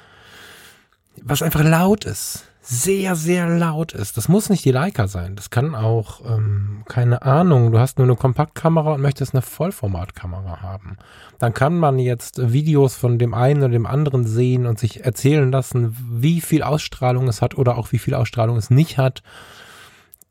was 1.23 1.43
einfach 1.43 1.65
laut 1.65 2.05
ist, 2.05 2.45
sehr, 2.71 3.17
sehr 3.17 3.49
laut 3.49 3.93
ist. 3.93 4.19
Das 4.19 4.29
muss 4.29 4.51
nicht 4.51 4.63
die 4.63 4.73
Leica 4.73 5.09
sein. 5.09 5.37
Das 5.37 5.49
kann 5.49 5.75
auch, 5.75 6.21
ähm, 6.27 6.83
keine 6.87 7.23
Ahnung, 7.23 7.73
du 7.73 7.79
hast 7.79 7.97
nur 7.97 8.07
eine 8.07 8.15
Kompaktkamera 8.15 8.93
und 8.93 9.01
möchtest 9.01 9.33
eine 9.33 9.41
Vollformatkamera 9.41 10.61
haben. 10.61 10.99
Dann 11.39 11.55
kann 11.55 11.79
man 11.79 11.99
jetzt 11.99 12.53
Videos 12.53 12.95
von 12.95 13.19
dem 13.19 13.33
einen 13.33 13.61
oder 13.61 13.71
dem 13.71 13.87
anderen 13.87 14.27
sehen 14.27 14.67
und 14.67 14.79
sich 14.79 15.03
erzählen 15.03 15.51
lassen, 15.51 15.97
wie 16.11 16.43
viel 16.43 16.63
Ausstrahlung 16.63 17.27
es 17.29 17.41
hat 17.41 17.57
oder 17.57 17.79
auch 17.79 17.93
wie 17.93 17.99
viel 17.99 18.15
Ausstrahlung 18.15 18.59
es 18.59 18.69
nicht 18.69 18.99
hat. 18.99 19.23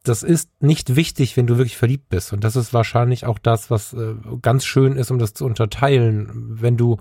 Das 0.07 0.23
ist 0.23 0.49
nicht 0.61 0.95
wichtig, 0.95 1.37
wenn 1.37 1.47
du 1.47 1.57
wirklich 1.57 1.77
verliebt 1.77 2.09
bist. 2.09 2.33
Und 2.33 2.43
das 2.43 2.55
ist 2.55 2.73
wahrscheinlich 2.73 3.25
auch 3.25 3.39
das, 3.39 3.69
was 3.69 3.93
äh, 3.93 4.15
ganz 4.41 4.65
schön 4.65 4.95
ist, 4.95 5.11
um 5.11 5.19
das 5.19 5.33
zu 5.33 5.45
unterteilen. 5.45 6.29
Wenn 6.33 6.77
du 6.77 6.97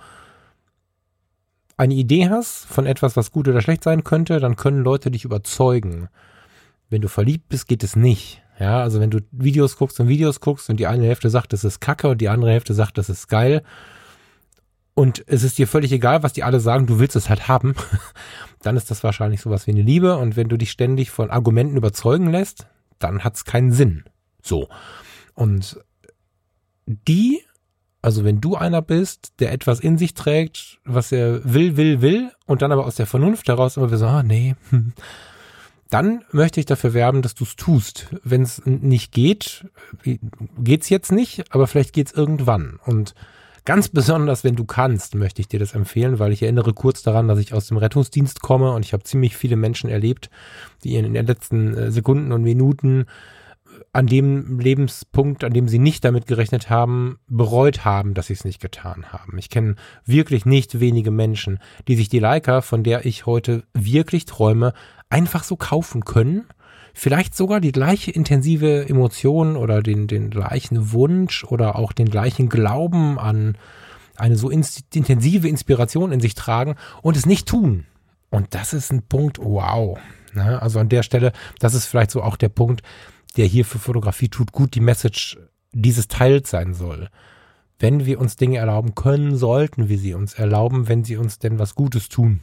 eine 1.77 1.95
Idee 1.95 2.29
hast 2.29 2.64
von 2.66 2.87
etwas, 2.87 3.16
was 3.16 3.33
gut 3.33 3.49
oder 3.49 3.61
schlecht 3.61 3.85
sein 3.85 4.05
könnte, 4.05 4.40
dann 4.40 4.57
können 4.57 4.83
Leute 4.83 5.11
dich 5.11 5.25
überzeugen. 5.25 6.09
Wenn 6.88 7.03
du 7.03 7.09
verliebt 7.09 7.49
bist, 7.49 7.69
geht 7.69 7.85
es 7.85 7.97
nicht. 7.97 8.42
Ja, 8.59 8.81
also 8.81 9.01
wenn 9.01 9.11
du 9.11 9.21
Videos 9.33 9.77
guckst 9.77 10.01
und 10.01 10.09
Videos 10.09 10.40
guckst 10.40 10.71
und 10.71 10.79
die 10.79 10.87
eine 10.87 11.05
Hälfte 11.05 11.29
sagt, 11.29 11.53
das 11.53 11.64
ist 11.64 11.81
kacke 11.81 12.09
und 12.09 12.21
die 12.21 12.31
andere 12.31 12.53
Hälfte 12.53 12.73
sagt, 12.73 12.97
das 12.97 13.11
ist 13.11 13.29
geil 13.29 13.62
und 14.95 15.23
es 15.27 15.42
ist 15.42 15.59
dir 15.59 15.69
völlig 15.69 15.92
egal, 15.92 16.23
was 16.23 16.33
die 16.33 16.42
alle 16.42 16.59
sagen, 16.59 16.87
du 16.87 16.99
willst 16.99 17.16
es 17.16 17.29
halt 17.29 17.49
haben, 17.49 17.75
dann 18.62 18.79
ist 18.79 18.90
das 18.90 19.05
wahrscheinlich 19.05 19.42
sowas 19.42 19.66
wie 19.66 19.73
eine 19.73 19.83
Liebe 19.83 20.16
und 20.16 20.37
wenn 20.37 20.49
du 20.49 20.57
dich 20.57 20.71
ständig 20.71 21.11
von 21.11 21.31
Argumenten 21.31 21.77
überzeugen 21.77 22.31
lässt, 22.31 22.66
dann 22.99 23.25
hat 23.25 23.37
es 23.37 23.45
keinen 23.45 23.73
Sinn. 23.73 24.05
So. 24.43 24.69
Und 25.35 25.81
die 26.87 27.43
also 28.07 28.23
wenn 28.23 28.41
du 28.41 28.55
einer 28.55 28.83
bist, 28.83 29.33
der 29.41 29.51
etwas 29.51 29.81
in 29.81 29.99
sich 29.99 30.15
trägt, 30.15 30.79
was 30.85 31.11
er 31.11 31.45
will, 31.45 31.77
will, 31.77 32.03
will, 32.03 32.31
und 32.47 32.63
dann 32.63 32.71
aber 32.71 32.87
aus 32.87 32.95
der 32.95 33.07
Vernunft 33.07 33.49
heraus 33.49 33.77
immer 33.77 33.89
so, 33.97 34.07
ah, 34.07 34.23
nee, 34.23 34.55
dann 35.91 36.23
möchte 36.31 36.61
ich 36.61 36.67
dafür 36.67 36.95
werben, 36.95 37.21
dass 37.21 37.35
du 37.35 37.43
es 37.43 37.57
tust. 37.57 38.07
Wenn 38.23 38.43
es 38.43 38.65
nicht 38.65 39.11
geht, 39.11 39.67
geht's 40.57 40.89
jetzt 40.89 41.11
nicht, 41.11 41.53
aber 41.53 41.67
vielleicht 41.67 41.93
geht's 41.93 42.13
irgendwann. 42.13 42.79
Und 42.85 43.17
ganz 43.66 43.88
besonders, 43.88 44.44
wenn 44.44 44.57
du 44.57 44.64
kannst, 44.64 45.14
möchte 45.14 45.42
ich 45.42 45.48
dir 45.48 45.61
das 45.61 45.74
empfehlen, 45.74 46.18
weil 46.18 46.33
ich 46.33 46.42
erinnere 46.42 46.72
kurz 46.72 47.02
daran, 47.02 47.29
dass 47.29 47.38
ich 47.38 47.52
aus 47.52 47.66
dem 47.66 47.76
Rettungsdienst 47.76 48.40
komme 48.40 48.72
und 48.72 48.85
ich 48.85 48.94
habe 48.94 49.05
ziemlich 49.05 49.37
viele 49.37 49.57
Menschen 49.57 49.90
erlebt, 49.90 50.31
die 50.85 50.94
in 50.94 51.12
den 51.12 51.26
letzten 51.26 51.76
äh, 51.76 51.90
Sekunden 51.90 52.33
und 52.33 52.42
Minuten 52.42 53.05
an 53.92 54.07
dem 54.07 54.59
Lebenspunkt, 54.59 55.44
an 55.44 55.52
dem 55.52 55.68
sie 55.68 55.79
nicht 55.79 56.05
damit 56.05 56.26
gerechnet 56.26 56.70
haben, 56.70 57.18
bereut 57.29 57.85
haben, 57.85 58.14
dass 58.14 58.29
sie 58.29 58.35
es 58.35 58.44
nicht 58.44 58.61
getan 58.61 59.07
haben. 59.12 59.37
Ich 59.38 59.50
kenne 59.50 59.74
wirklich 60.05 60.46
nicht 60.46 60.81
wenige 60.81 61.11
Menschen, 61.11 61.59
die 61.88 61.96
sich 61.96 62.09
die 62.09 62.18
Leica, 62.18 62.61
von 62.61 62.83
der 62.83 63.05
ich 63.05 63.26
heute 63.26 63.64
wirklich 63.74 64.24
träume, 64.24 64.72
einfach 65.09 65.44
so 65.44 65.57
kaufen 65.57 66.05
können. 66.05 66.46
Vielleicht 66.99 67.37
sogar 67.37 67.61
die 67.61 67.73
gleiche 67.73 68.11
intensive 68.11 68.89
Emotion 68.89 69.57
oder 69.57 69.83
den, 69.83 70.07
den 70.07 70.31
gleichen 70.31 70.93
Wunsch 70.93 71.45
oder 71.45 71.77
auch 71.77 71.93
den 71.93 72.09
gleichen 72.09 72.49
Glauben 72.49 73.19
an 73.19 73.59
eine 74.17 74.35
so 74.37 74.49
intensive 74.49 75.47
Inspiration 75.47 76.11
in 76.11 76.21
sich 76.21 76.35
tragen 76.35 76.75
und 77.03 77.15
es 77.15 77.27
nicht 77.27 77.47
tun. 77.47 77.85
Und 78.31 78.55
das 78.55 78.73
ist 78.73 78.95
ein 78.95 79.03
Punkt, 79.03 79.39
wow. 79.39 79.99
Ne? 80.33 80.63
Also 80.63 80.79
an 80.79 80.89
der 80.89 81.03
Stelle, 81.03 81.33
das 81.59 81.75
ist 81.75 81.85
vielleicht 81.85 82.11
so 82.11 82.23
auch 82.23 82.37
der 82.37 82.49
Punkt, 82.49 82.81
der 83.37 83.45
hier 83.45 83.67
für 83.67 83.79
Fotografie 83.79 84.31
tut 84.31 84.53
gut 84.53 84.75
die 84.75 84.81
Message 84.81 85.37
dieses 85.73 86.09
Teils 86.09 86.49
sein 86.49 86.73
soll. 86.73 87.11
Wenn 87.79 88.07
wir 88.07 88.19
uns 88.19 88.37
Dinge 88.37 88.57
erlauben 88.57 88.95
können, 88.95 89.37
sollten 89.37 89.91
wir 89.91 89.99
sie 89.99 90.15
uns 90.15 90.33
erlauben, 90.33 90.89
wenn 90.89 91.05
sie 91.05 91.19
uns 91.19 91.39
denn 91.39 91.59
was 91.59 91.75
Gutes 91.75 92.09
tun. 92.09 92.41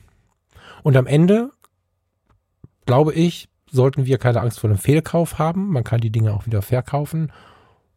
Und 0.84 0.96
am 0.96 1.08
Ende, 1.08 1.50
glaube 2.86 3.16
ich, 3.16 3.50
sollten 3.73 4.05
wir 4.05 4.19
keine 4.19 4.39
Angst 4.39 4.59
vor 4.59 4.69
einem 4.69 4.79
Fehlkauf 4.79 5.39
haben. 5.39 5.69
Man 5.69 5.83
kann 5.83 5.99
die 5.99 6.12
Dinge 6.12 6.33
auch 6.33 6.45
wieder 6.45 6.62
verkaufen. 6.62 7.31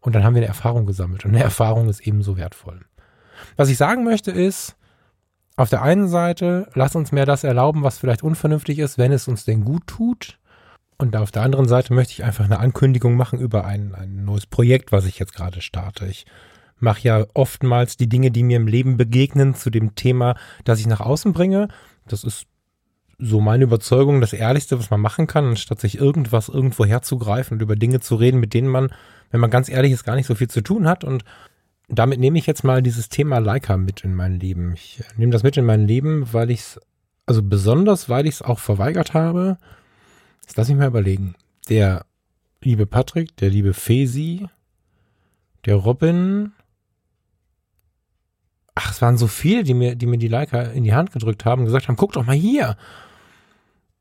Und 0.01 0.15
dann 0.15 0.25
haben 0.25 0.35
wir 0.35 0.41
eine 0.41 0.49
Erfahrung 0.49 0.87
gesammelt. 0.87 1.25
Und 1.25 1.33
eine 1.33 1.43
Erfahrung 1.43 1.89
ist 1.89 2.01
ebenso 2.01 2.37
wertvoll. 2.37 2.81
Was 3.57 3.69
ich 3.69 3.77
sagen 3.77 4.03
möchte 4.03 4.31
ist, 4.31 4.77
auf 5.57 5.69
der 5.69 5.83
einen 5.83 6.09
Seite, 6.09 6.69
lass 6.75 6.97
uns 6.97 7.13
mehr 7.13 7.27
das 7.27 7.45
erlauben, 7.45 7.83
was 7.83 7.99
vielleicht 7.99 8.23
unvernünftig 8.23 8.79
ist, 8.79 8.97
wenn 8.97 9.13
es 9.13 9.29
uns 9.29 9.45
denn 9.45 9.65
gut 9.65 9.87
tut. 9.87 10.39
Und 10.97 11.15
auf 11.15 11.31
der 11.31 11.43
anderen 11.43 11.69
Seite 11.69 11.93
möchte 11.93 12.15
ich 12.15 12.25
einfach 12.25 12.47
eine 12.47 12.59
Ankündigung 12.59 13.15
machen 13.15 13.39
über 13.39 13.67
ein, 13.67 13.95
ein 13.95 14.25
neues 14.25 14.47
Projekt, 14.47 14.93
was 14.93 15.05
ich 15.05 15.19
jetzt 15.19 15.35
gerade 15.35 15.61
starte. 15.61 16.07
Ich 16.07 16.25
mache 16.79 17.03
ja 17.03 17.27
oftmals 17.35 17.99
die 17.99 18.09
Dinge, 18.09 18.31
die 18.31 18.43
mir 18.43 18.57
im 18.57 18.67
Leben 18.67 18.97
begegnen, 18.97 19.55
zu 19.55 19.69
dem 19.69 19.95
Thema, 19.95 20.37
das 20.65 20.81
ich 20.81 20.87
nach 20.87 21.01
außen 21.01 21.35
bringe. 21.35 21.69
Das 22.07 22.25
ist 22.25 22.47
so 23.19 23.41
meine 23.41 23.65
Überzeugung, 23.65 24.21
das 24.21 24.33
Ehrlichste, 24.33 24.79
was 24.79 24.91
man 24.91 25.01
machen 25.01 25.27
kann, 25.27 25.47
anstatt 25.47 25.81
sich 25.81 25.99
irgendwas 25.99 26.49
irgendwo 26.49 26.85
herzugreifen 26.85 27.57
und 27.57 27.63
über 27.63 27.77
Dinge 27.77 28.01
zu 28.01 28.17
reden, 28.17 28.41
mit 28.41 28.53
denen 28.53 28.69
man, 28.69 28.91
wenn 29.31 29.41
man 29.41 29.51
ganz 29.51 29.69
ehrlich 29.69 29.93
ist, 29.93 30.05
gar 30.05 30.17
nicht 30.17 30.27
so 30.27 30.35
viel 30.35 30.49
zu 30.49 30.61
tun 30.61 30.87
hat. 30.87 31.03
Und 31.03 31.25
damit 31.89 32.21
nehme 32.21 32.39
ich 32.39 32.47
jetzt 32.47 32.65
mal 32.65 32.83
dieses 32.83 33.09
Thema 33.09 33.39
Leica 33.39 33.77
mit 33.77 34.03
in 34.03 34.15
mein 34.15 34.39
Leben. 34.39 34.75
Ich 34.75 35.03
nehme 35.17 35.33
das 35.33 35.43
mit 35.43 35.57
in 35.57 35.65
mein 35.65 35.87
Leben, 35.87 36.33
weil 36.33 36.51
ich 36.51 36.61
es, 36.61 36.81
also 37.25 37.43
besonders, 37.43 38.09
weil 38.09 38.27
ich 38.27 38.37
es 38.37 38.43
auch 38.43 38.59
verweigert 38.59 39.15
habe, 39.15 39.57
Jetzt 40.47 40.57
lass 40.57 40.69
mich 40.69 40.79
mal 40.79 40.87
überlegen. 40.87 41.35
Der 41.69 42.07
liebe 42.63 42.87
Patrick, 42.87 43.37
der 43.37 43.51
liebe 43.51 43.75
Fesi, 43.75 44.47
der 45.65 45.75
Robin. 45.75 46.53
Ach, 48.77 48.93
es 48.93 49.03
waren 49.03 49.17
so 49.17 49.27
viele, 49.27 49.65
die 49.65 49.75
mir, 49.75 49.97
die 49.97 50.07
mir 50.07 50.19
die 50.19 50.29
Leica 50.29 50.63
in 50.63 50.85
die 50.85 50.95
Hand 50.95 51.11
gedrückt 51.11 51.45
haben 51.45 51.63
und 51.63 51.67
gesagt 51.67 51.89
haben, 51.89 51.97
guck 51.97 52.13
doch 52.13 52.25
mal 52.25 52.37
hier. 52.37 52.77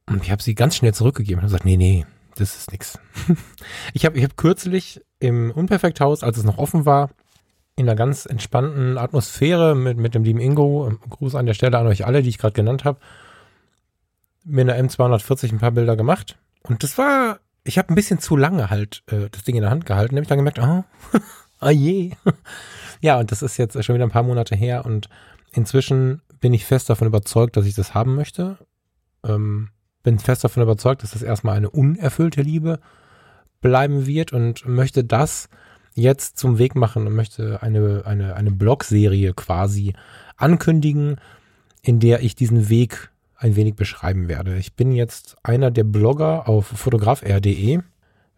Und 0.07 0.23
ich 0.23 0.31
habe 0.31 0.43
sie 0.43 0.55
ganz 0.55 0.75
schnell 0.75 0.93
zurückgegeben 0.93 1.39
und 1.39 1.47
gesagt, 1.47 1.65
nee, 1.65 1.77
nee, 1.77 2.05
das 2.35 2.55
ist 2.55 2.71
nix. 2.71 2.99
ich 3.93 4.05
habe 4.05 4.17
ich 4.17 4.23
hab 4.23 4.37
kürzlich 4.37 5.01
im 5.19 5.51
Unperfekthaus, 5.51 6.23
als 6.23 6.37
es 6.37 6.43
noch 6.43 6.57
offen 6.57 6.85
war, 6.85 7.09
in 7.75 7.87
einer 7.87 7.95
ganz 7.95 8.25
entspannten 8.25 8.97
Atmosphäre 8.97 9.75
mit, 9.75 9.97
mit 9.97 10.15
dem 10.15 10.23
lieben 10.23 10.39
Ingo, 10.39 10.91
Gruß 11.09 11.35
an 11.35 11.45
der 11.45 11.53
Stelle 11.53 11.77
an 11.77 11.87
euch 11.87 12.05
alle, 12.05 12.21
die 12.21 12.29
ich 12.29 12.37
gerade 12.37 12.53
genannt 12.53 12.85
habe, 12.85 12.99
mit 14.43 14.69
einer 14.69 14.81
M240 14.81 15.51
ein 15.51 15.59
paar 15.59 15.71
Bilder 15.71 15.95
gemacht. 15.95 16.37
Und 16.61 16.83
das 16.83 16.97
war, 16.97 17.39
ich 17.63 17.77
habe 17.77 17.89
ein 17.91 17.95
bisschen 17.95 18.19
zu 18.19 18.37
lange 18.37 18.69
halt 18.69 19.03
äh, 19.07 19.29
das 19.31 19.43
Ding 19.43 19.55
in 19.55 19.61
der 19.61 19.71
Hand 19.71 19.85
gehalten. 19.85 20.15
Da 20.15 20.19
habe 20.19 20.23
ich 20.23 20.29
dann 20.29 20.37
gemerkt, 20.37 20.59
oh, 20.59 21.19
ah 21.59 21.69
je. 21.71 22.11
ja, 23.01 23.19
und 23.19 23.31
das 23.31 23.41
ist 23.41 23.57
jetzt 23.57 23.83
schon 23.83 23.95
wieder 23.95 24.05
ein 24.05 24.11
paar 24.11 24.23
Monate 24.23 24.55
her 24.55 24.85
und 24.85 25.09
inzwischen 25.51 26.21
bin 26.39 26.53
ich 26.53 26.65
fest 26.65 26.89
davon 26.89 27.07
überzeugt, 27.07 27.57
dass 27.57 27.65
ich 27.65 27.75
das 27.75 27.93
haben 27.93 28.15
möchte. 28.15 28.57
Ähm, 29.25 29.69
bin 30.05 30.19
fest 30.19 30.43
davon 30.43 30.63
überzeugt, 30.63 31.03
dass 31.03 31.11
das 31.11 31.23
erstmal 31.23 31.57
eine 31.57 31.69
unerfüllte 31.69 32.41
Liebe 32.41 32.79
bleiben 33.59 34.05
wird 34.05 34.31
und 34.31 34.65
möchte 34.65 35.03
das 35.03 35.49
jetzt 35.95 36.37
zum 36.37 36.59
Weg 36.59 36.75
machen 36.75 37.07
und 37.07 37.13
möchte 37.13 37.61
eine, 37.63 38.03
eine, 38.05 38.35
eine 38.35 38.51
Blogserie 38.51 39.33
quasi 39.33 39.93
ankündigen, 40.37 41.17
in 41.81 41.99
der 41.99 42.21
ich 42.21 42.35
diesen 42.35 42.69
Weg 42.69 43.09
ein 43.37 43.55
wenig 43.55 43.75
beschreiben 43.75 44.27
werde. 44.27 44.57
Ich 44.57 44.75
bin 44.75 44.91
jetzt 44.91 45.37
einer 45.43 45.71
der 45.71 45.83
Blogger 45.83 46.47
auf 46.47 46.67
fotografr.de. 46.67 47.79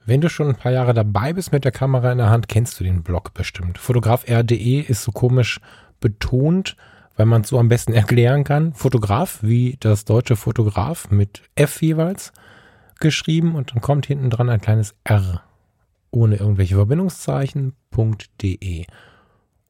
Wenn 0.06 0.22
du 0.22 0.30
schon 0.30 0.48
ein 0.48 0.56
paar 0.56 0.72
Jahre 0.72 0.94
dabei 0.94 1.34
bist 1.34 1.52
mit 1.52 1.66
der 1.66 1.72
Kamera 1.74 2.12
in 2.14 2.18
der 2.18 2.30
Hand, 2.30 2.48
kennst 2.48 2.80
du 2.80 2.86
den 2.86 3.04
Blog 3.04 3.34
bestimmt. 3.34 3.78
Fotografr.de 3.78 4.80
ist 4.80 5.04
so 5.04 5.12
komisch 5.12 5.60
betont, 6.00 6.78
weil 7.18 7.26
man 7.26 7.42
es 7.42 7.50
so 7.50 7.60
am 7.60 7.68
besten 7.68 7.92
erklären 7.94 8.46
kann. 8.46 8.74
Fotograf, 8.74 9.40
wie 9.42 9.76
das 9.80 10.06
deutsche 10.06 10.38
Fotograf 10.38 11.12
mit 11.12 11.42
F 11.56 11.82
jeweils 11.82 12.32
geschrieben 13.00 13.56
und 13.56 13.72
dann 13.72 13.82
kommt 13.82 14.06
hinten 14.06 14.30
dran 14.30 14.50
ein 14.50 14.62
kleines 14.62 14.96
R 15.04 15.44
ohne 16.12 16.38
irgendwelche 16.38 16.76
Verbindungszeichen.de. 16.76 18.86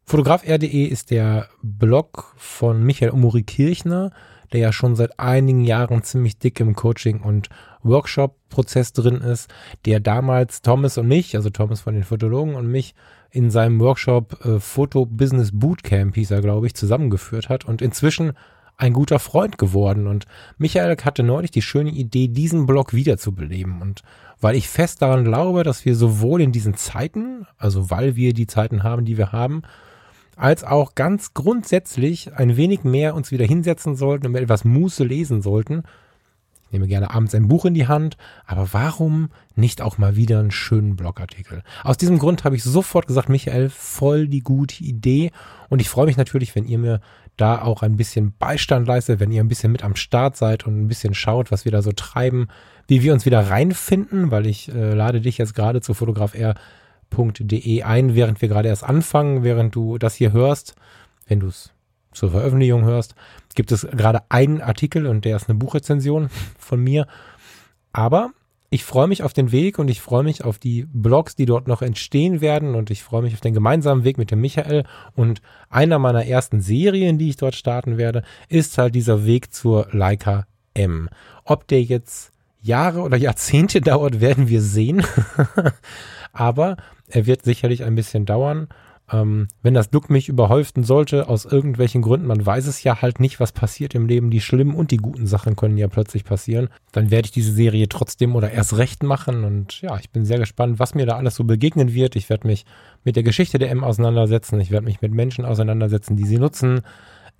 Fotografr.de 0.03 0.85
ist 0.85 1.09
der 1.11 1.47
Blog 1.61 2.33
von 2.37 2.83
Michael 2.83 3.11
Umuri 3.11 3.43
Kirchner, 3.43 4.11
der 4.53 4.61
ja 4.61 4.71
schon 4.71 4.95
seit 4.95 5.19
einigen 5.19 5.65
Jahren 5.65 6.03
ziemlich 6.03 6.39
dick 6.39 6.61
im 6.61 6.73
Coaching- 6.75 7.21
und 7.21 7.49
Workshop-Prozess 7.83 8.93
drin 8.93 9.15
ist, 9.15 9.53
der 9.85 9.99
damals 9.99 10.61
Thomas 10.61 10.97
und 10.97 11.09
mich, 11.09 11.35
also 11.35 11.49
Thomas 11.49 11.81
von 11.81 11.93
den 11.93 12.05
Fotologen 12.05 12.55
und 12.55 12.67
mich, 12.67 12.95
in 13.31 13.49
seinem 13.51 13.79
Workshop 13.79 14.45
äh, 14.45 14.59
Photo 14.59 15.05
Business 15.05 15.51
Bootcamp, 15.53 16.15
hieß 16.15 16.31
er, 16.31 16.41
glaube 16.41 16.67
ich, 16.67 16.75
zusammengeführt 16.75 17.49
hat 17.49 17.65
und 17.65 17.81
inzwischen 17.81 18.33
ein 18.77 18.93
guter 18.93 19.19
Freund 19.19 19.57
geworden. 19.57 20.07
Und 20.07 20.25
Michael 20.57 20.95
hatte 21.03 21.23
neulich 21.23 21.51
die 21.51 21.61
schöne 21.61 21.89
Idee, 21.89 22.27
diesen 22.27 22.65
Blog 22.65 22.93
wiederzubeleben. 22.93 23.81
Und 23.81 24.03
weil 24.39 24.55
ich 24.55 24.69
fest 24.69 25.01
daran 25.01 25.25
glaube, 25.25 25.63
dass 25.63 25.83
wir 25.83 25.95
sowohl 25.95 26.41
in 26.41 26.51
diesen 26.51 26.75
Zeiten, 26.75 27.47
also 27.57 27.89
weil 27.89 28.15
wir 28.15 28.33
die 28.33 28.47
Zeiten 28.47 28.83
haben, 28.83 29.03
die 29.03 29.17
wir 29.17 29.31
haben, 29.31 29.63
als 30.35 30.63
auch 30.63 30.93
ganz 30.93 31.33
grundsätzlich 31.33 32.33
ein 32.35 32.55
wenig 32.55 32.83
mehr 32.83 33.15
uns 33.15 33.31
wieder 33.31 33.45
hinsetzen 33.45 33.95
sollten 33.95 34.27
und 34.27 34.35
etwas 34.35 34.63
Muße 34.63 35.03
lesen 35.03 35.41
sollten, 35.41 35.83
nehme 36.71 36.87
gerne 36.87 37.11
abends 37.11 37.33
ein 37.35 37.47
Buch 37.47 37.65
in 37.65 37.73
die 37.73 37.87
Hand, 37.87 38.17
aber 38.45 38.69
warum 38.73 39.29
nicht 39.55 39.81
auch 39.81 39.97
mal 39.97 40.15
wieder 40.15 40.39
einen 40.39 40.51
schönen 40.51 40.95
Blogartikel? 40.95 41.63
Aus 41.83 41.97
diesem 41.97 42.19
Grund 42.19 42.43
habe 42.43 42.55
ich 42.55 42.63
sofort 42.63 43.07
gesagt, 43.07 43.29
Michael, 43.29 43.69
voll 43.69 44.27
die 44.27 44.41
gute 44.41 44.83
Idee. 44.83 45.31
Und 45.69 45.81
ich 45.81 45.89
freue 45.89 46.05
mich 46.05 46.17
natürlich, 46.17 46.55
wenn 46.55 46.65
ihr 46.65 46.77
mir 46.77 47.01
da 47.37 47.61
auch 47.61 47.83
ein 47.83 47.95
bisschen 47.95 48.33
Beistand 48.37 48.87
leistet, 48.87 49.19
wenn 49.19 49.31
ihr 49.31 49.43
ein 49.43 49.47
bisschen 49.47 49.71
mit 49.71 49.83
am 49.83 49.95
Start 49.95 50.35
seid 50.35 50.65
und 50.65 50.79
ein 50.79 50.87
bisschen 50.87 51.13
schaut, 51.13 51.51
was 51.51 51.65
wir 51.65 51.71
da 51.71 51.81
so 51.81 51.91
treiben, 51.91 52.47
wie 52.87 53.03
wir 53.03 53.13
uns 53.13 53.25
wieder 53.25 53.49
reinfinden, 53.49 54.31
weil 54.31 54.47
ich 54.47 54.73
äh, 54.73 54.93
lade 54.93 55.21
dich 55.21 55.37
jetzt 55.37 55.53
gerade 55.53 55.81
zu 55.81 55.93
fotografr.de 55.93 57.83
ein, 57.83 58.15
während 58.15 58.41
wir 58.41 58.49
gerade 58.49 58.69
erst 58.69 58.83
anfangen, 58.83 59.43
während 59.43 59.75
du 59.75 59.97
das 59.97 60.15
hier 60.15 60.31
hörst, 60.31 60.75
wenn 61.27 61.39
du 61.39 61.47
es 61.47 61.71
zur 62.11 62.31
Veröffentlichung 62.31 62.83
hörst, 62.83 63.13
gibt 63.57 63.71
es 63.71 63.85
gerade 63.91 64.21
einen 64.29 64.61
Artikel 64.61 65.07
und 65.07 65.25
der 65.25 65.35
ist 65.35 65.49
eine 65.49 65.57
Buchrezension 65.57 66.29
von 66.59 66.79
mir. 66.79 67.07
Aber 67.91 68.29
ich 68.69 68.85
freue 68.85 69.07
mich 69.07 69.23
auf 69.23 69.33
den 69.33 69.51
Weg 69.51 69.79
und 69.79 69.89
ich 69.89 69.99
freue 69.99 70.23
mich 70.23 70.43
auf 70.43 70.59
die 70.59 70.85
Blogs, 70.85 71.35
die 71.35 71.45
dort 71.45 71.67
noch 71.67 71.81
entstehen 71.81 72.39
werden 72.39 72.75
und 72.75 72.91
ich 72.91 73.01
freue 73.01 73.23
mich 73.23 73.33
auf 73.33 73.41
den 73.41 73.55
gemeinsamen 73.55 74.03
Weg 74.03 74.19
mit 74.19 74.29
dem 74.29 74.41
Michael 74.41 74.83
und 75.15 75.41
einer 75.69 75.97
meiner 75.97 76.25
ersten 76.25 76.61
Serien, 76.61 77.17
die 77.17 77.29
ich 77.29 77.37
dort 77.37 77.55
starten 77.55 77.97
werde, 77.97 78.23
ist 78.47 78.77
halt 78.77 78.93
dieser 78.93 79.25
Weg 79.25 79.51
zur 79.51 79.87
Leica 79.91 80.45
M. 80.75 81.09
Ob 81.43 81.67
der 81.67 81.81
jetzt 81.81 82.31
Jahre 82.61 83.01
oder 83.01 83.17
Jahrzehnte 83.17 83.81
dauert, 83.81 84.21
werden 84.21 84.49
wir 84.49 84.61
sehen. 84.61 85.03
Aber 86.31 86.77
er 87.07 87.25
wird 87.25 87.43
sicherlich 87.43 87.83
ein 87.83 87.95
bisschen 87.95 88.27
dauern 88.27 88.67
ähm, 89.11 89.47
wenn 89.61 89.73
das 89.73 89.89
Glück 89.89 90.09
mich 90.09 90.27
überhäuften 90.27 90.83
sollte, 90.83 91.29
aus 91.29 91.45
irgendwelchen 91.45 92.01
Gründen, 92.01 92.27
man 92.27 92.45
weiß 92.45 92.67
es 92.67 92.83
ja 92.83 93.01
halt 93.01 93.19
nicht, 93.19 93.39
was 93.39 93.53
passiert 93.53 93.95
im 93.95 94.05
Leben, 94.05 94.29
die 94.31 94.41
schlimmen 94.41 94.75
und 94.75 94.91
die 94.91 94.97
guten 94.97 95.27
Sachen 95.27 95.55
können 95.55 95.77
ja 95.77 95.87
plötzlich 95.87 96.25
passieren, 96.25 96.67
dann 96.91 97.09
werde 97.09 97.27
ich 97.27 97.31
diese 97.31 97.53
Serie 97.53 97.87
trotzdem 97.87 98.35
oder 98.35 98.51
erst 98.51 98.77
recht 98.77 99.03
machen 99.03 99.45
und 99.45 99.81
ja, 99.81 99.97
ich 99.97 100.09
bin 100.09 100.25
sehr 100.25 100.39
gespannt, 100.39 100.79
was 100.79 100.93
mir 100.93 101.05
da 101.05 101.15
alles 101.15 101.35
so 101.35 101.45
begegnen 101.45 101.93
wird. 101.93 102.15
Ich 102.17 102.29
werde 102.29 102.47
mich 102.47 102.65
mit 103.05 103.15
der 103.15 103.23
Geschichte 103.23 103.59
der 103.59 103.71
M 103.71 103.83
auseinandersetzen, 103.83 104.59
ich 104.59 104.71
werde 104.71 104.85
mich 104.85 105.01
mit 105.01 105.13
Menschen 105.13 105.45
auseinandersetzen, 105.45 106.17
die 106.17 106.25
sie 106.25 106.37
nutzen. 106.37 106.81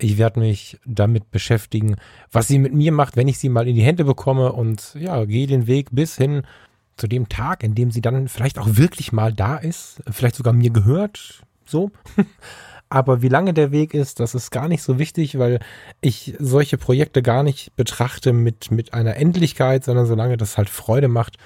Ich 0.00 0.16
werde 0.16 0.38
mich 0.38 0.78
damit 0.86 1.32
beschäftigen, 1.32 1.96
was 2.30 2.46
sie 2.46 2.60
mit 2.60 2.72
mir 2.72 2.92
macht, 2.92 3.16
wenn 3.16 3.26
ich 3.26 3.38
sie 3.38 3.48
mal 3.48 3.66
in 3.66 3.74
die 3.74 3.82
Hände 3.82 4.04
bekomme 4.04 4.52
und 4.52 4.94
ja, 4.94 5.24
gehe 5.24 5.48
den 5.48 5.66
Weg 5.66 5.88
bis 5.90 6.16
hin 6.16 6.42
zu 6.96 7.08
dem 7.08 7.28
Tag, 7.28 7.64
in 7.64 7.74
dem 7.74 7.90
sie 7.90 8.00
dann 8.00 8.28
vielleicht 8.28 8.58
auch 8.58 8.68
wirklich 8.70 9.12
mal 9.12 9.32
da 9.32 9.56
ist, 9.56 10.00
vielleicht 10.08 10.36
sogar 10.36 10.52
mir 10.52 10.70
gehört, 10.70 11.42
so. 11.68 11.90
Aber 12.90 13.20
wie 13.20 13.28
lange 13.28 13.52
der 13.52 13.70
Weg 13.70 13.92
ist, 13.92 14.18
das 14.18 14.34
ist 14.34 14.50
gar 14.50 14.66
nicht 14.66 14.82
so 14.82 14.98
wichtig, 14.98 15.38
weil 15.38 15.60
ich 16.00 16.34
solche 16.38 16.78
Projekte 16.78 17.22
gar 17.22 17.42
nicht 17.42 17.76
betrachte 17.76 18.32
mit, 18.32 18.70
mit 18.70 18.94
einer 18.94 19.16
Endlichkeit, 19.16 19.84
sondern 19.84 20.06
solange 20.06 20.38
das 20.38 20.56
halt 20.56 20.70
Freude 20.70 21.08
macht, 21.08 21.36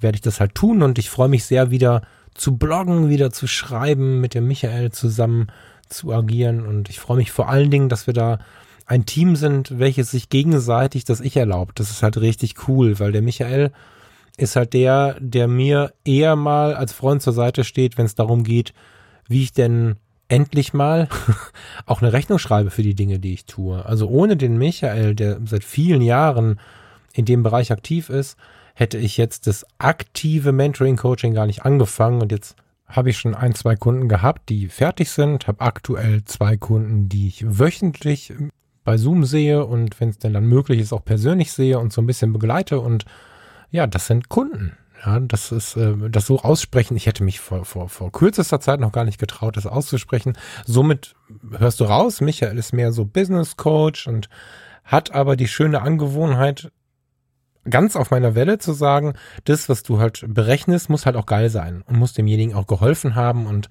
werde 0.00 0.16
ich 0.16 0.22
das 0.22 0.38
halt 0.38 0.54
tun 0.54 0.82
und 0.82 0.98
ich 0.98 1.10
freue 1.10 1.28
mich 1.28 1.44
sehr 1.44 1.70
wieder 1.70 2.02
zu 2.34 2.56
bloggen, 2.56 3.08
wieder 3.08 3.32
zu 3.32 3.48
schreiben, 3.48 4.20
mit 4.20 4.34
dem 4.34 4.46
Michael 4.46 4.92
zusammen 4.92 5.48
zu 5.88 6.12
agieren 6.12 6.64
und 6.64 6.88
ich 6.90 7.00
freue 7.00 7.16
mich 7.16 7.32
vor 7.32 7.48
allen 7.48 7.70
Dingen, 7.70 7.88
dass 7.88 8.06
wir 8.06 8.14
da 8.14 8.38
ein 8.86 9.06
Team 9.06 9.34
sind, 9.34 9.78
welches 9.78 10.10
sich 10.10 10.28
gegenseitig 10.28 11.04
das 11.04 11.20
Ich 11.20 11.36
erlaubt. 11.36 11.80
Das 11.80 11.90
ist 11.90 12.02
halt 12.02 12.18
richtig 12.18 12.68
cool, 12.68 12.98
weil 13.00 13.12
der 13.12 13.22
Michael 13.22 13.72
ist 14.36 14.56
halt 14.56 14.74
der, 14.74 15.16
der 15.20 15.48
mir 15.48 15.92
eher 16.04 16.36
mal 16.36 16.74
als 16.74 16.92
Freund 16.92 17.22
zur 17.22 17.32
Seite 17.32 17.64
steht, 17.64 17.96
wenn 17.96 18.06
es 18.06 18.14
darum 18.14 18.44
geht, 18.44 18.74
wie 19.28 19.42
ich 19.42 19.52
denn 19.52 19.96
endlich 20.28 20.72
mal 20.72 21.08
auch 21.86 22.02
eine 22.02 22.12
Rechnung 22.12 22.38
schreibe 22.38 22.70
für 22.70 22.82
die 22.82 22.94
Dinge, 22.94 23.18
die 23.18 23.34
ich 23.34 23.46
tue. 23.46 23.84
Also 23.84 24.08
ohne 24.08 24.36
den 24.36 24.58
Michael, 24.58 25.14
der 25.14 25.38
seit 25.44 25.64
vielen 25.64 26.02
Jahren 26.02 26.58
in 27.12 27.24
dem 27.24 27.42
Bereich 27.42 27.72
aktiv 27.72 28.08
ist, 28.08 28.36
hätte 28.74 28.98
ich 28.98 29.16
jetzt 29.16 29.46
das 29.46 29.64
aktive 29.78 30.52
Mentoring-Coaching 30.52 31.34
gar 31.34 31.46
nicht 31.46 31.64
angefangen 31.64 32.20
und 32.20 32.32
jetzt 32.32 32.56
habe 32.86 33.10
ich 33.10 33.18
schon 33.18 33.34
ein, 33.34 33.54
zwei 33.54 33.76
Kunden 33.76 34.08
gehabt, 34.08 34.48
die 34.48 34.68
fertig 34.68 35.10
sind, 35.10 35.46
habe 35.46 35.60
aktuell 35.60 36.24
zwei 36.24 36.56
Kunden, 36.56 37.08
die 37.08 37.28
ich 37.28 37.58
wöchentlich 37.58 38.32
bei 38.84 38.98
Zoom 38.98 39.24
sehe 39.24 39.64
und 39.64 39.98
wenn 40.00 40.10
es 40.10 40.18
denn 40.18 40.34
dann 40.34 40.46
möglich 40.46 40.80
ist, 40.80 40.92
auch 40.92 41.04
persönlich 41.04 41.52
sehe 41.52 41.78
und 41.78 41.92
so 41.92 42.02
ein 42.02 42.06
bisschen 42.06 42.32
begleite 42.32 42.80
und 42.80 43.04
ja, 43.70 43.86
das 43.86 44.06
sind 44.06 44.28
Kunden. 44.28 44.76
Ja, 45.04 45.20
das 45.20 45.52
ist 45.52 45.76
äh, 45.76 45.94
das 46.10 46.26
so 46.26 46.40
aussprechen. 46.40 46.96
Ich 46.96 47.06
hätte 47.06 47.24
mich 47.24 47.40
vor, 47.40 47.64
vor, 47.64 47.88
vor 47.88 48.12
kürzester 48.12 48.60
Zeit 48.60 48.80
noch 48.80 48.92
gar 48.92 49.04
nicht 49.04 49.18
getraut, 49.18 49.56
das 49.56 49.66
auszusprechen. 49.66 50.36
Somit 50.64 51.14
hörst 51.58 51.80
du 51.80 51.84
raus, 51.84 52.20
Michael 52.20 52.56
ist 52.56 52.72
mehr 52.72 52.92
so 52.92 53.04
Business 53.04 53.56
Coach 53.56 54.06
und 54.06 54.28
hat 54.84 55.12
aber 55.12 55.36
die 55.36 55.48
schöne 55.48 55.82
Angewohnheit, 55.82 56.70
ganz 57.68 57.96
auf 57.96 58.10
meiner 58.10 58.34
Welle 58.34 58.58
zu 58.58 58.72
sagen, 58.72 59.14
das, 59.44 59.68
was 59.68 59.82
du 59.82 59.98
halt 59.98 60.24
berechnest, 60.26 60.90
muss 60.90 61.06
halt 61.06 61.16
auch 61.16 61.26
geil 61.26 61.48
sein 61.48 61.82
und 61.86 61.96
muss 61.96 62.12
demjenigen 62.12 62.54
auch 62.54 62.66
geholfen 62.66 63.14
haben 63.14 63.46
und 63.46 63.68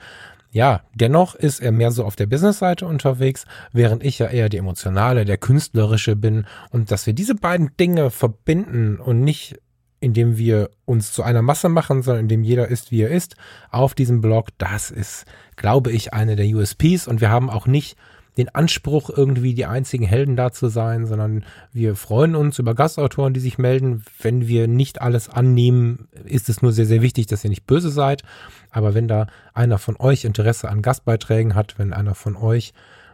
ja, 0.54 0.82
dennoch 0.94 1.34
ist 1.34 1.62
er 1.62 1.72
mehr 1.72 1.90
so 1.90 2.06
auf 2.06 2.16
der 2.16 2.28
Business-Seite 2.28 2.86
unterwegs, 2.86 3.46
während 3.72 4.04
ich 4.04 4.20
ja 4.20 4.28
eher 4.28 4.50
die 4.50 4.58
emotionale, 4.58 5.26
der 5.26 5.40
künstlerische 5.40 6.16
bin 6.16 6.46
und 6.70 6.92
dass 6.92 7.08
wir 7.08 7.14
diese 7.14 7.34
beiden 7.34 7.76
Dinge 7.76 8.12
verbinden 8.12 9.00
und 9.00 9.22
nicht 9.22 9.60
indem 10.04 10.38
wir 10.38 10.70
uns 10.84 11.14
zu 11.14 11.24
einer 11.24 11.42
Masse 11.42 11.70
machen, 11.70 12.04
sondern 12.04 12.26
indem 12.26 12.44
jeder 12.44 12.68
ist, 12.68 12.92
wie 12.92 13.02
er 13.02 13.10
ist, 13.10 13.38
auf 13.72 13.96
diesem 13.96 14.20
Blog. 14.20 14.50
Das 14.58 14.92
ist, 14.92 15.26
glaube 15.56 15.94
ich, 15.94 16.14
eine 16.14 16.36
der 16.36 16.46
USPs 16.46 17.08
und 17.08 17.22
wir 17.22 17.30
haben 17.30 17.50
auch 17.50 17.68
nicht 17.68 17.96
den 18.36 18.54
Anspruch, 18.54 19.10
irgendwie 19.10 19.54
die 19.54 19.66
einzigen 19.66 20.06
Helden 20.06 20.36
da 20.36 20.52
zu 20.52 20.68
sein, 20.68 21.06
sondern 21.06 21.46
wir 21.72 21.96
freuen 21.96 22.36
uns 22.36 22.60
über 22.60 22.76
Gastautoren, 22.76 23.34
die 23.34 23.40
sich 23.40 23.58
melden. 23.58 24.04
Wenn 24.22 24.48
wir 24.48 24.68
nicht 24.68 25.02
alles 25.02 25.30
annehmen, 25.30 26.10
ist 26.26 26.50
es 26.50 26.62
nur 26.62 26.74
sehr, 26.74 26.88
sehr 26.88 27.02
wichtig, 27.02 27.28
dass 27.28 27.44
ihr 27.46 27.50
nicht 27.50 27.68
böse 27.68 27.90
seid. 27.90 28.24
Aber 28.72 28.94
wenn 28.96 29.08
da 29.08 29.28
einer 29.54 29.78
von 29.78 29.96
euch 29.98 30.26
Interesse 30.26 30.68
an 30.68 30.82
Gastbeiträgen 30.82 31.56
hat, 31.56 31.78
wenn 31.78 31.94
einer 31.94 32.16
von 32.16 32.36
euch 32.36 32.74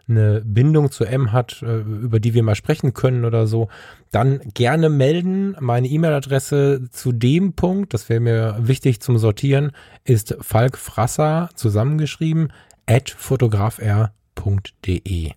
eine 0.10 0.42
Bindung 0.42 0.92
zu 0.92 1.06
M 1.06 1.32
hat, 1.32 1.62
äh, 1.62 1.80
über 1.80 2.20
die 2.20 2.34
wir 2.34 2.44
mal 2.44 2.56
sprechen 2.56 2.94
können 2.94 3.26
oder 3.26 3.48
so, 3.48 3.70
dann 4.12 4.42
gerne 4.54 4.90
melden. 4.90 5.56
Meine 5.60 5.88
E-Mail-Adresse 5.88 6.90
zu 6.92 7.12
dem 7.12 7.54
Punkt, 7.54 7.94
das 7.94 8.10
wäre 8.10 8.20
mir 8.20 8.58
wichtig 8.60 9.02
zum 9.02 9.18
Sortieren, 9.18 9.72
ist 10.04 10.36
falkfrasser 10.42 11.50
zusammengeschrieben 11.56 12.52
at 12.88 13.12
fotografr.de. 13.12 15.32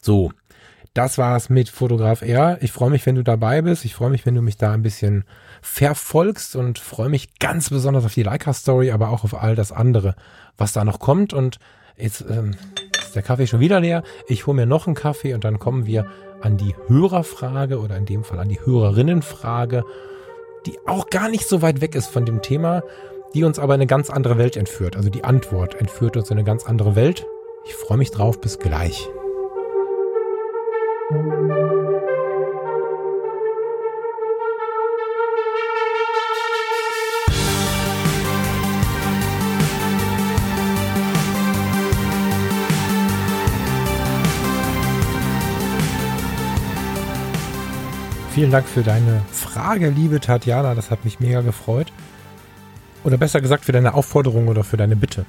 So, 0.00 0.32
das 0.94 1.16
war's 1.16 1.48
mit 1.48 1.70
Fotograf 1.70 2.20
R. 2.20 2.58
Ich 2.60 2.70
freue 2.70 2.90
mich, 2.90 3.06
wenn 3.06 3.14
du 3.14 3.24
dabei 3.24 3.62
bist. 3.62 3.86
Ich 3.86 3.94
freue 3.94 4.10
mich, 4.10 4.26
wenn 4.26 4.34
du 4.34 4.42
mich 4.42 4.58
da 4.58 4.72
ein 4.72 4.82
bisschen 4.82 5.24
verfolgst 5.62 6.54
und 6.54 6.78
freue 6.78 7.08
mich 7.08 7.38
ganz 7.38 7.70
besonders 7.70 8.04
auf 8.04 8.12
die 8.12 8.24
Leica-Story, 8.24 8.90
aber 8.90 9.08
auch 9.08 9.24
auf 9.24 9.40
all 9.40 9.54
das 9.54 9.72
andere, 9.72 10.16
was 10.58 10.72
da 10.72 10.84
noch 10.84 10.98
kommt. 10.98 11.32
Und 11.32 11.58
jetzt 11.96 12.22
ähm, 12.28 12.56
ist 13.12 13.16
der 13.16 13.22
Kaffee 13.22 13.46
schon 13.46 13.60
wieder 13.60 13.78
leer. 13.78 14.04
Ich 14.26 14.46
hole 14.46 14.56
mir 14.56 14.64
noch 14.64 14.86
einen 14.86 14.96
Kaffee 14.96 15.34
und 15.34 15.44
dann 15.44 15.58
kommen 15.58 15.84
wir 15.84 16.06
an 16.40 16.56
die 16.56 16.74
Hörerfrage 16.88 17.78
oder 17.78 17.94
in 17.98 18.06
dem 18.06 18.24
Fall 18.24 18.38
an 18.38 18.48
die 18.48 18.64
Hörerinnenfrage, 18.64 19.84
die 20.64 20.78
auch 20.86 21.10
gar 21.10 21.28
nicht 21.28 21.46
so 21.46 21.60
weit 21.60 21.82
weg 21.82 21.94
ist 21.94 22.06
von 22.06 22.24
dem 22.24 22.40
Thema, 22.40 22.82
die 23.34 23.44
uns 23.44 23.58
aber 23.58 23.74
in 23.74 23.82
eine 23.82 23.86
ganz 23.86 24.08
andere 24.08 24.38
Welt 24.38 24.56
entführt. 24.56 24.96
Also 24.96 25.10
die 25.10 25.24
Antwort 25.24 25.74
entführt 25.74 26.16
uns 26.16 26.30
in 26.30 26.38
eine 26.38 26.44
ganz 26.44 26.64
andere 26.64 26.96
Welt. 26.96 27.26
Ich 27.66 27.74
freue 27.74 27.98
mich 27.98 28.10
drauf. 28.10 28.40
Bis 28.40 28.58
gleich. 28.58 29.06
Vielen 48.34 48.50
Dank 48.50 48.66
für 48.66 48.82
deine 48.82 49.20
Frage, 49.30 49.90
liebe 49.90 50.18
Tatjana. 50.18 50.74
Das 50.74 50.90
hat 50.90 51.04
mich 51.04 51.20
mega 51.20 51.42
gefreut. 51.42 51.92
Oder 53.04 53.18
besser 53.18 53.42
gesagt, 53.42 53.66
für 53.66 53.72
deine 53.72 53.92
Aufforderung 53.92 54.48
oder 54.48 54.64
für 54.64 54.78
deine 54.78 54.96
Bitte. 54.96 55.26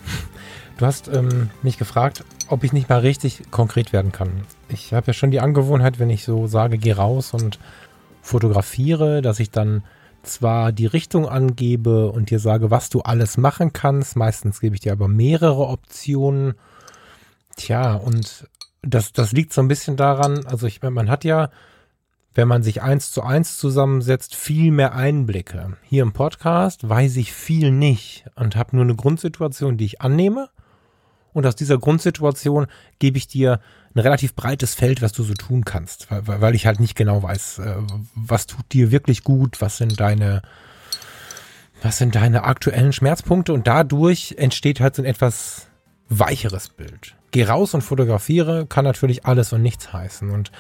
Du 0.78 0.86
hast 0.86 1.10
ähm, 1.10 1.50
mich 1.64 1.78
gefragt, 1.78 2.24
ob 2.48 2.64
ich 2.64 2.72
nicht 2.72 2.88
mal 2.88 3.00
richtig 3.00 3.52
konkret 3.52 3.92
werden 3.92 4.14
kann. 4.14 4.46
Ich 4.70 4.94
habe 4.94 5.08
ja 5.08 5.14
schon 5.14 5.32
die 5.32 5.42
Angewohnheit, 5.42 6.00
wenn 6.00 6.10
ich 6.10 6.24
so 6.24 6.48
sage, 6.48 6.78
geh 6.78 6.94
raus 6.94 7.34
und 7.34 7.60
fotografiere, 8.22 9.22
dass 9.22 9.42
ich 9.42 9.52
dann 9.52 9.84
zwar 10.24 10.72
die 10.72 10.86
Richtung 10.86 11.28
angebe 11.28 12.10
und 12.10 12.30
dir 12.30 12.40
sage, 12.40 12.72
was 12.72 12.90
du 12.90 13.02
alles 13.02 13.36
machen 13.36 13.74
kannst. 13.74 14.16
Meistens 14.16 14.62
gebe 14.62 14.76
ich 14.76 14.82
dir 14.82 14.94
aber 14.94 15.10
mehrere 15.10 15.68
Optionen. 15.68 16.54
Tja, 17.58 17.96
und 17.96 18.48
das, 18.82 19.12
das 19.12 19.34
liegt 19.34 19.52
so 19.52 19.62
ein 19.62 19.68
bisschen 19.68 19.98
daran, 19.98 20.46
also 20.46 20.68
ich 20.68 20.82
meine, 20.82 20.96
man 20.96 21.10
hat 21.10 21.26
ja 21.26 21.50
wenn 22.36 22.48
man 22.48 22.64
sich 22.64 22.82
eins 22.82 23.12
zu 23.12 23.22
eins 23.22 23.58
zusammensetzt, 23.58 24.36
viel 24.36 24.72
mehr 24.72 24.96
Einblicke. 24.96 25.78
Hier 25.84 26.04
im 26.04 26.14
Podcast 26.14 26.88
weiß 26.88 27.18
ich 27.18 27.32
viel 27.32 27.72
nicht 27.72 28.26
und 28.36 28.56
habe 28.56 28.76
nur 28.76 28.86
eine 28.86 28.96
Grundsituation, 28.96 29.78
die 29.78 29.86
ich 29.86 30.02
annehme. 30.02 30.50
Und 31.32 31.46
aus 31.46 31.56
dieser 31.56 31.78
Grundsituation 31.78 32.68
gebe 33.00 33.18
ich 33.18 33.28
dir 33.28 33.60
ein 33.96 34.00
relativ 34.00 34.36
breites 34.36 34.76
Feld, 34.76 35.02
was 35.02 35.14
du 35.14 35.24
so 35.24 35.34
tun 35.34 35.66
kannst, 35.66 36.10
weil, 36.12 36.42
weil 36.42 36.56
ich 36.56 36.66
halt 36.66 36.80
nicht 36.80 36.96
genau 36.96 37.22
weiß, 37.22 37.60
äh, 37.60 37.76
was 38.16 38.48
tut 38.48 38.72
dir 38.72 38.92
wirklich 38.92 39.24
gut, 39.24 39.62
was 39.62 39.78
sind 39.78 40.00
deine, 40.00 40.42
was 41.82 41.98
sind 41.98 42.16
deine 42.16 42.44
aktuellen 42.44 42.94
Schmerzpunkte 42.94 43.54
und 43.54 43.68
dadurch 43.68 44.36
entsteht 44.38 44.80
halt 44.80 44.96
so 44.96 45.02
ein 45.02 45.06
etwas 45.06 45.68
weicheres 46.10 46.70
Bild. 46.70 47.16
Geh 47.32 47.44
raus 47.46 47.74
und 47.74 47.82
fotografiere 47.82 48.68
kann 48.68 48.86
natürlich 48.86 49.26
alles 49.26 49.54
und 49.54 49.64
nichts 49.64 49.92
heißen 49.92 50.30
und 50.30 50.52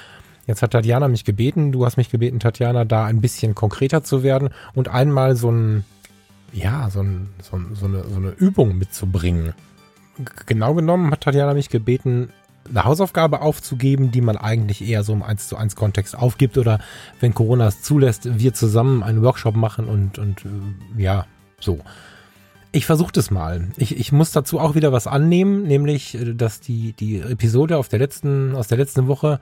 Jetzt 0.46 0.62
hat 0.62 0.72
Tatjana 0.72 1.08
mich 1.08 1.24
gebeten, 1.24 1.72
du 1.72 1.86
hast 1.86 1.98
mich 1.98 2.10
gebeten, 2.10 2.39
Tatjana, 2.39 2.86
da 2.86 3.06
ein 3.06 3.22
bisschen 3.22 3.56
konkreter 3.56 4.04
zu 4.04 4.24
werden 4.24 4.50
und 4.74 4.89
einmal 4.89 5.36
so 5.36 5.50
ein, 5.50 5.86
ja, 6.52 6.89
so, 6.89 7.02
ein, 7.02 7.30
so, 7.41 7.60
so, 7.74 7.86
eine, 7.86 8.04
so 8.04 8.18
eine 8.18 8.32
Übung 8.32 8.78
mitzubringen. 8.78 9.54
Genau 10.46 10.74
genommen 10.74 11.12
hat 11.12 11.22
Tatjana 11.22 11.54
mich 11.54 11.70
gebeten, 11.70 12.30
eine 12.70 12.84
Hausaufgabe 12.84 13.41
aufzugeben, 13.41 14.12
die 14.12 14.22
man 14.22 14.38
eigentlich 14.38 14.88
eher 14.88 15.04
so 15.04 15.14
im 15.14 15.24
1 15.24 15.48
zu 15.48 15.58
1 15.58 15.76
Kontext 15.76 16.18
aufgibt 16.18 16.58
oder 16.58 16.80
wenn 17.20 17.34
Corona 17.34 17.68
es 17.68 17.82
zulässt, 17.82 18.39
wir 18.39 18.54
zusammen 18.54 19.04
einen 19.04 19.22
Workshop 19.22 19.56
machen 19.56 19.86
und, 19.86 20.20
und 20.20 20.46
äh, 20.46 21.02
ja, 21.02 21.26
so. 21.60 21.80
Ich 22.72 22.86
versuche 22.86 23.12
das 23.12 23.30
mal. 23.30 23.70
Ich, 23.78 23.98
ich 23.98 24.12
muss 24.12 24.32
dazu 24.32 24.60
auch 24.60 24.74
wieder 24.74 24.91
was 24.91 25.08
annehmen, 25.08 25.64
nämlich, 25.64 26.16
äh, 26.16 26.34
dass 26.34 26.60
die, 26.60 26.94
die 26.94 27.20
Episode 27.20 27.78
auf 27.78 27.89
der 27.89 28.00
letzten, 28.00 28.56
aus 28.56 28.68
der 28.68 28.78
letzten 28.78 29.08
Woche 29.08 29.39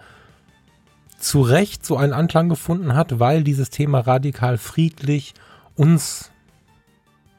zu 1.22 1.42
Recht 1.42 1.86
so 1.86 1.98
einen 1.98 2.14
Anklang 2.14 2.50
gefunden 2.50 2.96
hat, 2.96 3.20
weil 3.20 3.44
dieses 3.44 3.70
Thema 3.70 4.00
radikal 4.00 4.58
friedlich 4.58 5.34
uns, 5.76 6.32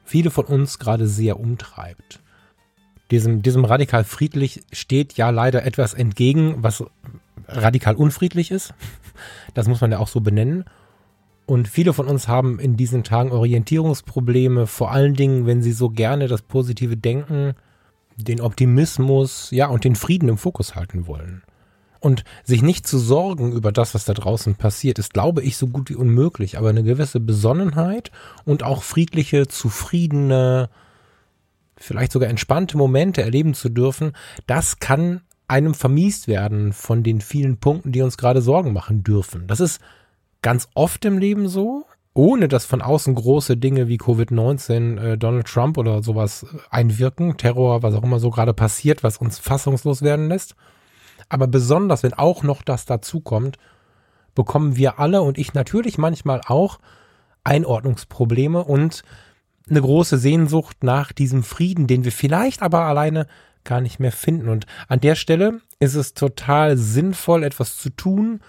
viele 0.05 0.31
von 0.31 0.45
uns 0.45 0.79
gerade 0.79 1.07
sehr 1.07 1.39
umtreibt 1.41 2.23
diesem, 3.13 3.43
diesem 3.43 3.65
radikal 3.65 4.05
friedlich 4.05 4.63
steht 4.73 5.13
ja 5.13 5.31
leider 5.31 5.65
etwas 5.65 5.95
entgegen, 5.95 6.57
was 6.63 6.83
radikal 7.47 7.95
unfriedlich 7.95 8.51
ist. 8.51 8.75
Das 9.53 9.69
muss 9.69 9.83
man 9.83 9.93
ja 9.93 9.99
auch 9.99 10.09
so 10.09 10.23
benennen. 10.23 10.65
Und 11.45 11.69
viele 11.69 11.93
von 11.93 12.09
uns 12.09 12.27
haben 12.27 12.59
in 12.59 12.79
diesen 12.79 13.05
Tagen 13.05 13.31
Orientierungsprobleme, 13.31 14.67
vor 14.67 14.91
allen 14.91 15.15
Dingen, 15.15 15.47
wenn 15.47 15.63
sie 15.63 15.73
so 15.73 15.91
gerne 15.91 16.27
das 16.27 16.41
positive 16.41 16.97
Denken, 16.97 17.53
den 18.17 18.41
Optimismus, 18.41 19.51
ja, 19.51 19.67
und 19.67 19.85
den 19.85 19.95
Frieden 19.95 20.31
im 20.31 20.39
Fokus 20.39 20.75
halten 20.75 21.07
wollen. 21.07 21.43
Und 22.03 22.25
sich 22.43 22.63
nicht 22.63 22.85
zu 22.85 22.99
sorgen 22.99 23.53
über 23.53 23.71
das, 23.71 23.95
was 23.95 24.05
da 24.05 24.13
draußen 24.13 24.57
passiert, 24.57 24.99
ist, 24.99 25.15
glaube 25.15 25.41
ich, 25.41 25.57
so 25.57 25.69
gut 25.69 25.89
wie 25.89 25.95
unmöglich. 25.95 26.59
Aber 26.59 26.69
eine 26.69 26.83
gewisse 26.83 27.21
Besonnenheit 27.21 28.11
und 28.45 28.65
auch 28.65 28.83
friedliche, 28.83 29.47
zufriedene, 29.47 30.69
vielleicht 31.77 32.11
sogar 32.11 32.29
entspannte 32.29 32.77
Momente 32.77 33.23
erleben 33.23 33.55
zu 33.55 33.69
dürfen, 33.69 34.17
das 34.49 34.81
kann 34.81 35.21
einem 35.47 35.75
vermiest 35.75 36.27
werden 36.27 36.73
von 36.73 37.05
den 37.05 37.21
vielen 37.21 37.59
Punkten, 37.59 37.93
die 37.93 38.03
uns 38.03 38.19
gerade 38.19 38.43
Sorgen 38.43 38.73
machen 38.73 39.05
dürfen. 39.05 39.47
Das 39.47 39.61
ist 39.61 39.81
ganz 40.43 40.69
oft 40.75 41.05
im 41.05 41.19
Leben 41.19 41.47
so, 41.47 41.87
ohne 42.15 42.49
dass 42.49 42.67
von 42.67 42.83
außen 42.83 43.15
große 43.15 43.57
Dinge 43.57 43.87
wie 43.87 43.99
Covid-19, 43.99 44.99
äh, 44.99 45.19
Donald 45.19 45.47
Trump 45.47 45.79
oder 45.79 46.03
sowas 46.03 46.43
äh, 46.43 46.59
einwirken, 46.69 47.37
Terror, 47.37 47.85
was 47.85 47.95
auch 47.95 48.03
immer 48.03 48.19
so 48.19 48.31
gerade 48.31 48.55
passiert, 48.55 49.05
was 49.05 49.19
uns 49.19 49.39
fassungslos 49.39 50.03
werden 50.03 50.29
lässt. 50.29 50.57
Aber 51.33 51.47
besonders, 51.47 52.03
wenn 52.03 52.13
auch 52.13 52.43
noch 52.43 52.61
das 52.61 52.85
dazukommt, 52.85 53.57
bekommen 54.35 54.77
wir 54.77 54.99
alle 54.99 55.23
und 55.23 55.39
ich 55.39 55.55
natürlich 55.55 55.97
manchmal 55.97 56.43
auch 56.47 56.79
Einordnungsprobleme 57.43 58.63
und 58.63 59.03
eine 59.71 59.81
große 59.81 60.19
Sehnsucht 60.19 60.85
nach 60.85 61.11
diesem 61.11 61.43
Frieden, 61.43 61.87
den 61.87 62.05
wir 62.05 62.13
vielleicht 62.13 62.61
aber 62.61 62.81
alleine 62.81 63.27
gar 63.65 63.81
nicht 63.81 63.99
mehr 63.99 64.13
finden. 64.13 64.51
Und 64.51 64.67
an 64.89 65.01
der 65.01 65.15
Stelle 65.15 65.63
ist 65.79 65.95
es 65.95 66.13
total 66.13 66.77
sinnvoll, 66.77 67.45
etwas 67.45 67.79
zu 67.79 67.89
tun, 67.89 68.41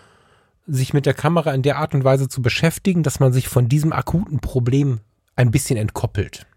sich 0.67 0.93
mit 0.93 1.05
der 1.05 1.13
Kamera 1.13 1.53
in 1.53 1.61
der 1.61 1.77
Art 1.77 1.95
und 1.95 2.03
Weise 2.03 2.27
zu 2.27 2.41
beschäftigen, 2.41 3.01
dass 3.01 3.21
man 3.21 3.31
sich 3.31 3.47
von 3.47 3.69
diesem 3.69 3.93
akuten 3.93 4.41
Problem 4.41 4.99
ein 5.37 5.51
bisschen 5.51 5.77
entkoppelt. 5.77 6.47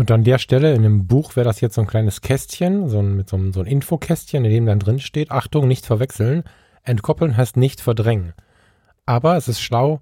Und 0.00 0.10
an 0.10 0.24
der 0.24 0.38
Stelle 0.38 0.72
in 0.72 0.80
dem 0.80 1.06
Buch 1.06 1.36
wäre 1.36 1.44
das 1.44 1.60
jetzt 1.60 1.74
so 1.74 1.82
ein 1.82 1.86
kleines 1.86 2.22
Kästchen, 2.22 2.88
so 2.88 3.00
ein, 3.00 3.16
mit 3.16 3.28
so 3.28 3.36
einem, 3.36 3.52
so 3.52 3.60
ein 3.60 3.66
Infokästchen, 3.66 4.46
in 4.46 4.50
dem 4.50 4.64
dann 4.64 4.78
drin 4.78 4.98
steht, 4.98 5.30
Achtung, 5.30 5.68
nicht 5.68 5.84
verwechseln. 5.84 6.44
Entkoppeln 6.84 7.36
heißt 7.36 7.58
nicht 7.58 7.82
verdrängen. 7.82 8.32
Aber 9.04 9.36
es 9.36 9.46
ist 9.46 9.60
schlau, 9.60 10.00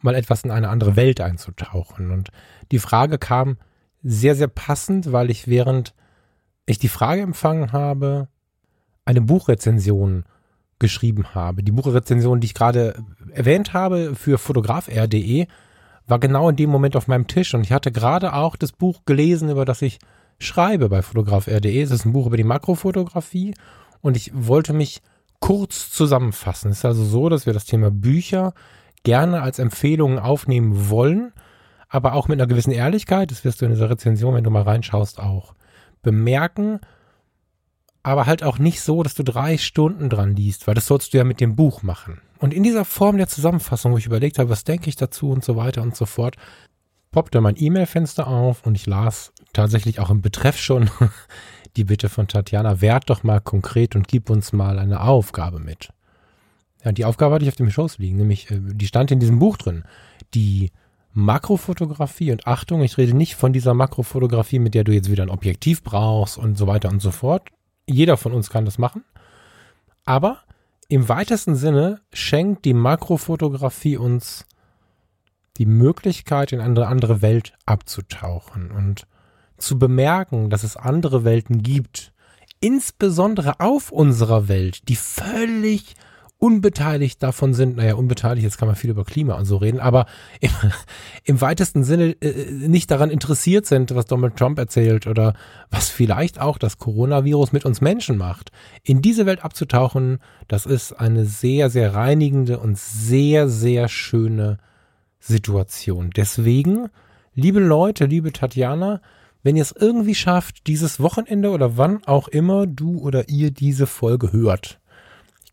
mal 0.00 0.16
etwas 0.16 0.42
in 0.42 0.50
eine 0.50 0.70
andere 0.70 0.96
Welt 0.96 1.20
einzutauchen. 1.20 2.10
Und 2.10 2.30
die 2.72 2.80
Frage 2.80 3.16
kam 3.16 3.58
sehr, 4.02 4.34
sehr 4.34 4.48
passend, 4.48 5.12
weil 5.12 5.30
ich 5.30 5.46
während 5.46 5.94
ich 6.66 6.80
die 6.80 6.88
Frage 6.88 7.22
empfangen 7.22 7.70
habe, 7.70 8.26
eine 9.04 9.20
Buchrezension 9.20 10.24
geschrieben 10.80 11.36
habe. 11.36 11.62
Die 11.62 11.70
Buchrezension, 11.70 12.40
die 12.40 12.46
ich 12.46 12.54
gerade 12.54 13.04
erwähnt 13.30 13.72
habe 13.72 14.16
für 14.16 14.36
fotograf.r.de, 14.36 15.46
war 16.08 16.18
genau 16.18 16.48
in 16.48 16.56
dem 16.56 16.70
Moment 16.70 16.96
auf 16.96 17.06
meinem 17.06 17.26
Tisch 17.26 17.54
und 17.54 17.62
ich 17.62 17.72
hatte 17.72 17.92
gerade 17.92 18.32
auch 18.32 18.56
das 18.56 18.72
Buch 18.72 19.02
gelesen, 19.04 19.50
über 19.50 19.64
das 19.64 19.82
ich 19.82 19.98
schreibe 20.38 20.88
bei 20.88 21.02
fotograf.r.de. 21.02 21.82
Es 21.82 21.90
ist 21.90 22.06
ein 22.06 22.12
Buch 22.12 22.26
über 22.26 22.36
die 22.36 22.44
Makrofotografie 22.44 23.54
und 24.00 24.16
ich 24.16 24.30
wollte 24.34 24.72
mich 24.72 25.02
kurz 25.40 25.90
zusammenfassen. 25.90 26.70
Es 26.70 26.78
ist 26.78 26.84
also 26.84 27.04
so, 27.04 27.28
dass 27.28 27.46
wir 27.46 27.52
das 27.52 27.66
Thema 27.66 27.90
Bücher 27.90 28.54
gerne 29.04 29.42
als 29.42 29.58
Empfehlungen 29.58 30.18
aufnehmen 30.18 30.88
wollen, 30.90 31.32
aber 31.88 32.14
auch 32.14 32.28
mit 32.28 32.40
einer 32.40 32.48
gewissen 32.48 32.72
Ehrlichkeit, 32.72 33.30
das 33.30 33.44
wirst 33.44 33.60
du 33.60 33.66
in 33.66 33.72
dieser 33.72 33.90
Rezension, 33.90 34.34
wenn 34.34 34.44
du 34.44 34.50
mal 34.50 34.62
reinschaust, 34.62 35.20
auch 35.20 35.54
bemerken, 36.02 36.80
aber 38.08 38.26
halt 38.26 38.42
auch 38.42 38.58
nicht 38.58 38.80
so, 38.80 39.02
dass 39.02 39.14
du 39.14 39.22
drei 39.22 39.58
Stunden 39.58 40.08
dran 40.08 40.34
liest, 40.34 40.66
weil 40.66 40.74
das 40.74 40.86
sollst 40.86 41.12
du 41.12 41.18
ja 41.18 41.24
mit 41.24 41.40
dem 41.40 41.56
Buch 41.56 41.82
machen. 41.82 42.20
Und 42.38 42.54
in 42.54 42.62
dieser 42.62 42.84
Form 42.84 43.16
der 43.16 43.28
Zusammenfassung, 43.28 43.92
wo 43.92 43.98
ich 43.98 44.06
überlegt 44.06 44.38
habe, 44.38 44.50
was 44.50 44.64
denke 44.64 44.88
ich 44.88 44.96
dazu 44.96 45.30
und 45.30 45.44
so 45.44 45.56
weiter 45.56 45.82
und 45.82 45.96
so 45.96 46.06
fort, 46.06 46.36
poppte 47.10 47.40
mein 47.40 47.56
E-Mail-Fenster 47.58 48.26
auf 48.26 48.64
und 48.66 48.74
ich 48.74 48.86
las 48.86 49.32
tatsächlich 49.52 50.00
auch 50.00 50.10
im 50.10 50.22
Betreff 50.22 50.58
schon 50.58 50.90
die 51.76 51.84
Bitte 51.84 52.08
von 52.08 52.28
Tatjana, 52.28 52.80
werd 52.80 53.10
doch 53.10 53.22
mal 53.22 53.40
konkret 53.40 53.94
und 53.96 54.08
gib 54.08 54.30
uns 54.30 54.52
mal 54.52 54.78
eine 54.78 55.02
Aufgabe 55.02 55.58
mit. 55.58 55.90
Ja, 56.84 56.92
die 56.92 57.04
Aufgabe 57.04 57.34
hatte 57.34 57.44
ich 57.44 57.50
auf 57.50 57.56
dem 57.56 57.70
Schoß 57.70 57.98
liegen, 57.98 58.16
nämlich, 58.16 58.50
äh, 58.50 58.58
die 58.60 58.86
stand 58.86 59.10
in 59.10 59.20
diesem 59.20 59.38
Buch 59.38 59.56
drin. 59.56 59.84
Die 60.34 60.70
Makrofotografie 61.12 62.30
und 62.32 62.46
Achtung, 62.46 62.82
ich 62.82 62.96
rede 62.96 63.16
nicht 63.16 63.34
von 63.34 63.52
dieser 63.52 63.74
Makrofotografie, 63.74 64.60
mit 64.60 64.74
der 64.74 64.84
du 64.84 64.92
jetzt 64.92 65.10
wieder 65.10 65.24
ein 65.24 65.30
Objektiv 65.30 65.82
brauchst 65.82 66.38
und 66.38 66.56
so 66.56 66.66
weiter 66.66 66.88
und 66.90 67.00
so 67.00 67.10
fort. 67.10 67.48
Jeder 67.88 68.16
von 68.16 68.32
uns 68.32 68.50
kann 68.50 68.64
das 68.64 68.78
machen. 68.78 69.04
Aber 70.04 70.42
im 70.88 71.08
weitesten 71.08 71.54
Sinne 71.54 72.00
schenkt 72.12 72.64
die 72.64 72.74
Makrofotografie 72.74 73.96
uns 73.96 74.46
die 75.56 75.66
Möglichkeit, 75.66 76.52
in 76.52 76.60
eine 76.60 76.86
andere 76.86 77.20
Welt 77.20 77.52
abzutauchen 77.66 78.70
und 78.70 79.06
zu 79.56 79.78
bemerken, 79.78 80.50
dass 80.50 80.62
es 80.62 80.76
andere 80.76 81.24
Welten 81.24 81.62
gibt, 81.62 82.12
insbesondere 82.60 83.60
auf 83.60 83.90
unserer 83.90 84.48
Welt, 84.48 84.88
die 84.88 84.96
völlig 84.96 85.94
unbeteiligt 86.38 87.20
davon 87.22 87.52
sind, 87.52 87.76
naja, 87.76 87.94
unbeteiligt, 87.94 88.44
jetzt 88.44 88.58
kann 88.58 88.68
man 88.68 88.76
viel 88.76 88.90
über 88.90 89.04
Klima 89.04 89.34
und 89.34 89.44
so 89.44 89.56
reden, 89.56 89.80
aber 89.80 90.06
im, 90.40 90.50
im 91.24 91.40
weitesten 91.40 91.82
Sinne 91.82 92.16
äh, 92.20 92.50
nicht 92.50 92.90
daran 92.90 93.10
interessiert 93.10 93.66
sind, 93.66 93.94
was 93.94 94.06
Donald 94.06 94.36
Trump 94.36 94.58
erzählt 94.58 95.06
oder 95.06 95.34
was 95.70 95.88
vielleicht 95.88 96.40
auch 96.40 96.58
das 96.58 96.78
Coronavirus 96.78 97.52
mit 97.52 97.64
uns 97.64 97.80
Menschen 97.80 98.16
macht. 98.16 98.52
In 98.84 99.02
diese 99.02 99.26
Welt 99.26 99.44
abzutauchen, 99.44 100.18
das 100.46 100.64
ist 100.64 100.92
eine 100.92 101.24
sehr, 101.26 101.70
sehr 101.70 101.94
reinigende 101.94 102.60
und 102.60 102.78
sehr, 102.78 103.48
sehr 103.48 103.88
schöne 103.88 104.58
Situation. 105.18 106.10
Deswegen, 106.16 106.88
liebe 107.34 107.60
Leute, 107.60 108.06
liebe 108.06 108.32
Tatjana, 108.32 109.00
wenn 109.42 109.56
ihr 109.56 109.62
es 109.62 109.72
irgendwie 109.72 110.14
schafft, 110.14 110.68
dieses 110.68 111.00
Wochenende 111.00 111.50
oder 111.50 111.76
wann 111.76 112.04
auch 112.06 112.28
immer 112.28 112.66
du 112.66 112.98
oder 112.98 113.28
ihr 113.28 113.50
diese 113.50 113.86
Folge 113.86 114.32
hört, 114.32 114.78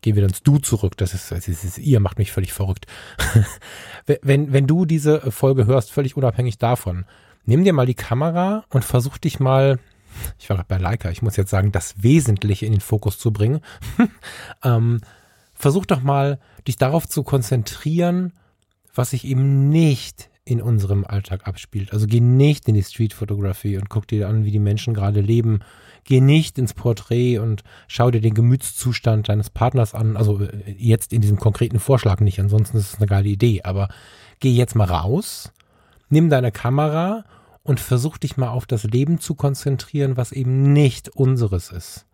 gehe 0.06 0.14
wieder 0.14 0.28
ins 0.28 0.44
Du 0.44 0.58
zurück. 0.58 0.96
Das 0.96 1.14
ist, 1.14 1.32
ist, 1.32 1.48
das 1.48 1.64
ist 1.64 1.78
ihr 1.78 1.98
macht 1.98 2.18
mich 2.18 2.30
völlig 2.30 2.52
verrückt. 2.52 2.86
wenn, 4.22 4.52
wenn 4.52 4.68
du 4.68 4.84
diese 4.84 5.32
Folge 5.32 5.66
hörst, 5.66 5.90
völlig 5.90 6.16
unabhängig 6.16 6.58
davon, 6.58 7.06
nimm 7.44 7.64
dir 7.64 7.72
mal 7.72 7.86
die 7.86 7.94
Kamera 7.94 8.64
und 8.70 8.84
versuch 8.84 9.18
dich 9.18 9.40
mal, 9.40 9.80
ich 10.38 10.48
war 10.48 10.58
gerade 10.58 10.68
bei 10.68 10.78
Leica, 10.78 11.10
ich 11.10 11.22
muss 11.22 11.36
jetzt 11.36 11.50
sagen, 11.50 11.72
das 11.72 12.04
Wesentliche 12.04 12.66
in 12.66 12.72
den 12.72 12.80
Fokus 12.80 13.18
zu 13.18 13.32
bringen. 13.32 13.60
ähm, 14.62 15.00
versuch 15.54 15.86
doch 15.86 16.02
mal, 16.02 16.38
dich 16.68 16.76
darauf 16.76 17.08
zu 17.08 17.24
konzentrieren, 17.24 18.32
was 18.94 19.10
sich 19.10 19.24
eben 19.24 19.70
nicht 19.70 20.30
in 20.46 20.62
unserem 20.62 21.04
Alltag 21.04 21.46
abspielt. 21.46 21.92
Also 21.92 22.06
geh 22.06 22.20
nicht 22.20 22.66
in 22.68 22.74
die 22.74 22.82
Street 22.82 23.12
Photography 23.12 23.76
und 23.76 23.90
guck 23.90 24.06
dir 24.06 24.28
an, 24.28 24.44
wie 24.44 24.50
die 24.50 24.58
Menschen 24.58 24.94
gerade 24.94 25.20
leben, 25.20 25.60
Geh 26.06 26.20
nicht 26.20 26.56
ins 26.56 26.72
Porträt 26.72 27.38
und 27.38 27.64
schau 27.88 28.12
dir 28.12 28.20
den 28.20 28.34
Gemütszustand 28.34 29.28
deines 29.28 29.50
Partners 29.50 29.92
an. 29.92 30.16
Also 30.16 30.40
äh, 30.40 30.74
jetzt 30.78 31.12
in 31.12 31.20
diesem 31.20 31.38
konkreten 31.38 31.80
Vorschlag 31.80 32.20
nicht, 32.20 32.38
ansonsten 32.38 32.76
ist 32.76 32.94
es 32.94 32.98
eine 32.98 33.08
geile 33.08 33.28
Idee. 33.28 33.62
Aber 33.64 33.88
geh 34.38 34.52
jetzt 34.52 34.76
mal 34.76 34.84
raus, 34.84 35.52
nimm 36.08 36.30
deine 36.30 36.52
Kamera 36.52 37.24
und 37.64 37.80
versuch 37.80 38.18
dich 38.18 38.36
mal 38.36 38.50
auf 38.50 38.66
das 38.66 38.84
Leben 38.84 39.18
zu 39.18 39.34
konzentrieren, 39.34 40.16
was 40.16 40.30
eben 40.30 40.72
nicht 40.72 41.08
unseres 41.08 41.72
ist. 41.72 42.05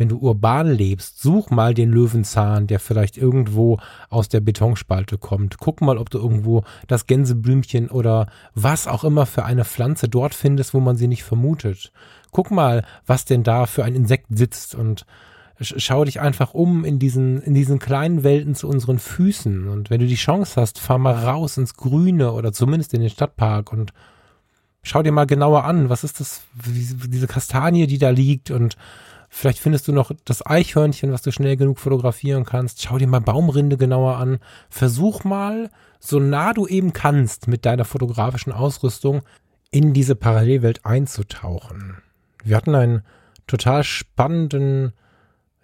Wenn 0.00 0.08
du 0.08 0.16
urban 0.16 0.66
lebst, 0.66 1.20
such 1.20 1.50
mal 1.50 1.74
den 1.74 1.90
Löwenzahn, 1.90 2.66
der 2.66 2.80
vielleicht 2.80 3.18
irgendwo 3.18 3.78
aus 4.08 4.30
der 4.30 4.40
Betonspalte 4.40 5.18
kommt. 5.18 5.58
Guck 5.58 5.82
mal, 5.82 5.98
ob 5.98 6.08
du 6.08 6.16
irgendwo 6.18 6.64
das 6.88 7.06
Gänseblümchen 7.06 7.90
oder 7.90 8.26
was 8.54 8.86
auch 8.86 9.04
immer 9.04 9.26
für 9.26 9.44
eine 9.44 9.66
Pflanze 9.66 10.08
dort 10.08 10.32
findest, 10.34 10.72
wo 10.72 10.80
man 10.80 10.96
sie 10.96 11.06
nicht 11.06 11.22
vermutet. 11.22 11.92
Guck 12.30 12.50
mal, 12.50 12.82
was 13.04 13.26
denn 13.26 13.42
da 13.42 13.66
für 13.66 13.84
ein 13.84 13.94
Insekt 13.94 14.28
sitzt 14.30 14.74
und 14.74 15.04
schau 15.60 16.06
dich 16.06 16.18
einfach 16.18 16.54
um 16.54 16.86
in 16.86 16.98
diesen, 16.98 17.42
in 17.42 17.52
diesen 17.52 17.78
kleinen 17.78 18.24
Welten 18.24 18.54
zu 18.54 18.68
unseren 18.68 18.98
Füßen. 18.98 19.68
Und 19.68 19.90
wenn 19.90 20.00
du 20.00 20.06
die 20.06 20.14
Chance 20.14 20.58
hast, 20.58 20.78
fahr 20.78 20.96
mal 20.96 21.14
raus 21.14 21.58
ins 21.58 21.74
Grüne 21.74 22.32
oder 22.32 22.54
zumindest 22.54 22.94
in 22.94 23.02
den 23.02 23.10
Stadtpark 23.10 23.70
und 23.70 23.92
schau 24.82 25.02
dir 25.02 25.12
mal 25.12 25.26
genauer 25.26 25.64
an, 25.64 25.90
was 25.90 26.04
ist 26.04 26.20
das, 26.20 26.40
diese 26.64 27.26
Kastanie, 27.26 27.86
die 27.86 27.98
da 27.98 28.08
liegt 28.08 28.50
und 28.50 28.78
Vielleicht 29.32 29.60
findest 29.60 29.86
du 29.86 29.92
noch 29.92 30.10
das 30.24 30.44
Eichhörnchen, 30.44 31.12
was 31.12 31.22
du 31.22 31.30
schnell 31.30 31.56
genug 31.56 31.78
fotografieren 31.78 32.44
kannst. 32.44 32.82
Schau 32.82 32.98
dir 32.98 33.06
mal 33.06 33.20
Baumrinde 33.20 33.76
genauer 33.76 34.16
an. 34.16 34.40
Versuch 34.68 35.22
mal, 35.22 35.70
so 36.00 36.18
nah 36.18 36.52
du 36.52 36.66
eben 36.66 36.92
kannst 36.92 37.46
mit 37.46 37.64
deiner 37.64 37.84
fotografischen 37.84 38.52
Ausrüstung, 38.52 39.22
in 39.70 39.94
diese 39.94 40.16
Parallelwelt 40.16 40.84
einzutauchen. 40.84 41.98
Wir 42.42 42.56
hatten 42.56 42.74
einen 42.74 43.02
total 43.46 43.84
spannenden, 43.84 44.92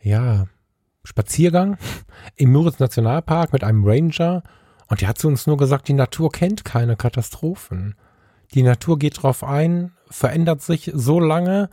ja, 0.00 0.46
Spaziergang 1.02 1.76
im 2.36 2.52
Müritz 2.52 2.78
Nationalpark 2.78 3.52
mit 3.52 3.64
einem 3.64 3.84
Ranger 3.84 4.42
und 4.88 5.00
der 5.00 5.08
hat 5.08 5.18
zu 5.18 5.28
uns 5.28 5.46
nur 5.46 5.56
gesagt, 5.56 5.88
die 5.88 5.92
Natur 5.92 6.30
kennt 6.30 6.64
keine 6.64 6.96
Katastrophen. 6.96 7.96
Die 8.54 8.62
Natur 8.62 8.98
geht 8.98 9.22
drauf 9.22 9.42
ein, 9.42 9.92
verändert 10.08 10.62
sich 10.62 10.90
so 10.94 11.18
lange, 11.18 11.68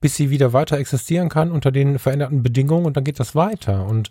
bis 0.00 0.16
sie 0.16 0.30
wieder 0.30 0.52
weiter 0.52 0.78
existieren 0.78 1.28
kann 1.28 1.50
unter 1.50 1.72
den 1.72 1.98
veränderten 1.98 2.42
Bedingungen 2.42 2.86
und 2.86 2.96
dann 2.96 3.04
geht 3.04 3.18
das 3.18 3.34
weiter. 3.34 3.86
Und 3.86 4.10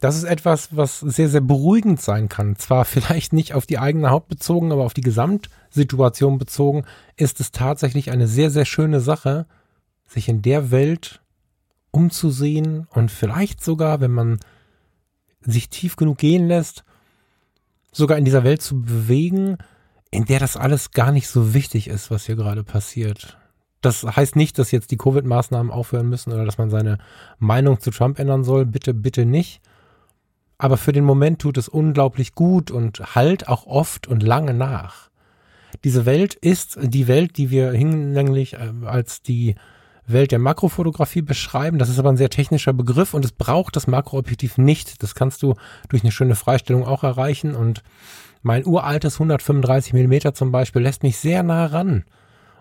das 0.00 0.16
ist 0.16 0.24
etwas, 0.24 0.76
was 0.76 1.00
sehr, 1.00 1.28
sehr 1.28 1.40
beruhigend 1.40 2.00
sein 2.00 2.28
kann. 2.28 2.56
Zwar 2.56 2.84
vielleicht 2.84 3.32
nicht 3.32 3.54
auf 3.54 3.66
die 3.66 3.78
eigene 3.78 4.10
Haut 4.10 4.28
bezogen, 4.28 4.72
aber 4.72 4.84
auf 4.84 4.94
die 4.94 5.02
Gesamtsituation 5.02 6.38
bezogen, 6.38 6.84
ist 7.16 7.40
es 7.40 7.52
tatsächlich 7.52 8.10
eine 8.10 8.28
sehr, 8.28 8.50
sehr 8.50 8.64
schöne 8.64 9.00
Sache, 9.00 9.46
sich 10.06 10.28
in 10.28 10.42
der 10.42 10.70
Welt 10.70 11.20
umzusehen 11.90 12.86
und 12.90 13.10
vielleicht 13.10 13.62
sogar, 13.62 14.00
wenn 14.00 14.12
man 14.12 14.40
sich 15.40 15.68
tief 15.68 15.96
genug 15.96 16.18
gehen 16.18 16.48
lässt, 16.48 16.84
sogar 17.92 18.18
in 18.18 18.24
dieser 18.24 18.44
Welt 18.44 18.62
zu 18.62 18.82
bewegen, 18.82 19.58
in 20.10 20.24
der 20.24 20.40
das 20.40 20.56
alles 20.56 20.92
gar 20.92 21.12
nicht 21.12 21.28
so 21.28 21.54
wichtig 21.54 21.88
ist, 21.88 22.10
was 22.10 22.26
hier 22.26 22.36
gerade 22.36 22.64
passiert. 22.64 23.38
Das 23.80 24.04
heißt 24.04 24.34
nicht, 24.36 24.58
dass 24.58 24.70
jetzt 24.70 24.90
die 24.90 24.96
Covid-Maßnahmen 24.96 25.70
aufhören 25.70 26.08
müssen 26.08 26.32
oder 26.32 26.44
dass 26.44 26.58
man 26.58 26.70
seine 26.70 26.98
Meinung 27.38 27.80
zu 27.80 27.90
Trump 27.90 28.18
ändern 28.18 28.44
soll. 28.44 28.66
Bitte, 28.66 28.92
bitte 28.92 29.24
nicht. 29.24 29.60
Aber 30.58 30.76
für 30.76 30.92
den 30.92 31.04
Moment 31.04 31.40
tut 31.40 31.56
es 31.56 31.68
unglaublich 31.68 32.34
gut 32.34 32.70
und 32.72 33.14
halt 33.14 33.48
auch 33.48 33.66
oft 33.66 34.08
und 34.08 34.24
lange 34.24 34.54
nach. 34.54 35.08
Diese 35.84 36.06
Welt 36.06 36.34
ist 36.34 36.78
die 36.82 37.06
Welt, 37.06 37.36
die 37.36 37.50
wir 37.50 37.70
hinlänglich 37.70 38.54
äh, 38.54 38.72
als 38.84 39.22
die 39.22 39.54
Welt 40.08 40.32
der 40.32 40.38
Makrofotografie 40.38 41.22
beschreiben. 41.22 41.78
Das 41.78 41.88
ist 41.88 41.98
aber 41.98 42.08
ein 42.08 42.16
sehr 42.16 42.30
technischer 42.30 42.72
Begriff 42.72 43.14
und 43.14 43.24
es 43.24 43.32
braucht 43.32 43.76
das 43.76 43.86
Makroobjektiv 43.86 44.58
nicht. 44.58 45.02
Das 45.02 45.14
kannst 45.14 45.42
du 45.42 45.54
durch 45.88 46.02
eine 46.02 46.12
schöne 46.12 46.34
Freistellung 46.34 46.84
auch 46.84 47.04
erreichen 47.04 47.54
und 47.54 47.82
mein 48.42 48.66
uraltes 48.66 49.14
135 49.14 49.92
Millimeter 49.92 50.32
zum 50.34 50.50
Beispiel 50.50 50.82
lässt 50.82 51.02
mich 51.02 51.18
sehr 51.18 51.42
nah 51.42 51.66
ran. 51.66 52.04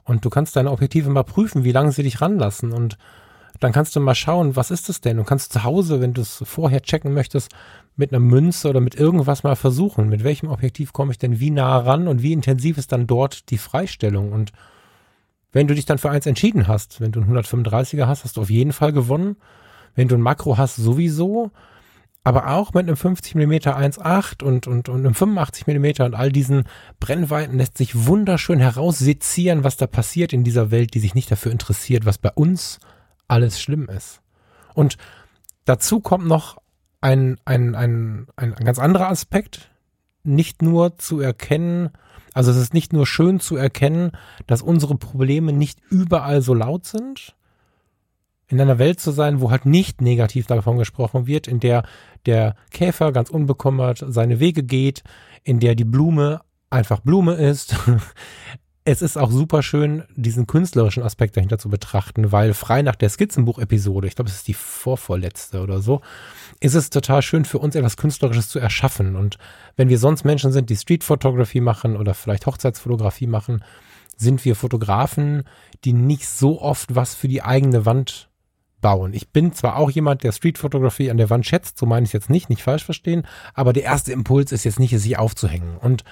Und 0.07 0.23
du 0.23 0.29
kannst 0.29 0.55
deine 0.55 0.71
Objektive 0.71 1.09
mal 1.09 1.23
prüfen, 1.23 1.65
wie 1.65 1.73
lange 1.73 1.91
sie 1.91 2.01
dich 2.01 2.21
ranlassen. 2.21 2.71
Und 2.71 2.97
dann 3.59 3.73
kannst 3.73 3.95
du 3.95 3.99
mal 3.99 4.15
schauen, 4.15 4.55
was 4.55 4.71
ist 4.71 4.87
es 4.87 5.01
denn? 5.01 5.17
Du 5.17 5.23
kannst 5.23 5.51
zu 5.51 5.63
Hause, 5.63 5.99
wenn 5.99 6.13
du 6.13 6.21
es 6.21 6.43
vorher 6.45 6.81
checken 6.81 7.13
möchtest, 7.13 7.51
mit 7.97 8.11
einer 8.11 8.19
Münze 8.19 8.69
oder 8.69 8.79
mit 8.79 8.95
irgendwas 8.95 9.43
mal 9.43 9.55
versuchen. 9.55 10.07
Mit 10.07 10.23
welchem 10.23 10.49
Objektiv 10.49 10.93
komme 10.93 11.11
ich 11.11 11.17
denn 11.17 11.39
wie 11.39 11.49
nah 11.49 11.77
ran 11.77 12.07
und 12.07 12.23
wie 12.23 12.31
intensiv 12.31 12.77
ist 12.77 12.93
dann 12.93 13.05
dort 13.05 13.49
die 13.49 13.57
Freistellung? 13.57 14.31
Und 14.31 14.53
wenn 15.51 15.67
du 15.67 15.75
dich 15.75 15.85
dann 15.85 15.97
für 15.97 16.09
eins 16.09 16.25
entschieden 16.25 16.67
hast, 16.67 17.01
wenn 17.01 17.11
du 17.11 17.19
einen 17.19 17.37
135er 17.37 18.05
hast, 18.05 18.23
hast 18.23 18.37
du 18.37 18.41
auf 18.41 18.49
jeden 18.49 18.73
Fall 18.73 18.93
gewonnen. 18.93 19.35
Wenn 19.93 20.07
du 20.07 20.15
ein 20.15 20.21
Makro 20.21 20.57
hast, 20.57 20.77
sowieso 20.77 21.51
aber 22.27 22.49
auch 22.49 22.73
mit 22.73 22.85
einem 22.85 22.97
50 22.97 23.35
mm 23.35 23.53
1.8 23.53 24.43
und, 24.43 24.67
und, 24.67 24.89
und 24.89 24.99
einem 24.99 25.13
85 25.13 25.65
mm 25.65 26.03
und 26.03 26.13
all 26.13 26.29
diesen 26.29 26.65
Brennweiten 26.99 27.57
lässt 27.57 27.77
sich 27.77 28.05
wunderschön 28.05 28.59
heraussezieren, 28.59 29.63
was 29.63 29.77
da 29.77 29.87
passiert 29.87 30.33
in 30.33 30.43
dieser 30.43 30.69
Welt, 30.69 30.93
die 30.93 30.99
sich 30.99 31.15
nicht 31.15 31.31
dafür 31.31 31.53
interessiert, 31.53 32.05
was 32.05 32.17
bei 32.17 32.31
uns 32.31 32.79
alles 33.29 33.61
schlimm 33.61 33.87
ist. 33.87 34.19
Und 34.73 34.97
dazu 35.63 36.01
kommt 36.01 36.27
noch 36.27 36.57
ein, 36.99 37.37
ein, 37.45 37.75
ein, 37.75 38.27
ein 38.35 38.55
ganz 38.55 38.77
anderer 38.77 39.07
Aspekt, 39.07 39.71
nicht 40.25 40.61
nur 40.61 40.97
zu 40.97 41.21
erkennen, 41.21 41.91
also 42.33 42.51
es 42.51 42.57
ist 42.57 42.73
nicht 42.73 42.91
nur 42.91 43.07
schön 43.07 43.39
zu 43.39 43.55
erkennen, 43.55 44.11
dass 44.47 44.61
unsere 44.61 44.95
Probleme 44.95 45.53
nicht 45.53 45.79
überall 45.89 46.41
so 46.41 46.53
laut 46.53 46.85
sind, 46.85 47.36
in 48.49 48.61
einer 48.61 48.79
Welt 48.79 48.99
zu 48.99 49.11
sein, 49.11 49.41
wo 49.41 49.51
halt 49.51 49.65
nicht 49.65 50.01
negativ 50.01 50.47
davon 50.47 50.77
gesprochen 50.77 51.27
wird, 51.27 51.47
in 51.47 51.59
der 51.59 51.83
der 52.25 52.55
Käfer 52.71 53.11
ganz 53.11 53.29
unbekümmert 53.29 54.03
seine 54.07 54.39
Wege 54.39 54.63
geht, 54.63 55.03
in 55.43 55.59
der 55.59 55.75
die 55.75 55.85
Blume 55.85 56.41
einfach 56.69 56.99
Blume 56.99 57.33
ist. 57.35 57.75
es 58.83 59.01
ist 59.01 59.17
auch 59.17 59.31
super 59.31 59.63
schön, 59.63 60.03
diesen 60.15 60.47
künstlerischen 60.47 61.03
Aspekt 61.03 61.35
dahinter 61.35 61.57
zu 61.57 61.69
betrachten, 61.69 62.31
weil 62.31 62.53
frei 62.53 62.81
nach 62.81 62.95
der 62.95 63.09
Skizzenbuch-Episode, 63.09 64.07
ich 64.07 64.15
glaube, 64.15 64.29
es 64.29 64.37
ist 64.37 64.47
die 64.47 64.53
vorvorletzte 64.53 65.61
oder 65.61 65.81
so, 65.81 66.01
ist 66.61 66.73
es 66.73 66.89
total 66.89 67.21
schön 67.21 67.43
für 67.43 67.59
uns 67.59 67.75
etwas 67.75 67.97
Künstlerisches 67.97 68.47
zu 68.47 68.59
erschaffen. 68.59 69.17
Und 69.17 69.37
wenn 69.75 69.89
wir 69.89 69.99
sonst 69.99 70.23
Menschen 70.23 70.53
sind, 70.53 70.69
die 70.69 70.77
Street 70.77 71.03
Photography 71.03 71.59
machen 71.59 71.97
oder 71.97 72.13
vielleicht 72.13 72.45
Hochzeitsfotografie 72.45 73.27
machen, 73.27 73.63
sind 74.15 74.43
wir 74.45 74.55
Fotografen, 74.55 75.43
die 75.83 75.93
nicht 75.93 76.27
so 76.27 76.61
oft 76.61 76.95
was 76.95 77.13
für 77.13 77.27
die 77.27 77.43
eigene 77.43 77.85
Wand 77.85 78.26
bauen. 78.81 79.13
Ich 79.13 79.29
bin 79.29 79.53
zwar 79.53 79.77
auch 79.77 79.89
jemand, 79.89 80.23
der 80.23 80.31
Streetfotografie 80.31 81.09
an 81.09 81.17
der 81.17 81.29
Wand 81.29 81.45
schätzt, 81.45 81.77
so 81.77 81.85
meine 81.85 82.03
ich 82.03 82.09
es 82.09 82.13
jetzt 82.13 82.29
nicht, 82.29 82.49
nicht 82.49 82.63
falsch 82.63 82.85
verstehen, 82.85 83.23
aber 83.53 83.73
der 83.73 83.83
erste 83.83 84.11
Impuls 84.11 84.51
ist 84.51 84.63
jetzt 84.63 84.79
nicht, 84.79 84.93
es 84.93 85.03
sich 85.03 85.17
aufzuhängen. 85.17 85.77
Und 85.77 86.03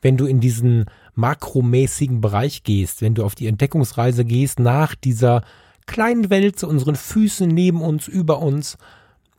wenn 0.00 0.16
du 0.16 0.26
in 0.26 0.40
diesen 0.40 0.86
makromäßigen 1.14 2.20
Bereich 2.20 2.64
gehst, 2.64 3.02
wenn 3.02 3.14
du 3.14 3.24
auf 3.24 3.34
die 3.34 3.46
Entdeckungsreise 3.46 4.24
gehst 4.24 4.58
nach 4.58 4.94
dieser 4.94 5.42
kleinen 5.86 6.30
Welt 6.30 6.58
zu 6.58 6.68
unseren 6.68 6.96
Füßen, 6.96 7.48
neben 7.48 7.82
uns, 7.82 8.08
über 8.08 8.38
uns, 8.40 8.78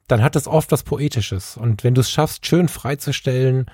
dann 0.08 0.22
hat 0.22 0.36
es 0.36 0.48
oft 0.48 0.72
was 0.72 0.84
Poetisches. 0.84 1.58
Und 1.58 1.84
wenn 1.84 1.94
du 1.94 2.02
es 2.02 2.12
schaffst, 2.12 2.46
schön 2.46 2.68
freizustellen, 2.68 3.66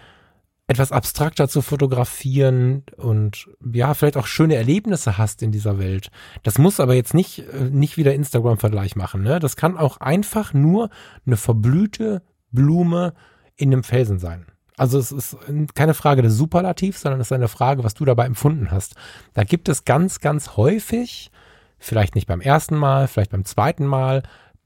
etwas 0.70 0.91
abstrakter 0.91 1.49
zu 1.49 1.63
fotografieren 1.63 2.84
und 2.95 3.49
ja, 3.74 3.95
vielleicht 3.95 4.17
auch 4.17 4.28
schöne 4.28 4.53
Erlebnisse 4.53 5.17
hast 5.17 5.41
in 5.41 5.51
dieser 5.51 5.80
Welt. 5.80 6.11
Das 6.43 6.59
muss 6.59 6.80
aber 6.80 6.93
jetzt 6.93 7.15
nicht, 7.15 7.39
äh, 7.39 7.72
nicht 7.72 7.97
wieder 7.97 8.13
Instagram-Vergleich 8.13 8.95
machen. 8.95 9.24
Ne? 9.24 9.39
Das 9.39 9.55
kann 9.55 9.78
auch 9.78 9.97
einfach 9.97 10.53
nur 10.53 10.91
eine 11.26 11.38
verblühte 11.38 12.22
Blume 12.51 13.15
in 13.55 13.74
einem 13.74 13.84
Felsen 13.84 14.20
sein. 14.20 14.45
Also 14.78 14.99
es 14.99 15.11
ist 15.11 15.38
keine 15.74 15.95
Frage 15.95 16.22
des 16.22 16.38
Superlativs, 16.38 17.01
sondern 17.01 17.20
es 17.20 17.28
ist 17.28 17.34
eine 17.34 17.47
Frage, 17.47 17.84
was 17.84 17.95
du 17.95 18.05
dabei 18.05 18.28
empfunden 18.28 18.70
hast. 18.70 18.93
Da 19.34 19.43
gibt 19.43 19.70
es 19.70 19.86
ganz, 19.86 20.20
ganz 20.20 20.55
häufig, 20.55 21.32
vielleicht 21.80 22.13
nicht 22.13 22.28
beim 22.28 22.41
ersten 22.41 22.78
Mal, 22.78 23.07
vielleicht 23.07 23.32
beim 23.32 23.43
zweiten 23.43 23.88
Mal, 23.88 24.22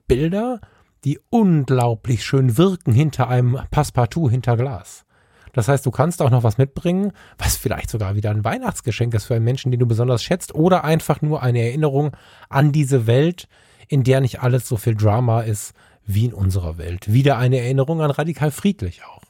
Bilder, 0.05 0.59
die 1.05 1.21
unglaublich 1.29 2.25
schön 2.25 2.57
wirken 2.57 2.91
hinter 2.91 3.29
einem 3.29 3.57
Passepartout 3.71 4.29
hinter 4.29 4.57
Glas. 4.57 5.05
Das 5.53 5.67
heißt, 5.67 5.85
du 5.85 5.91
kannst 5.91 6.21
auch 6.21 6.31
noch 6.31 6.43
was 6.43 6.57
mitbringen, 6.57 7.13
was 7.37 7.55
vielleicht 7.55 7.89
sogar 7.89 8.15
wieder 8.15 8.31
ein 8.31 8.43
Weihnachtsgeschenk 8.43 9.13
ist 9.13 9.25
für 9.25 9.35
einen 9.35 9.45
Menschen, 9.45 9.71
den 9.71 9.79
du 9.79 9.85
besonders 9.85 10.23
schätzt, 10.23 10.53
oder 10.53 10.83
einfach 10.83 11.21
nur 11.21 11.41
eine 11.41 11.61
Erinnerung 11.61 12.11
an 12.49 12.71
diese 12.71 13.07
Welt, 13.07 13.47
in 13.87 14.03
der 14.03 14.19
nicht 14.19 14.41
alles 14.41 14.67
so 14.67 14.77
viel 14.77 14.95
Drama 14.95 15.41
ist 15.41 15.73
wie 16.05 16.25
in 16.25 16.33
unserer 16.33 16.77
Welt. 16.77 17.13
Wieder 17.13 17.37
eine 17.37 17.59
Erinnerung 17.59 18.01
an 18.01 18.11
radikal 18.11 18.51
friedlich 18.51 19.03
auch. 19.05 19.21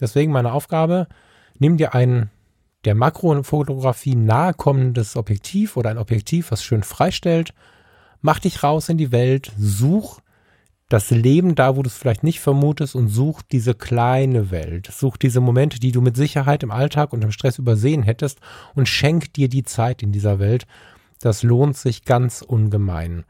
Deswegen 0.00 0.32
meine 0.32 0.52
Aufgabe, 0.52 1.08
nimm 1.58 1.76
dir 1.76 1.94
ein 1.94 2.30
der 2.84 2.94
Makrofotografie 2.94 4.14
nahe 4.14 4.54
kommendes 4.54 5.16
Objektiv 5.16 5.76
oder 5.76 5.90
ein 5.90 5.98
Objektiv, 5.98 6.50
was 6.50 6.62
schön 6.62 6.82
freistellt, 6.82 7.54
mach 8.20 8.38
dich 8.38 8.62
raus 8.62 8.88
in 8.88 8.98
die 8.98 9.12
Welt, 9.12 9.52
such 9.58 10.20
das 10.88 11.10
Leben 11.10 11.54
da, 11.54 11.76
wo 11.76 11.82
du 11.82 11.88
es 11.88 11.96
vielleicht 11.96 12.22
nicht 12.22 12.40
vermutest 12.40 12.94
und 12.94 13.08
such 13.08 13.42
diese 13.42 13.74
kleine 13.74 14.50
Welt. 14.50 14.88
Such 14.92 15.16
diese 15.16 15.40
Momente, 15.40 15.80
die 15.80 15.92
du 15.92 16.00
mit 16.00 16.16
Sicherheit 16.16 16.62
im 16.62 16.70
Alltag 16.70 17.12
und 17.12 17.24
im 17.24 17.32
Stress 17.32 17.58
übersehen 17.58 18.02
hättest 18.02 18.40
und 18.74 18.88
schenk 18.88 19.32
dir 19.32 19.48
die 19.48 19.62
Zeit 19.62 20.02
in 20.02 20.12
dieser 20.12 20.38
Welt. 20.38 20.66
Das 21.20 21.42
lohnt 21.42 21.76
sich 21.76 22.04
ganz 22.04 22.42
ungemein. 22.42 23.24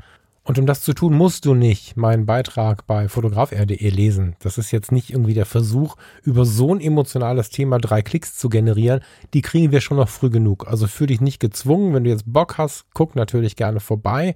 Und 0.46 0.58
um 0.58 0.66
das 0.66 0.82
zu 0.82 0.92
tun, 0.92 1.14
musst 1.14 1.46
du 1.46 1.54
nicht 1.54 1.96
meinen 1.96 2.26
Beitrag 2.26 2.86
bei 2.86 3.08
fotograf.de 3.08 3.88
lesen. 3.88 4.36
Das 4.40 4.58
ist 4.58 4.72
jetzt 4.72 4.92
nicht 4.92 5.10
irgendwie 5.10 5.32
der 5.32 5.46
Versuch, 5.46 5.96
über 6.22 6.44
so 6.44 6.74
ein 6.74 6.82
emotionales 6.82 7.48
Thema 7.48 7.78
drei 7.78 8.02
Klicks 8.02 8.36
zu 8.36 8.50
generieren. 8.50 9.00
Die 9.32 9.40
kriegen 9.40 9.72
wir 9.72 9.80
schon 9.80 9.96
noch 9.96 10.10
früh 10.10 10.28
genug. 10.28 10.66
Also 10.68 10.86
fühl 10.86 11.06
dich 11.06 11.22
nicht 11.22 11.40
gezwungen. 11.40 11.94
Wenn 11.94 12.04
du 12.04 12.10
jetzt 12.10 12.30
Bock 12.30 12.58
hast, 12.58 12.84
guck 12.92 13.16
natürlich 13.16 13.56
gerne 13.56 13.80
vorbei. 13.80 14.34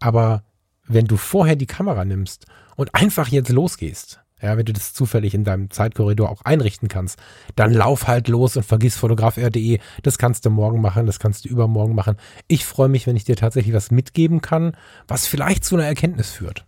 Aber 0.00 0.44
wenn 0.88 1.06
du 1.06 1.16
vorher 1.16 1.56
die 1.56 1.66
Kamera 1.66 2.04
nimmst 2.04 2.46
und 2.76 2.94
einfach 2.94 3.28
jetzt 3.28 3.50
losgehst, 3.50 4.20
ja, 4.40 4.56
wenn 4.56 4.64
du 4.64 4.72
das 4.72 4.94
zufällig 4.94 5.34
in 5.34 5.44
deinem 5.44 5.70
Zeitkorridor 5.70 6.30
auch 6.30 6.42
einrichten 6.42 6.88
kannst, 6.88 7.18
dann 7.56 7.72
lauf 7.72 8.06
halt 8.06 8.28
los 8.28 8.56
und 8.56 8.62
vergiss 8.62 8.96
fotograf.de. 8.96 9.80
Das 10.02 10.18
kannst 10.18 10.46
du 10.46 10.50
morgen 10.50 10.80
machen, 10.80 11.06
das 11.06 11.18
kannst 11.18 11.44
du 11.44 11.48
übermorgen 11.48 11.94
machen. 11.94 12.16
Ich 12.46 12.64
freue 12.64 12.88
mich, 12.88 13.06
wenn 13.06 13.16
ich 13.16 13.24
dir 13.24 13.36
tatsächlich 13.36 13.74
was 13.74 13.90
mitgeben 13.90 14.40
kann, 14.40 14.76
was 15.08 15.26
vielleicht 15.26 15.64
zu 15.64 15.74
einer 15.74 15.86
Erkenntnis 15.86 16.30
führt. 16.30 16.66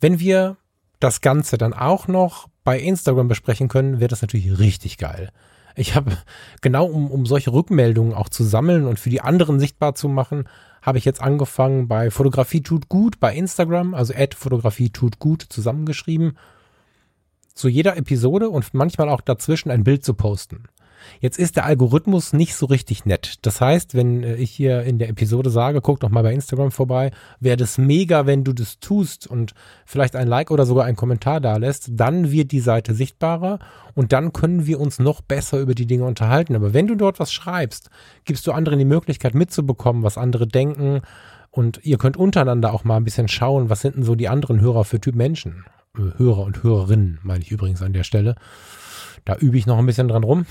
Wenn 0.00 0.18
wir 0.18 0.56
das 0.98 1.20
Ganze 1.20 1.56
dann 1.56 1.72
auch 1.72 2.08
noch 2.08 2.48
bei 2.64 2.80
Instagram 2.80 3.28
besprechen 3.28 3.68
können, 3.68 4.00
wäre 4.00 4.08
das 4.08 4.22
natürlich 4.22 4.58
richtig 4.58 4.98
geil. 4.98 5.30
Ich 5.76 5.94
habe 5.94 6.18
genau 6.60 6.86
um, 6.86 7.08
um 7.10 7.24
solche 7.24 7.52
Rückmeldungen 7.52 8.12
auch 8.12 8.28
zu 8.28 8.42
sammeln 8.42 8.86
und 8.86 8.98
für 8.98 9.10
die 9.10 9.20
anderen 9.20 9.60
sichtbar 9.60 9.94
zu 9.94 10.08
machen, 10.08 10.48
habe 10.82 10.98
ich 10.98 11.04
jetzt 11.04 11.22
angefangen 11.22 11.88
bei 11.88 12.10
Fotografie 12.10 12.62
tut 12.62 12.88
gut 12.88 13.20
bei 13.20 13.34
Instagram, 13.34 13.94
also 13.94 14.14
Ad 14.14 14.36
Fotografie 14.36 14.90
tut 14.90 15.18
gut 15.18 15.42
zusammengeschrieben 15.48 16.38
zu 17.54 17.68
jeder 17.68 17.96
Episode 17.96 18.48
und 18.50 18.72
manchmal 18.72 19.08
auch 19.08 19.20
dazwischen 19.20 19.70
ein 19.70 19.84
Bild 19.84 20.04
zu 20.04 20.14
posten. 20.14 20.64
Jetzt 21.20 21.38
ist 21.38 21.56
der 21.56 21.64
Algorithmus 21.64 22.32
nicht 22.32 22.54
so 22.54 22.66
richtig 22.66 23.04
nett. 23.04 23.38
Das 23.42 23.60
heißt, 23.60 23.94
wenn 23.94 24.22
äh, 24.22 24.36
ich 24.36 24.50
hier 24.50 24.82
in 24.82 24.98
der 24.98 25.08
Episode 25.08 25.50
sage, 25.50 25.80
guck 25.80 26.00
doch 26.00 26.08
mal 26.08 26.22
bei 26.22 26.32
Instagram 26.32 26.70
vorbei, 26.70 27.10
wäre 27.40 27.56
das 27.56 27.78
mega, 27.78 28.26
wenn 28.26 28.44
du 28.44 28.52
das 28.52 28.78
tust 28.80 29.26
und 29.26 29.54
vielleicht 29.84 30.16
ein 30.16 30.28
Like 30.28 30.50
oder 30.50 30.66
sogar 30.66 30.84
einen 30.84 30.96
Kommentar 30.96 31.40
da 31.40 31.56
lässt, 31.56 31.90
dann 31.92 32.30
wird 32.30 32.52
die 32.52 32.60
Seite 32.60 32.94
sichtbarer 32.94 33.58
und 33.94 34.12
dann 34.12 34.32
können 34.32 34.66
wir 34.66 34.80
uns 34.80 34.98
noch 34.98 35.20
besser 35.20 35.58
über 35.58 35.74
die 35.74 35.86
Dinge 35.86 36.04
unterhalten. 36.04 36.54
Aber 36.54 36.74
wenn 36.74 36.86
du 36.86 36.94
dort 36.94 37.18
was 37.18 37.32
schreibst, 37.32 37.90
gibst 38.24 38.46
du 38.46 38.52
anderen 38.52 38.78
die 38.78 38.84
Möglichkeit 38.84 39.34
mitzubekommen, 39.34 40.02
was 40.02 40.18
andere 40.18 40.46
denken 40.46 41.02
und 41.50 41.80
ihr 41.82 41.98
könnt 41.98 42.16
untereinander 42.16 42.72
auch 42.72 42.84
mal 42.84 42.96
ein 42.96 43.04
bisschen 43.04 43.28
schauen, 43.28 43.70
was 43.70 43.80
sind 43.80 43.96
denn 43.96 44.02
so 44.04 44.14
die 44.14 44.28
anderen 44.28 44.60
Hörer 44.60 44.84
für 44.84 45.00
Typ 45.00 45.14
Menschen. 45.14 45.64
Hörer 45.94 46.44
und 46.44 46.62
Hörerinnen, 46.62 47.18
meine 47.22 47.42
ich 47.42 47.50
übrigens 47.50 47.82
an 47.82 47.92
der 47.92 48.04
Stelle. 48.04 48.36
Da 49.24 49.36
übe 49.36 49.58
ich 49.58 49.66
noch 49.66 49.78
ein 49.78 49.86
bisschen 49.86 50.08
dran 50.08 50.24
rum. 50.24 50.46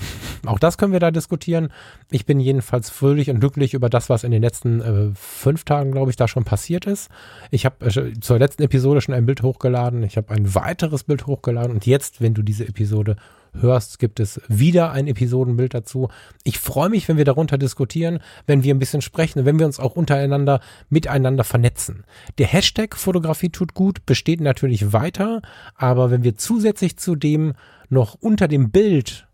Auch 0.46 0.58
das 0.58 0.78
können 0.78 0.92
wir 0.92 1.00
da 1.00 1.10
diskutieren. 1.10 1.68
Ich 2.10 2.26
bin 2.26 2.40
jedenfalls 2.40 2.90
fröhlich 2.90 3.30
und 3.30 3.40
glücklich 3.40 3.74
über 3.74 3.88
das, 3.88 4.08
was 4.08 4.24
in 4.24 4.30
den 4.30 4.42
letzten 4.42 4.80
äh, 4.80 5.10
fünf 5.14 5.64
Tagen, 5.64 5.92
glaube 5.92 6.10
ich, 6.10 6.16
da 6.16 6.28
schon 6.28 6.44
passiert 6.44 6.86
ist. 6.86 7.10
Ich 7.50 7.64
habe 7.64 7.86
äh, 7.86 8.12
zur 8.20 8.38
letzten 8.38 8.62
Episode 8.62 9.00
schon 9.00 9.14
ein 9.14 9.26
Bild 9.26 9.42
hochgeladen. 9.42 10.02
Ich 10.02 10.16
habe 10.16 10.32
ein 10.34 10.54
weiteres 10.54 11.04
Bild 11.04 11.26
hochgeladen. 11.26 11.72
Und 11.72 11.86
jetzt, 11.86 12.20
wenn 12.20 12.34
du 12.34 12.42
diese 12.42 12.66
Episode 12.66 13.16
hörst, 13.54 13.98
gibt 13.98 14.20
es 14.20 14.40
wieder 14.48 14.92
ein 14.92 15.06
Episodenbild 15.06 15.74
dazu. 15.74 16.08
Ich 16.44 16.58
freue 16.58 16.88
mich, 16.88 17.08
wenn 17.08 17.16
wir 17.16 17.24
darunter 17.24 17.58
diskutieren, 17.58 18.20
wenn 18.46 18.62
wir 18.62 18.74
ein 18.74 18.78
bisschen 18.78 19.02
sprechen 19.02 19.40
und 19.40 19.44
wenn 19.44 19.58
wir 19.58 19.66
uns 19.66 19.80
auch 19.80 19.96
untereinander 19.96 20.60
miteinander 20.88 21.44
vernetzen. 21.44 22.04
Der 22.38 22.46
Hashtag 22.46 22.96
Fotografie 22.96 23.50
tut 23.50 23.74
gut 23.74 24.06
besteht 24.06 24.40
natürlich 24.40 24.92
weiter, 24.92 25.42
aber 25.74 26.10
wenn 26.10 26.24
wir 26.24 26.36
zusätzlich 26.36 26.96
zu 26.96 27.16
dem 27.16 27.54
noch 27.88 28.14
unter 28.14 28.48
dem 28.48 28.70
Bild 28.70 29.28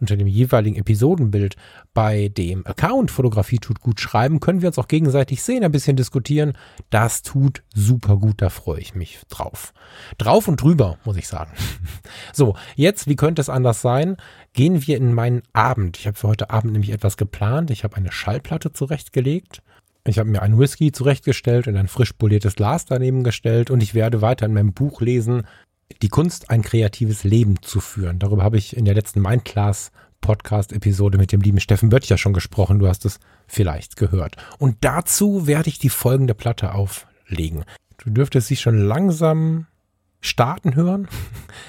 unter 0.00 0.16
dem 0.16 0.26
jeweiligen 0.26 0.76
Episodenbild 0.76 1.56
bei 1.92 2.28
dem 2.28 2.66
Account 2.66 3.10
Fotografie 3.10 3.58
tut 3.58 3.80
gut 3.80 4.00
schreiben, 4.00 4.40
können 4.40 4.62
wir 4.62 4.68
uns 4.68 4.78
auch 4.78 4.88
gegenseitig 4.88 5.42
sehen, 5.42 5.62
ein 5.62 5.72
bisschen 5.72 5.96
diskutieren. 5.96 6.54
Das 6.88 7.22
tut 7.22 7.62
super 7.74 8.16
gut, 8.16 8.40
da 8.40 8.48
freue 8.48 8.80
ich 8.80 8.94
mich 8.94 9.20
drauf. 9.28 9.72
Drauf 10.18 10.48
und 10.48 10.62
drüber, 10.62 10.98
muss 11.04 11.16
ich 11.16 11.28
sagen. 11.28 11.52
So, 12.32 12.56
jetzt, 12.76 13.08
wie 13.08 13.16
könnte 13.16 13.42
es 13.42 13.48
anders 13.48 13.82
sein? 13.82 14.16
Gehen 14.52 14.86
wir 14.86 14.96
in 14.96 15.12
meinen 15.12 15.42
Abend. 15.52 15.98
Ich 15.98 16.06
habe 16.06 16.16
für 16.16 16.28
heute 16.28 16.50
Abend 16.50 16.72
nämlich 16.72 16.90
etwas 16.90 17.16
geplant. 17.16 17.70
Ich 17.70 17.84
habe 17.84 17.96
eine 17.96 18.12
Schallplatte 18.12 18.72
zurechtgelegt. 18.72 19.62
Ich 20.06 20.18
habe 20.18 20.30
mir 20.30 20.42
einen 20.42 20.58
Whisky 20.58 20.92
zurechtgestellt 20.92 21.66
und 21.68 21.76
ein 21.76 21.88
frisch 21.88 22.12
poliertes 22.12 22.56
Glas 22.56 22.86
daneben 22.86 23.24
gestellt 23.24 23.70
und 23.70 23.82
ich 23.82 23.94
werde 23.94 24.22
weiter 24.22 24.46
in 24.46 24.54
meinem 24.54 24.72
Buch 24.72 25.00
lesen, 25.00 25.46
die 26.02 26.08
Kunst, 26.08 26.50
ein 26.50 26.62
kreatives 26.62 27.24
Leben 27.24 27.62
zu 27.62 27.80
führen. 27.80 28.18
Darüber 28.18 28.42
habe 28.42 28.58
ich 28.58 28.76
in 28.76 28.84
der 28.84 28.94
letzten 28.94 29.20
Mindclass 29.20 29.90
Podcast-Episode 30.20 31.18
mit 31.18 31.32
dem 31.32 31.40
lieben 31.40 31.60
Steffen 31.60 31.88
Böttcher 31.88 32.18
schon 32.18 32.32
gesprochen. 32.32 32.78
Du 32.78 32.88
hast 32.88 33.04
es 33.04 33.20
vielleicht 33.46 33.96
gehört. 33.96 34.36
Und 34.58 34.76
dazu 34.80 35.46
werde 35.46 35.68
ich 35.68 35.78
die 35.78 35.88
folgende 35.88 36.34
Platte 36.34 36.74
auflegen. 36.74 37.64
Du 37.98 38.10
dürftest 38.10 38.48
sie 38.48 38.56
schon 38.56 38.78
langsam 38.78 39.66
starten 40.20 40.74
hören. 40.74 41.08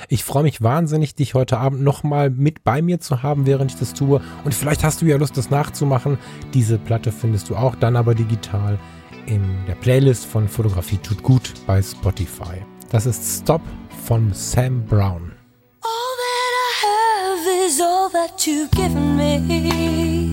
Ich 0.08 0.26
freue 0.26 0.44
mich 0.44 0.62
wahnsinnig, 0.62 1.16
dich 1.16 1.36
heute 1.36 1.58
Abend 1.58 1.84
nochmal 1.84 2.30
mit 2.30 2.66
bei 2.66 2.82
mir 2.82 3.00
zu 3.00 3.24
haben, 3.24 3.46
während 3.46 3.72
ich 3.72 3.78
das 3.78 3.94
tue. 3.94 4.20
Und 4.44 4.54
vielleicht 4.54 4.84
hast 4.84 5.02
du 5.02 5.06
ja 5.06 5.16
Lust, 5.16 5.38
das 5.38 5.50
nachzumachen. 5.50 6.18
Diese 6.54 6.78
Platte 6.78 7.14
findest 7.14 7.50
du 7.50 7.56
auch 7.56 7.76
dann 7.76 7.96
aber 7.96 8.14
digital 8.14 8.78
in 9.26 9.44
der 9.68 9.76
Playlist 9.76 10.26
von 10.26 10.50
Fotografie 10.50 10.98
tut 10.98 11.24
gut 11.24 11.54
bei 11.66 11.82
Spotify. 11.82 12.66
Das 12.90 13.06
ist 13.06 13.42
Stop 13.42 13.62
von 14.08 14.34
Sam 14.34 14.82
Brown. 14.88 15.32
All 15.84 16.16
that 16.24 16.52
I 16.66 16.72
have 16.88 17.48
is 17.66 17.80
all 17.80 18.10
that 18.10 18.48
you've 18.48 18.72
given 18.72 19.16
me. 19.16 20.32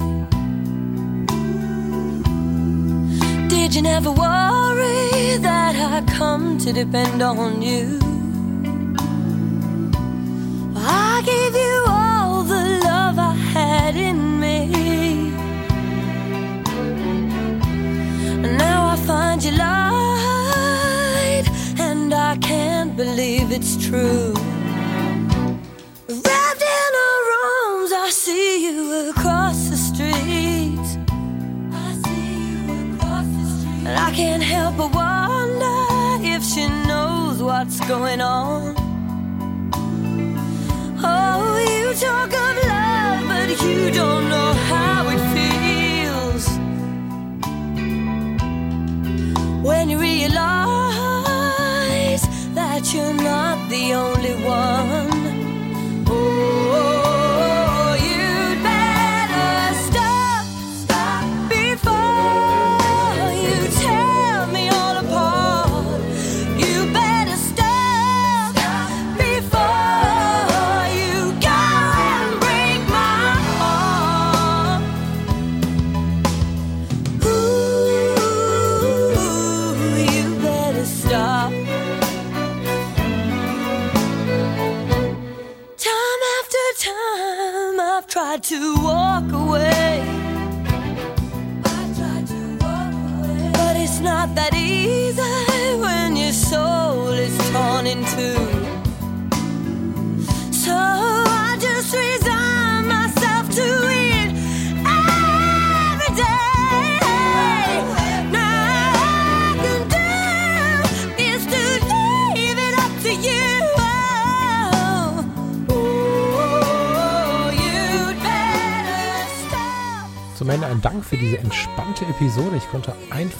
Did 3.49 3.75
you 3.75 3.83
never 3.83 4.11
worry 4.11 5.37
that 5.39 5.75
I 5.77 6.03
come 6.13 6.59
to 6.59 6.73
depend 6.73 7.23
on 7.23 7.61
you? 7.61 7.99
I 10.75 11.23
gave 11.25 11.55
you 11.55 11.85
all 11.87 12.43
the 12.43 12.81
love 12.85 13.19
I 13.19 13.35
had 13.35 13.97
in 13.97 14.41
me. 14.41 14.59
And 18.43 18.57
now 18.57 18.89
I 18.93 18.97
find 18.97 19.45
you 19.45 19.53
and 19.53 20.08
I 22.29 22.37
can't 22.37 22.95
believe 22.95 23.53
it's 23.53 23.75
true. 23.89 24.35
Wrapped 26.09 26.63
in 26.77 26.91
her 27.03 27.21
arms, 27.47 27.91
I 27.91 28.11
see 28.11 28.67
you 28.67 29.09
across 29.09 29.71
the 29.71 29.79
street. 29.79 30.89
I 31.73 31.89
see 32.05 32.41
you 32.51 32.95
across 32.97 33.25
the 33.25 33.47
street. 33.57 33.89
And 33.89 33.97
I 33.99 34.11
can't 34.11 34.43
help 34.43 34.77
but 34.77 34.95
wonder 34.95 35.81
if 36.21 36.45
she 36.45 36.69
knows 36.87 37.43
what's 37.43 37.81
going 37.89 38.21
on. 38.21 38.75
Oh, 41.03 41.57
you 41.73 41.95
talk 41.95 42.35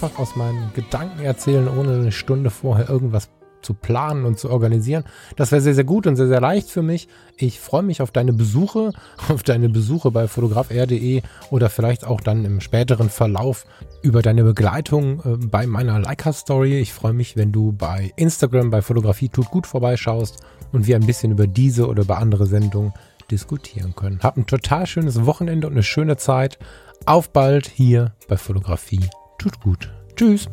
einfach 0.01 0.21
aus 0.21 0.37
meinen 0.37 0.73
Gedanken 0.75 1.25
erzählen, 1.25 1.67
ohne 1.67 1.95
eine 1.95 2.13
Stunde 2.13 2.51
vorher 2.51 2.89
irgendwas 2.89 3.31
zu 3.63 3.75
planen 3.75 4.27
und 4.27 4.39
zu 4.39 4.49
organisieren. 4.49 5.03
Das 5.35 5.51
wäre 5.51 5.61
sehr, 5.61 5.75
sehr 5.75 5.83
gut 5.83 6.07
und 6.07 6.15
sehr, 6.15 6.29
sehr 6.29 6.41
leicht 6.41 6.71
für 6.71 6.83
mich. 6.83 7.09
Ich 7.37 7.59
freue 7.59 7.83
mich 7.83 8.01
auf 8.01 8.13
deine 8.13 8.33
Besuche, 8.33 8.93
auf 9.29 9.43
deine 9.43 9.69
Besuche 9.69 10.13
bei 10.13 10.29
fotografr.de 10.29 11.23
oder 11.51 11.69
vielleicht 11.69 12.07
auch 12.07 12.21
dann 12.21 12.45
im 12.45 12.61
späteren 12.61 13.11
Verlauf 13.11 13.67
über 14.01 14.23
deine 14.23 14.45
Begleitung 14.45 15.19
äh, 15.25 15.47
bei 15.49 15.67
meiner 15.67 15.99
Leica-Story. 15.99 16.79
Ich 16.79 16.93
freue 16.93 17.13
mich, 17.13 17.37
wenn 17.37 17.51
du 17.51 17.73
bei 17.73 18.13
Instagram 18.15 18.71
bei 18.71 18.83
Fotografie 18.83 19.31
tut 19.31 19.51
gut 19.51 19.67
vorbeischaust 19.67 20.37
und 20.71 20.87
wir 20.87 20.95
ein 20.95 21.07
bisschen 21.07 21.33
über 21.33 21.49
diese 21.49 21.89
oder 21.89 22.03
über 22.03 22.19
andere 22.19 22.47
Sendungen 22.47 22.93
diskutieren 23.33 23.97
können. 23.97 24.21
Hab 24.23 24.37
ein 24.37 24.47
total 24.47 24.87
schönes 24.87 25.27
Wochenende 25.27 25.67
und 25.67 25.73
eine 25.73 25.83
schöne 25.83 26.17
Zeit. 26.17 26.57
Auf 27.05 27.31
bald 27.31 27.67
hier 27.67 28.13
bei 28.29 28.37
Fotografie 28.37 29.09
tut 29.39 29.61
gut. 29.61 29.91
Tschüss. 30.17 30.49